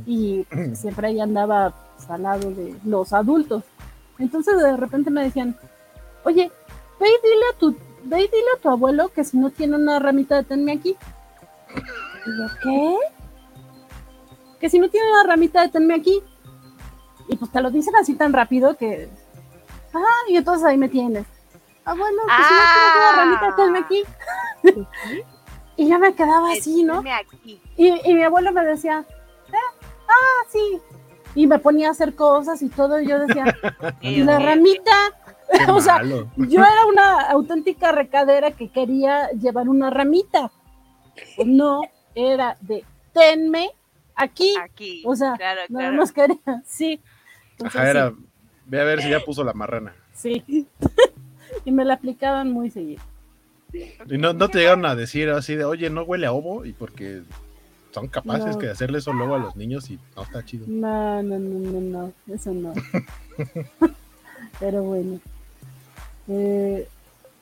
[0.07, 3.65] Y siempre ahí andaba pues, al lado de los adultos.
[4.19, 5.57] Entonces de repente me decían,
[6.25, 6.51] oye,
[7.01, 9.77] ve y dile a tu, ve y dile a tu abuelo que si no tiene
[9.77, 10.97] una ramita de tenme aquí.
[12.27, 12.97] Y yo, ¿qué?
[14.61, 16.23] Que si no tiene una ramita de tenme aquí.
[17.29, 19.09] Y pues te lo dicen así tan rápido que.
[19.95, 21.27] Ah, y entonces ahí me tienes.
[21.85, 25.25] Ah, bueno, pues si no tienes una ramita de tenme aquí.
[25.77, 26.99] y yo me quedaba así, ¿no?
[26.99, 27.61] Aquí.
[27.77, 29.05] Y, y mi abuelo me decía,
[29.49, 29.77] "Eh,
[30.09, 30.81] ah, sí.
[31.35, 33.45] Y me ponía a hacer cosas y todo, y yo decía,
[34.01, 34.93] ¿y la ramita?
[35.69, 36.31] O sea, malo.
[36.37, 40.51] Yo era una auténtica recadera que quería llevar una ramita.
[41.45, 41.83] No,
[42.15, 43.71] era de tenme
[44.15, 44.55] aquí.
[44.63, 45.03] Aquí.
[45.07, 45.97] O sea, claro, Nada claro.
[45.97, 47.01] más quería, sí.
[47.53, 48.13] Entonces, Ajá, era.
[48.67, 49.95] Ve a ver si ya puso la marrana.
[50.13, 50.43] Sí.
[50.47, 50.67] sí.
[51.65, 53.03] y me la aplicaban muy seguido.
[53.73, 56.73] Y no, no te llegaron a decir así de, oye, no huele a ovo, y
[56.73, 57.23] porque
[57.91, 58.59] son capaces No.
[58.59, 60.67] que de hacerle eso luego a los niños y no está chido.
[60.69, 62.73] No, no, no, no, no, eso no.
[64.61, 65.21] Pero bueno.
[66.29, 66.89] Eh,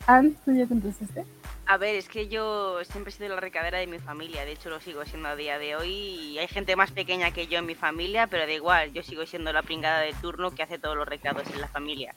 [0.06, 1.24] Ann, ¿tú ya contestaste?
[1.68, 4.70] A ver, es que yo siempre he sido la recadera de mi familia, de hecho
[4.70, 5.90] lo sigo siendo a día de hoy.
[5.90, 9.26] Y hay gente más pequeña que yo en mi familia, pero da igual, yo sigo
[9.26, 12.14] siendo la pringada de turno que hace todos los recados en la familia.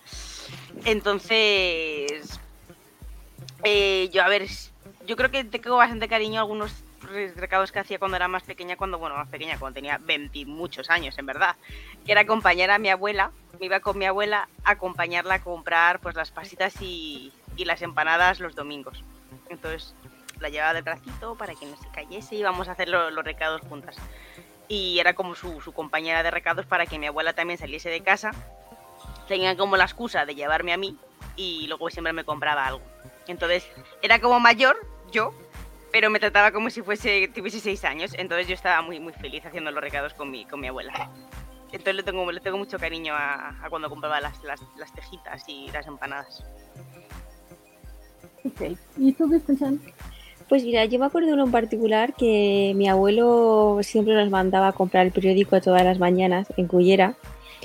[0.85, 2.39] Entonces,
[3.63, 4.47] eh, yo a ver,
[5.07, 6.71] yo creo que tengo bastante cariño a algunos
[7.35, 10.45] recados que hacía cuando era más pequeña, cuando, bueno, más pequeña, cuando tenía 20 y
[10.45, 11.55] muchos años, en verdad.
[12.05, 15.99] Que era acompañar a mi abuela, me iba con mi abuela a acompañarla a comprar
[15.99, 19.03] pues las pasitas y, y las empanadas los domingos.
[19.49, 19.93] Entonces
[20.39, 23.25] la llevaba del bracito para que no se cayese y íbamos a hacer lo- los
[23.25, 23.97] recados juntas.
[24.67, 28.01] Y era como su, su compañera de recados para que mi abuela también saliese de
[28.01, 28.31] casa.
[29.27, 30.97] Tenía como la excusa de llevarme a mí
[31.35, 32.81] y luego siempre me compraba algo.
[33.27, 33.67] Entonces
[34.01, 34.77] era como mayor,
[35.11, 35.33] yo,
[35.91, 38.13] pero me trataba como si fuese, tuviese seis años.
[38.17, 41.09] Entonces yo estaba muy, muy feliz haciendo los recados con mi, con mi abuela.
[41.71, 45.47] Entonces le tengo, le tengo mucho cariño a, a cuando compraba las, las, las tejitas
[45.47, 46.43] y las empanadas.
[48.43, 48.77] Ok.
[48.97, 49.39] ¿Y tú qué?
[50.47, 54.69] Pues mira, yo me acuerdo de uno en particular que mi abuelo siempre nos mandaba
[54.69, 57.13] a comprar el periódico todas las mañanas en Cullera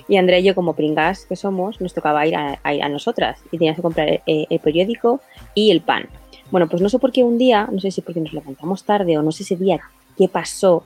[0.06, 2.90] y Andrea y yo como pringas que somos nos tocaba ir a, a ir a
[2.90, 5.20] nosotras y teníamos que comprar eh, el periódico
[5.54, 6.08] y el pan.
[6.50, 9.16] Bueno, pues no sé por qué un día, no sé si porque nos levantamos tarde
[9.18, 9.80] o no sé ese día
[10.16, 10.84] qué pasó,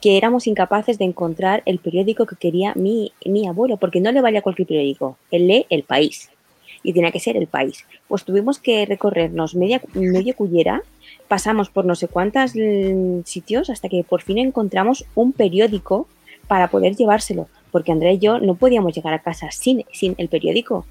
[0.00, 4.20] que éramos incapaces de encontrar el periódico que quería mi, mi abuelo, porque no le
[4.20, 6.30] valía cualquier periódico, él lee El País
[6.82, 7.84] y tenía que ser El País.
[8.06, 10.82] Pues tuvimos que recorrernos media, medio Cullera
[11.26, 12.52] pasamos por no sé cuántos
[13.24, 16.06] sitios hasta que por fin encontramos un periódico
[16.46, 20.28] para poder llevárselo, porque Andrea y yo no podíamos llegar a casa sin, sin el
[20.28, 20.86] periódico.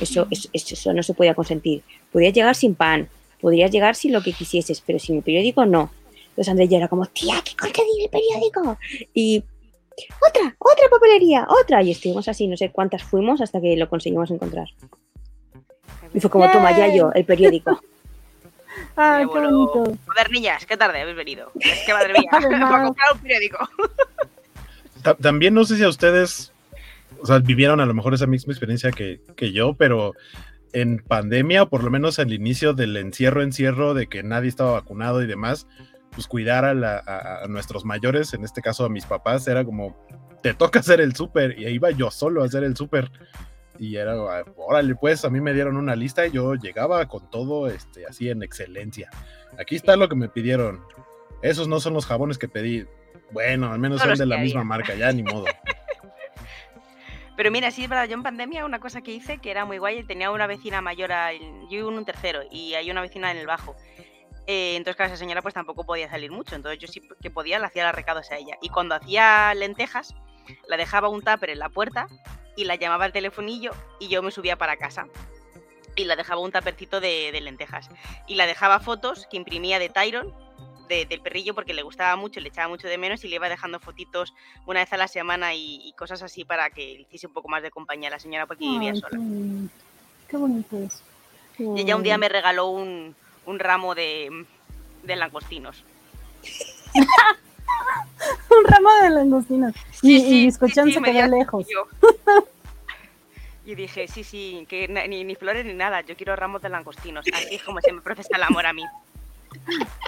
[0.00, 1.82] Eso, eso, eso no se podía consentir.
[2.12, 3.08] Podías llegar sin pan,
[3.40, 5.90] podrías llegar sin lo que quisieses, pero sin el periódico no.
[6.36, 8.78] Entonces yo era como, tía, ¿qué conseguir el periódico?
[9.14, 9.42] Y
[10.28, 11.82] otra, otra papelería, otra.
[11.82, 14.68] Y estuvimos así, no sé cuántas fuimos hasta que lo conseguimos encontrar.
[16.12, 17.80] Y fue como, toma ya yo, el periódico.
[18.96, 19.84] Ay, Mi qué bonito.
[20.06, 21.50] Joder, niñas, qué tarde habéis venido.
[21.60, 22.60] Es que madre mía, Además.
[22.70, 23.58] para comprar un periódico.
[25.02, 26.52] Ta- También no sé si a ustedes,
[27.20, 30.12] o sea, vivieron a lo mejor esa misma experiencia que, que yo, pero
[30.80, 34.72] en pandemia, o por lo menos al inicio del encierro, encierro, de que nadie estaba
[34.72, 35.66] vacunado y demás,
[36.12, 39.64] pues cuidar a, la- a- a nuestros mayores, en este caso a mis papás, era
[39.64, 39.96] como,
[40.42, 43.10] te toca hacer el súper, y iba yo solo a hacer el súper.
[43.78, 44.14] Y era,
[44.56, 48.30] órale, pues a mí me dieron una lista y yo llegaba con todo este, así
[48.30, 49.10] en excelencia.
[49.58, 50.80] Aquí está lo que me pidieron.
[51.42, 52.86] Esos no son los jabones que pedí.
[53.32, 54.44] Bueno, al menos Son de la había.
[54.44, 55.44] misma marca, ya ni modo.
[57.36, 59.76] Pero mira, sí es verdad, yo en pandemia una cosa que hice que era muy
[59.76, 61.10] guay, tenía una vecina mayor,
[61.68, 63.76] yo en un tercero y hay una vecina en el bajo.
[64.46, 67.58] Eh, entonces, claro, esa señora pues tampoco podía salir mucho, entonces yo sí que podía
[67.58, 68.56] le hacía recados a ella.
[68.62, 70.14] Y cuando hacía lentejas,
[70.66, 72.06] la dejaba un tupper en la puerta
[72.56, 75.06] y la llamaba al telefonillo y yo me subía para casa.
[75.94, 77.90] Y la dejaba un tapercito de lentejas.
[78.26, 80.32] Y la dejaba fotos que imprimía de Tyron,
[80.88, 83.48] de- del perrillo, porque le gustaba mucho, le echaba mucho de menos y le iba
[83.48, 84.32] dejando fotitos
[84.66, 87.62] una vez a la semana y, y cosas así para que hiciese un poco más
[87.62, 89.10] de compañía a la señora porque vivía sola.
[89.10, 89.74] qué bonito.
[90.28, 91.02] Qué bonito eso.
[91.58, 93.14] Y ella un día me regaló un,
[93.46, 94.44] un ramo de,
[95.04, 95.82] de langostinos.
[98.50, 99.74] Un ramo de langostinos.
[100.02, 101.66] Y, Sí, y sí, sí, se quedó lejos.
[103.68, 107.26] Y dije, sí, sí, que ni, ni flores ni nada, yo quiero ramos de langostinos.
[107.34, 108.84] Así es como se me procesa el amor a mí.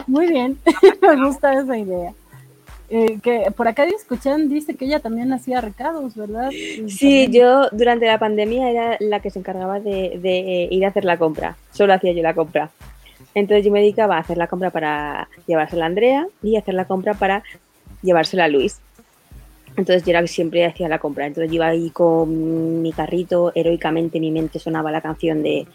[0.07, 0.59] Muy bien,
[1.03, 2.13] me gusta esa idea.
[2.91, 6.51] Eh, que por acá escuchan, dice que ella también hacía recados, ¿verdad?
[6.51, 10.89] Sí, también- yo durante la pandemia era la que se encargaba de, de ir a
[10.89, 11.57] hacer la compra.
[11.73, 12.71] Solo hacía yo la compra.
[13.35, 16.87] Entonces yo me dedicaba a hacer la compra para llevársela a Andrea y hacer la
[16.87, 17.43] compra para
[18.03, 18.81] llevársela a Luis.
[19.77, 21.27] Entonces yo era que siempre hacía la compra.
[21.27, 25.67] Entonces yo iba ahí con mi carrito, heroicamente en mi mente sonaba la canción de,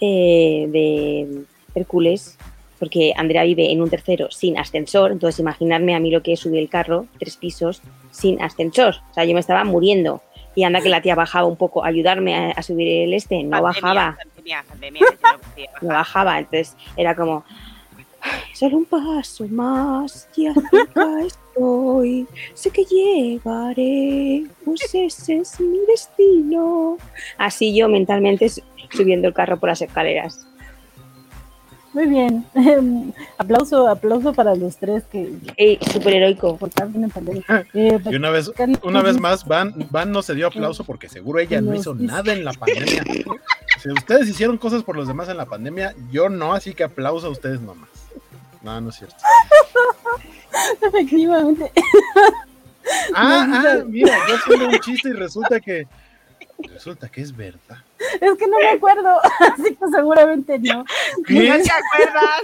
[0.00, 1.44] eh, de
[1.74, 2.36] Hércules,
[2.78, 5.12] porque Andrea vive en un tercero sin ascensor.
[5.12, 8.96] Entonces imaginarme a mí lo que es subir el carro, tres pisos, sin ascensor.
[9.10, 10.22] O sea, yo me estaba muriendo.
[10.54, 13.42] Y anda que la tía bajaba un poco a ayudarme a, a subir el este,
[13.44, 15.00] no Pandemia, bajaba, Pandemia, pandemia,
[15.56, 16.38] yo no bajaba.
[16.38, 17.44] Entonces era como,
[18.20, 25.78] "Ay, solo un paso más, ya cerca estoy, sé que llegaré, pues ese es mi
[25.86, 26.96] destino.
[27.36, 30.44] Así yo mentalmente su- subiendo el carro por las escaleras.
[31.98, 32.44] Muy bien.
[33.38, 36.56] aplauso, aplauso para los tres que Ey, súper heroico.
[37.74, 38.52] Eh, Y una vez,
[38.84, 42.32] una vez más, Van, Van no se dio aplauso porque seguro ella no hizo nada
[42.32, 43.02] en la pandemia.
[43.82, 47.28] Si ustedes hicieron cosas por los demás en la pandemia, yo no, así que aplauso
[47.28, 47.88] a ustedes nomás.
[48.60, 49.14] No, no es cierto.
[50.82, 51.70] Efectivamente.
[53.14, 53.46] Ah,
[53.78, 55.86] ah, mira, yo haciendo un chiste y resulta que
[56.58, 57.78] resulta que es verdad.
[58.20, 59.20] Es que no me acuerdo,
[59.52, 60.84] así que seguramente no.
[61.26, 61.48] ¿Qué?
[61.48, 62.42] ¿No te acuerdas?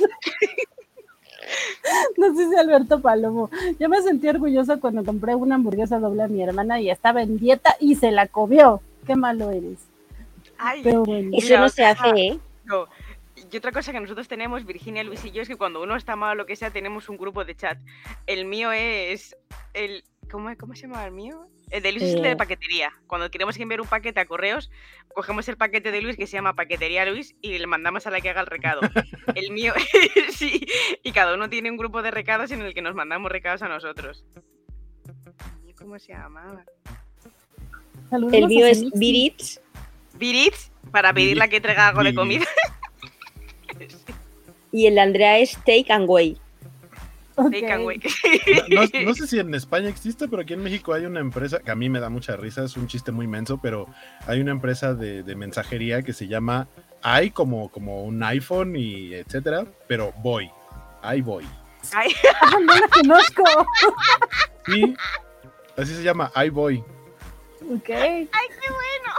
[2.17, 3.51] No sé si Alberto Palomo.
[3.79, 7.39] Yo me sentí orgullosa cuando compré una hamburguesa doble a mi hermana y estaba en
[7.39, 8.81] dieta y se la comió.
[9.07, 9.87] Qué malo eres.
[10.59, 11.31] Ay, Pero bueno.
[11.35, 12.39] Eso no se hace, ¿eh?
[12.65, 12.87] No.
[13.37, 16.17] Y otra cosa que nosotros tenemos, Virginia, Luis y yo, es que cuando uno está
[16.17, 17.79] mal o lo que sea, tenemos un grupo de chat.
[18.27, 19.37] El mío es
[19.75, 20.05] el.
[20.31, 21.47] ¿Cómo, cómo se llama el mío?
[21.75, 22.37] El de Luis es el de Eh.
[22.37, 22.93] paquetería.
[23.09, 24.71] Cuando queremos enviar un paquete a correos,
[25.13, 28.21] cogemos el paquete de Luis que se llama Paquetería Luis y le mandamos a la
[28.21, 28.81] que haga el recado.
[29.35, 29.75] El mío,
[30.31, 30.65] sí.
[31.03, 33.69] Y cada uno tiene un grupo de recados en el que nos mandamos recados a
[33.69, 34.25] nosotros.
[35.77, 36.65] ¿Cómo se llamaba?
[38.13, 38.99] El mío es Cenix.
[38.99, 39.61] Birits
[40.15, 42.47] Birits, para pedirle a que traiga algo de comida.
[44.71, 46.39] y el de Andrea es Take and Way.
[47.37, 51.59] No, no- no sé si en España existe, pero aquí en México hay una empresa
[51.61, 53.87] que a mí me da mucha risa, es un chiste muy menso, pero
[54.27, 56.69] hay una empresa de, de mensajería que se llama
[57.23, 60.51] i como, como un iPhone y etcétera, pero voy,
[61.17, 61.45] iVoy.
[61.93, 63.43] Ay, Ah, no la conozco.
[64.67, 64.95] Sí,
[65.77, 66.79] así se llama iVoy.
[67.75, 67.91] Ok.
[67.91, 69.15] ¡Ay, qué bueno!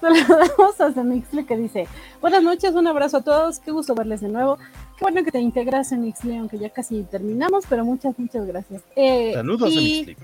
[0.00, 1.86] Saludamos a Semixle que dice:
[2.20, 3.58] Buenas noches, un abrazo a todos.
[3.58, 4.58] Qué gusto verles de nuevo.
[5.00, 8.82] Qué bueno que te integras, Semixle, aunque ya casi terminamos, pero muchas, muchas gracias.
[8.94, 10.16] Eh, Saludos, y, Emixli.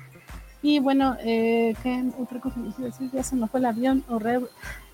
[0.61, 3.11] y bueno, eh, ¿qué otra cosa me a decir?
[3.11, 4.05] Ya se me fue el avión.
[4.11, 4.49] horrible.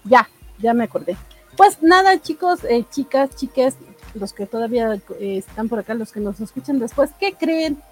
[0.05, 0.29] Ya,
[0.61, 1.17] ya me acordé.
[1.57, 3.75] Pues nada, chicos, eh, chicas, chiques,
[4.15, 7.83] los que todavía eh, están por acá, los que nos escuchan después, ¿qué creen?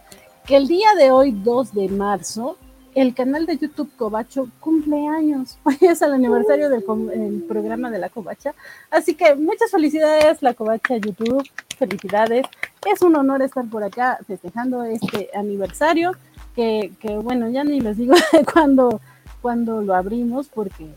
[0.46, 2.56] Que el día de hoy, 2 de marzo,
[2.94, 5.58] el canal de YouTube Cobacho cumple años.
[5.64, 8.54] Hoy es el aniversario del el programa de la Covacha.
[8.90, 11.48] Así que muchas felicidades, la Covacha YouTube.
[11.78, 12.46] Felicidades.
[12.92, 16.12] Es un honor estar por acá festejando este aniversario.
[16.54, 18.14] que, que bueno, ya ni les digo
[18.52, 19.00] cuando,
[19.40, 20.88] cuando lo abrimos, porque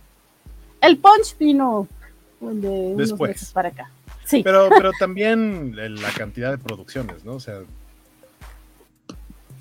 [0.81, 1.87] el punch vino
[2.41, 3.31] de unos Después.
[3.31, 3.89] meses para acá.
[4.25, 7.33] Sí, Pero, pero también la cantidad de producciones, ¿no?
[7.33, 7.59] O sea,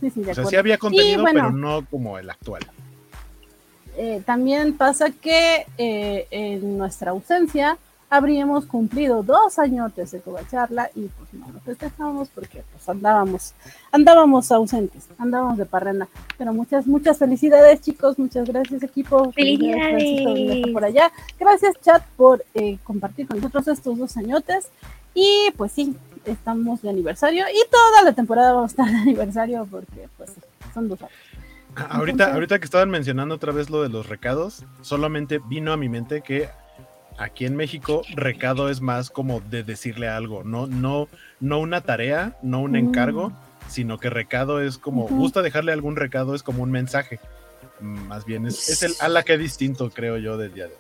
[0.03, 1.41] sí, sí, de o sea sí había contenido, bueno.
[1.41, 2.63] pero no como el actual.
[3.97, 7.79] Eh, también pasa que eh, en nuestra ausencia
[8.13, 13.55] habríamos cumplido dos añotes de Covacharla y pues no lo festejamos porque pues andábamos,
[13.91, 16.09] andábamos ausentes, andábamos de parranda.
[16.37, 19.33] Pero muchas, muchas felicidades chicos, muchas gracias equipo.
[19.33, 20.73] ¡Felicidades!
[20.75, 21.11] Por allá.
[21.39, 24.69] Gracias chat por eh, compartir con nosotros estos dos añotes.
[25.15, 29.67] Y pues sí, estamos de aniversario y toda la temporada vamos a estar de aniversario
[29.71, 30.33] porque pues
[30.75, 31.13] son dos años.
[31.77, 35.77] Ah, Ahorita, ahorita que estaban mencionando otra vez lo de los recados, solamente vino a
[35.77, 36.49] mi mente que
[37.19, 41.09] aquí en México recado es más como de decirle algo, no, no,
[41.41, 42.77] no una tarea, no un Mm.
[42.77, 43.33] encargo,
[43.69, 47.21] sino que recado es como, gusta dejarle algún recado, es como un mensaje.
[47.81, 50.73] Mm, Más bien es, es el a la que distinto, creo yo, del día de
[50.75, 50.79] hoy.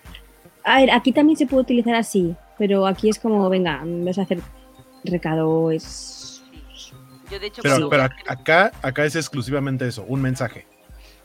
[0.64, 4.22] A ver, aquí también se puede utilizar así, pero aquí es como, venga, vas a
[4.22, 4.40] hacer
[5.04, 6.42] recado, es...
[7.30, 10.66] Yo, de hecho, Pero, cuando, pero ac- acá, acá es exclusivamente eso, un mensaje.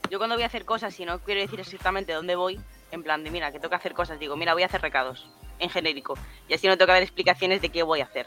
[0.10, 2.60] yo cuando voy a hacer cosas y no quiero decir exactamente dónde voy,
[2.92, 5.28] en plan de, mira, que tengo que hacer cosas, digo, mira, voy a hacer recados,
[5.60, 6.18] en genérico.
[6.48, 8.26] Y así no tengo que dar explicaciones de qué voy a hacer.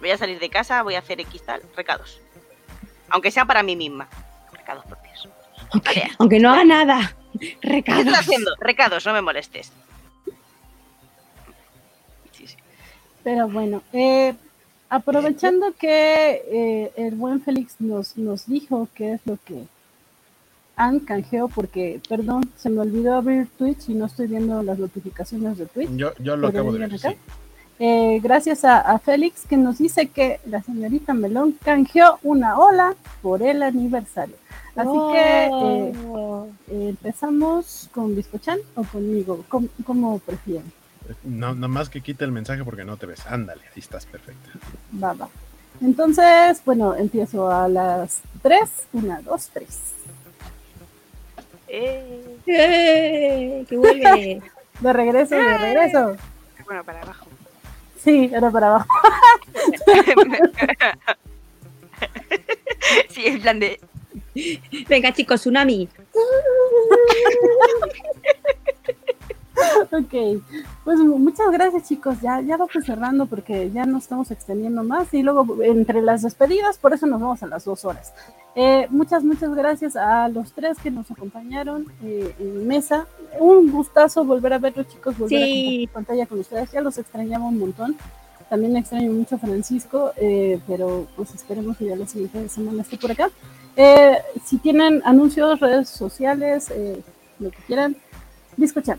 [0.00, 2.20] Voy a salir de casa, voy a hacer X tal, recados.
[3.10, 4.08] Aunque sea para mí misma.
[4.52, 5.28] Recados propios.
[5.72, 8.00] Aunque, aunque no haga nada, ¿Qué recado.
[8.00, 8.50] estás haciendo?
[8.58, 9.72] Recados, no me molestes.
[13.24, 14.34] Pero bueno, eh,
[14.88, 19.64] aprovechando que eh, el buen Félix nos, nos dijo qué es lo que
[20.76, 25.58] han canjeado, porque, perdón, se me olvidó abrir Twitch y no estoy viendo las notificaciones
[25.58, 25.90] de Twitch.
[25.96, 26.94] Yo, yo lo ¿Pero acabo de ver.
[26.94, 27.10] acá?
[27.10, 27.16] sí.
[27.78, 32.94] Eh, gracias a, a Félix que nos dice que la señorita Melón canjeó una ola
[33.22, 34.36] por el aniversario.
[34.76, 36.46] Así que eh, Oh.
[36.68, 40.70] eh, empezamos con Biscochan o conmigo, ¿cómo, cómo prefieren?
[41.24, 43.26] No, nada más que quita el mensaje porque no te ves.
[43.26, 44.50] Ándale, ahí estás perfecta.
[45.02, 45.28] Va, va.
[45.80, 48.60] Entonces, bueno, empiezo a las 3.
[48.92, 49.68] 1, 2, 3.
[51.68, 53.64] Eh, ¡Eh!
[53.68, 54.42] ¡Que vuelve!
[54.80, 56.16] De regreso, de regreso.
[56.66, 57.26] bueno, para abajo.
[57.98, 58.88] Sí, era para abajo.
[63.10, 63.80] sí, en plan de.
[64.88, 65.88] Venga, chicos, tsunami.
[69.92, 70.42] Ok,
[70.84, 75.22] pues muchas gracias chicos, ya, ya vamos cerrando porque ya no estamos extendiendo más y
[75.22, 78.12] luego entre las despedidas, por eso nos vamos a las dos horas.
[78.54, 83.06] Eh, muchas, muchas gracias a los tres que nos acompañaron eh, en mesa.
[83.38, 85.52] Un gustazo volver a verlos chicos, volver a Sí.
[85.54, 87.96] compartir pantalla con ustedes, ya los extrañaba un montón.
[88.50, 92.98] También extraño mucho a Francisco, eh, pero pues esperemos que ya la siguiente semana esté
[92.98, 93.30] por acá.
[94.44, 96.70] Si tienen anuncios, redes sociales,
[97.38, 97.96] lo que quieran,
[98.58, 98.98] discochar.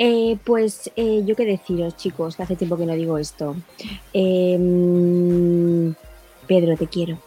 [0.00, 3.56] Eh, pues eh, yo qué deciros, chicos, que hace tiempo que no digo esto.
[4.14, 5.90] Mm,
[6.46, 7.18] Pedro, te quiero.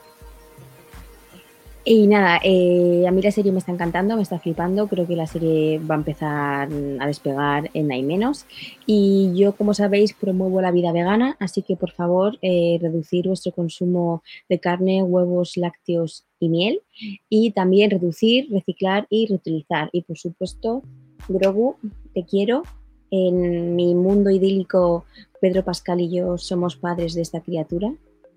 [1.84, 4.88] Y nada, eh, a mí la serie me está encantando, me está flipando.
[4.88, 6.70] Creo que la serie va a empezar
[7.00, 8.46] a despegar en hay menos.
[8.86, 14.24] Y yo, como sabéis, promuevo la vida vegana, así que por favor, reducir vuestro consumo
[14.48, 16.82] de carne, huevos, lácteos y miel.
[17.30, 19.90] Y también reducir, reciclar y reutilizar.
[19.92, 20.84] Y por supuesto,
[21.28, 21.78] Grogu,
[22.14, 22.64] te quiero.
[23.10, 25.06] En mi mundo idílico,
[25.42, 27.92] Pedro Pascal y yo somos padres de esta criatura.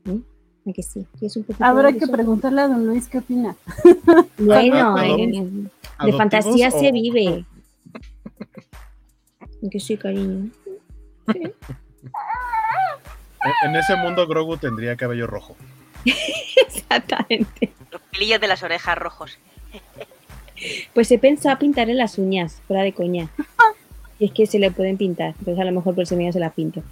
[0.07, 0.19] ¿Eh?
[0.69, 1.07] ¿A que sí?
[1.19, 2.13] ¿Quieres un poquito Habrá de que eso?
[2.13, 3.55] preguntarle a don Luis qué opina.
[4.39, 5.69] Bueno, ¿Adop-
[6.01, 7.45] eh, de fantasía o- se vive.
[9.41, 10.51] ¿A Que sí, cariño.
[11.29, 11.53] En-
[13.71, 15.55] En ese mundo Grogu tendría cabello rojo.
[16.67, 17.73] Exactamente.
[17.91, 19.39] Los pelillos de las orejas rojos.
[20.93, 23.31] Pues he pensado pintarle las uñas, fuera de coña.
[24.17, 26.39] Y es que se le pueden pintar, entonces a lo mejor por ese medio se
[26.39, 26.85] las pinto.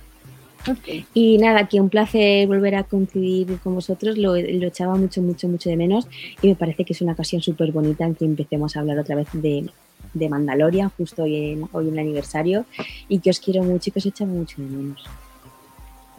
[1.14, 5.46] Y nada, que un placer volver a coincidir con vosotros, lo, lo echaba mucho, mucho,
[5.46, 6.08] mucho de menos
[6.40, 9.14] y me parece que es una ocasión súper bonita en que empecemos a hablar otra
[9.14, 9.70] vez de,
[10.14, 12.64] de Mandalorian, justo hoy en, hoy en el aniversario,
[13.08, 15.04] y que os quiero mucho y que os echaba mucho de menos.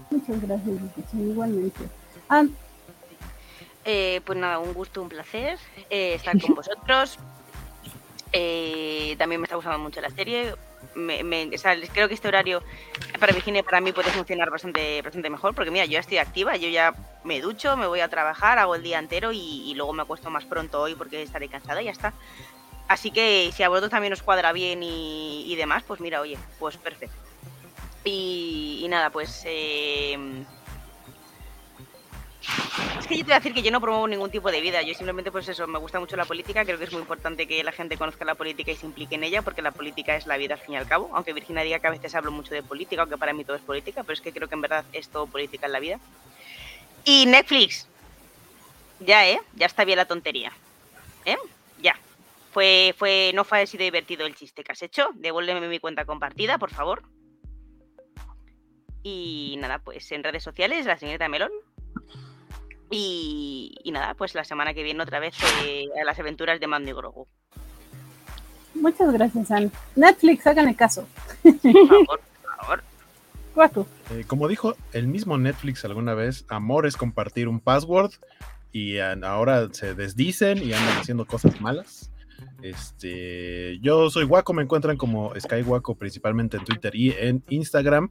[0.09, 0.77] Muchas gracias,
[1.13, 1.81] igualmente.
[2.29, 2.45] Ah,
[3.85, 5.57] Eh, pues nada, un gusto, un placer
[5.89, 7.17] eh, estar con vosotros.
[8.31, 10.55] Eh, también me está gustando mucho la serie.
[10.95, 12.61] Me, me- o sea, creo que este horario
[13.19, 16.55] para Virginia para mí puede funcionar bastante, bastante mejor, porque mira, yo ya estoy activa,
[16.55, 16.93] yo ya
[17.23, 20.29] me ducho, me voy a trabajar, hago el día entero y, y luego me acuesto
[20.29, 22.13] más pronto hoy porque estaré cansada y ya está.
[22.87, 26.37] Así que si a vosotros también os cuadra bien y, y demás, pues mira, oye,
[26.59, 27.15] pues perfecto.
[28.03, 29.43] Y, y nada, pues...
[29.45, 30.17] eh,
[32.99, 34.81] Es que yo te voy a decir que yo no promuevo ningún tipo de vida.
[34.81, 36.65] Yo simplemente, pues eso, me gusta mucho la política.
[36.65, 39.23] Creo que es muy importante que la gente conozca la política y se implique en
[39.23, 41.09] ella, porque la política es la vida al fin y al cabo.
[41.13, 43.61] Aunque Virginia diga que a veces hablo mucho de política, aunque para mí todo es
[43.61, 45.99] política, pero es que creo que en verdad es todo política en la vida.
[47.05, 47.87] Y Netflix.
[48.99, 49.39] Ya, ¿eh?
[49.55, 50.51] Ya está bien la tontería.
[51.25, 51.37] ¿Eh?
[51.81, 51.97] Ya.
[52.51, 55.09] Fue, fue, no fue así divertido el chiste que has hecho.
[55.15, 57.03] Devuélveme mi cuenta compartida, por favor.
[59.01, 61.51] Y nada, pues en redes sociales, la señorita Melón.
[62.89, 65.35] Y, y nada, pues la semana que viene otra vez
[65.65, 67.27] eh, a las aventuras de Mando y Grogu.
[68.75, 69.71] Muchas gracias, Anne.
[69.95, 71.07] Netflix, háganle caso.
[71.43, 72.83] Por favor, por favor.
[73.53, 73.87] Cuatro.
[74.11, 78.11] Eh, como dijo el mismo Netflix alguna vez, amor es compartir un password
[78.71, 82.09] y ahora se desdicen y andan haciendo cosas malas.
[82.63, 88.09] Este, yo soy Waco, me encuentran como Sky Waco principalmente en Twitter y en Instagram.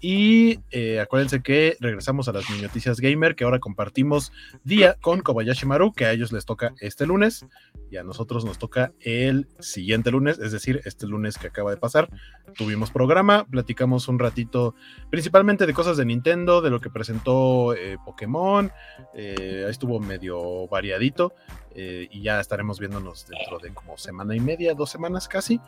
[0.00, 5.66] Y eh, acuérdense que regresamos a las noticias gamer que ahora compartimos día con Kobayashi
[5.66, 7.44] Maru, que a ellos les toca este lunes
[7.90, 11.76] y a nosotros nos toca el siguiente lunes, es decir, este lunes que acaba de
[11.76, 12.08] pasar.
[12.56, 14.76] Tuvimos programa, platicamos un ratito
[15.10, 18.70] principalmente de cosas de Nintendo, de lo que presentó eh, Pokémon,
[19.14, 21.34] eh, estuvo medio variadito
[21.74, 25.60] eh, y ya estaremos viéndonos dentro de como semana y media, dos semanas casi.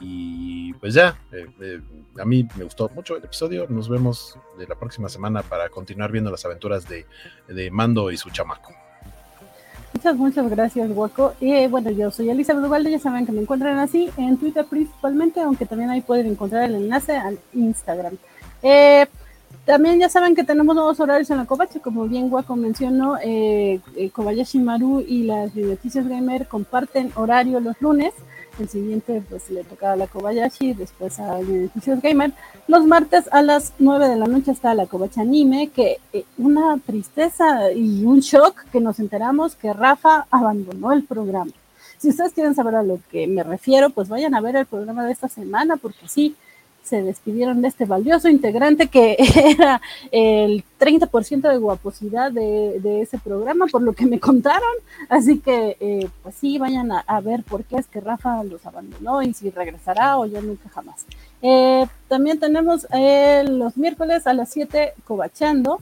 [0.00, 1.80] Y pues ya, eh, eh,
[2.18, 3.66] a mí me gustó mucho el episodio.
[3.68, 7.06] Nos vemos de la próxima semana para continuar viendo las aventuras de,
[7.48, 8.72] de Mando y su chamaco.
[9.92, 11.34] Muchas, muchas gracias, Guaco.
[11.40, 15.40] Y bueno, yo soy Elizabeth Duvalde, ya saben que me encuentran así en Twitter principalmente,
[15.40, 18.16] aunque también ahí pueden encontrar el enlace al Instagram.
[18.62, 19.06] Eh,
[19.70, 23.78] también ya saben que tenemos nuevos horarios en la Covacha, como bien Guaco mencionó, eh,
[23.94, 28.12] eh, Kobayashi Maru y las Noticias Gamer comparten horario los lunes.
[28.58, 32.32] El siguiente pues le toca a la Kobayashi, después a Noticias Gamer.
[32.66, 36.76] Los martes a las 9 de la noche está la Covacha Anime, que eh, una
[36.84, 41.52] tristeza y un shock que nos enteramos que Rafa abandonó el programa.
[41.98, 45.06] Si ustedes quieren saber a lo que me refiero, pues vayan a ver el programa
[45.06, 46.34] de esta semana, porque sí,
[46.82, 49.16] se despidieron de este valioso integrante que
[49.58, 49.80] era
[50.10, 54.74] el 30% de guaposidad de, ese programa, por lo que me contaron.
[55.08, 58.64] Así que, eh, pues sí, vayan a, a, ver por qué es que Rafa los
[58.66, 61.06] abandonó y si regresará o ya nunca jamás.
[61.42, 65.80] Eh, también tenemos eh, los miércoles a las 7 Cobachando,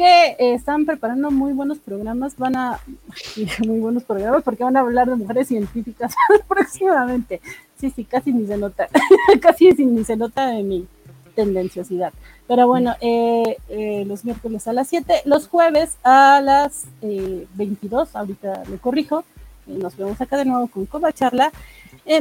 [0.00, 2.80] que están preparando muy buenos programas, van a,
[3.66, 6.14] muy buenos programas, porque van a hablar de mujeres científicas
[6.48, 7.42] próximamente.
[7.76, 8.88] Sí, sí, casi ni se nota,
[9.42, 10.86] casi ni se nota de mi
[11.34, 12.14] tendenciosidad.
[12.48, 18.16] Pero bueno, eh, eh, los miércoles a las 7, los jueves a las eh, 22,
[18.16, 19.24] ahorita le corrijo,
[19.66, 21.52] nos vemos acá de nuevo con Coba Charla.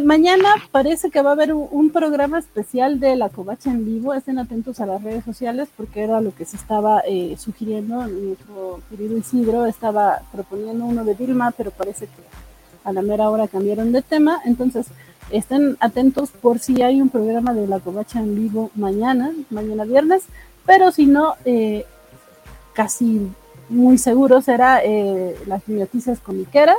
[0.04, 4.38] Mañana parece que va a haber un, programa especial de la Covacha en vivo, estén
[4.38, 7.02] atentos a las redes sociales porque era lo que se estaba
[7.38, 12.22] sugiriendo, nuestro querido Isidro estaba proponiendo uno de Vilma, pero parece que
[12.84, 14.88] a la mera hora cambiaron de tema, entonces
[15.32, 20.24] estén atentos por si hay un programa de la covacha en vivo mañana, mañana viernes,
[20.66, 21.86] pero si no, eh,
[22.74, 23.28] casi
[23.70, 26.78] muy seguro será eh, las noticias comiqueras.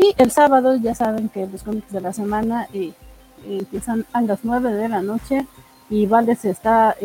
[0.00, 2.92] Y el sábado ya saben que los cómics de la semana eh,
[3.46, 5.46] empiezan a las 9 de la noche
[5.90, 6.96] y Vale se está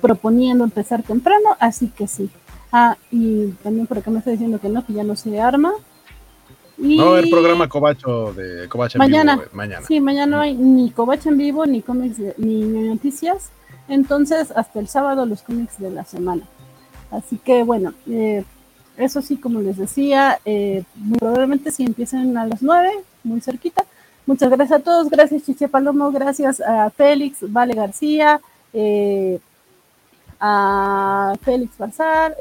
[0.00, 2.30] proponiendo empezar temprano, así que sí.
[2.72, 5.74] Ah, y también por acá me está diciendo que no, que ya no se arma,
[6.78, 6.96] y...
[6.96, 9.86] No, el programa Cobacho de Cobacha mañana, en vivo, mañana.
[9.86, 13.50] Sí, mañana no hay ni Cobacha en vivo, ni cómics, ni noticias.
[13.88, 16.42] Entonces, hasta el sábado los cómics de la semana.
[17.10, 18.44] Así que, bueno, eh,
[18.96, 22.90] eso sí, como les decía, eh, muy probablemente si empiecen a las 9,
[23.24, 23.84] muy cerquita.
[24.26, 28.40] Muchas gracias a todos, gracias Chiche Palomo, gracias a Félix, Vale García,
[28.72, 29.40] eh,
[30.38, 32.36] a Félix Bazar,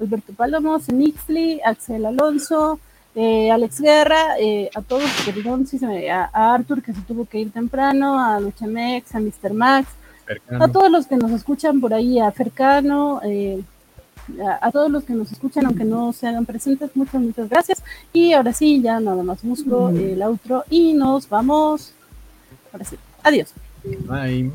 [0.00, 2.80] Alberto Palomo, Zenixli, Axel Alonso,
[3.18, 7.24] eh, Alex Guerra, eh, a todos, perdón, se me, a, a, Arthur que se tuvo
[7.24, 9.54] que ir temprano, a Luchamex, a Mr.
[9.54, 9.88] Max,
[10.26, 10.62] Fercano.
[10.62, 13.62] a todos los que nos escuchan por ahí, a Fercano, eh,
[14.44, 17.82] a, a, todos los que nos escuchan, aunque no se hagan presentes, muchas, muchas gracias.
[18.12, 19.96] Y ahora sí, ya nada más busco mm.
[19.96, 21.92] el outro y nos vamos.
[22.72, 23.52] Ahora sí, adiós.
[24.08, 24.52] Bye.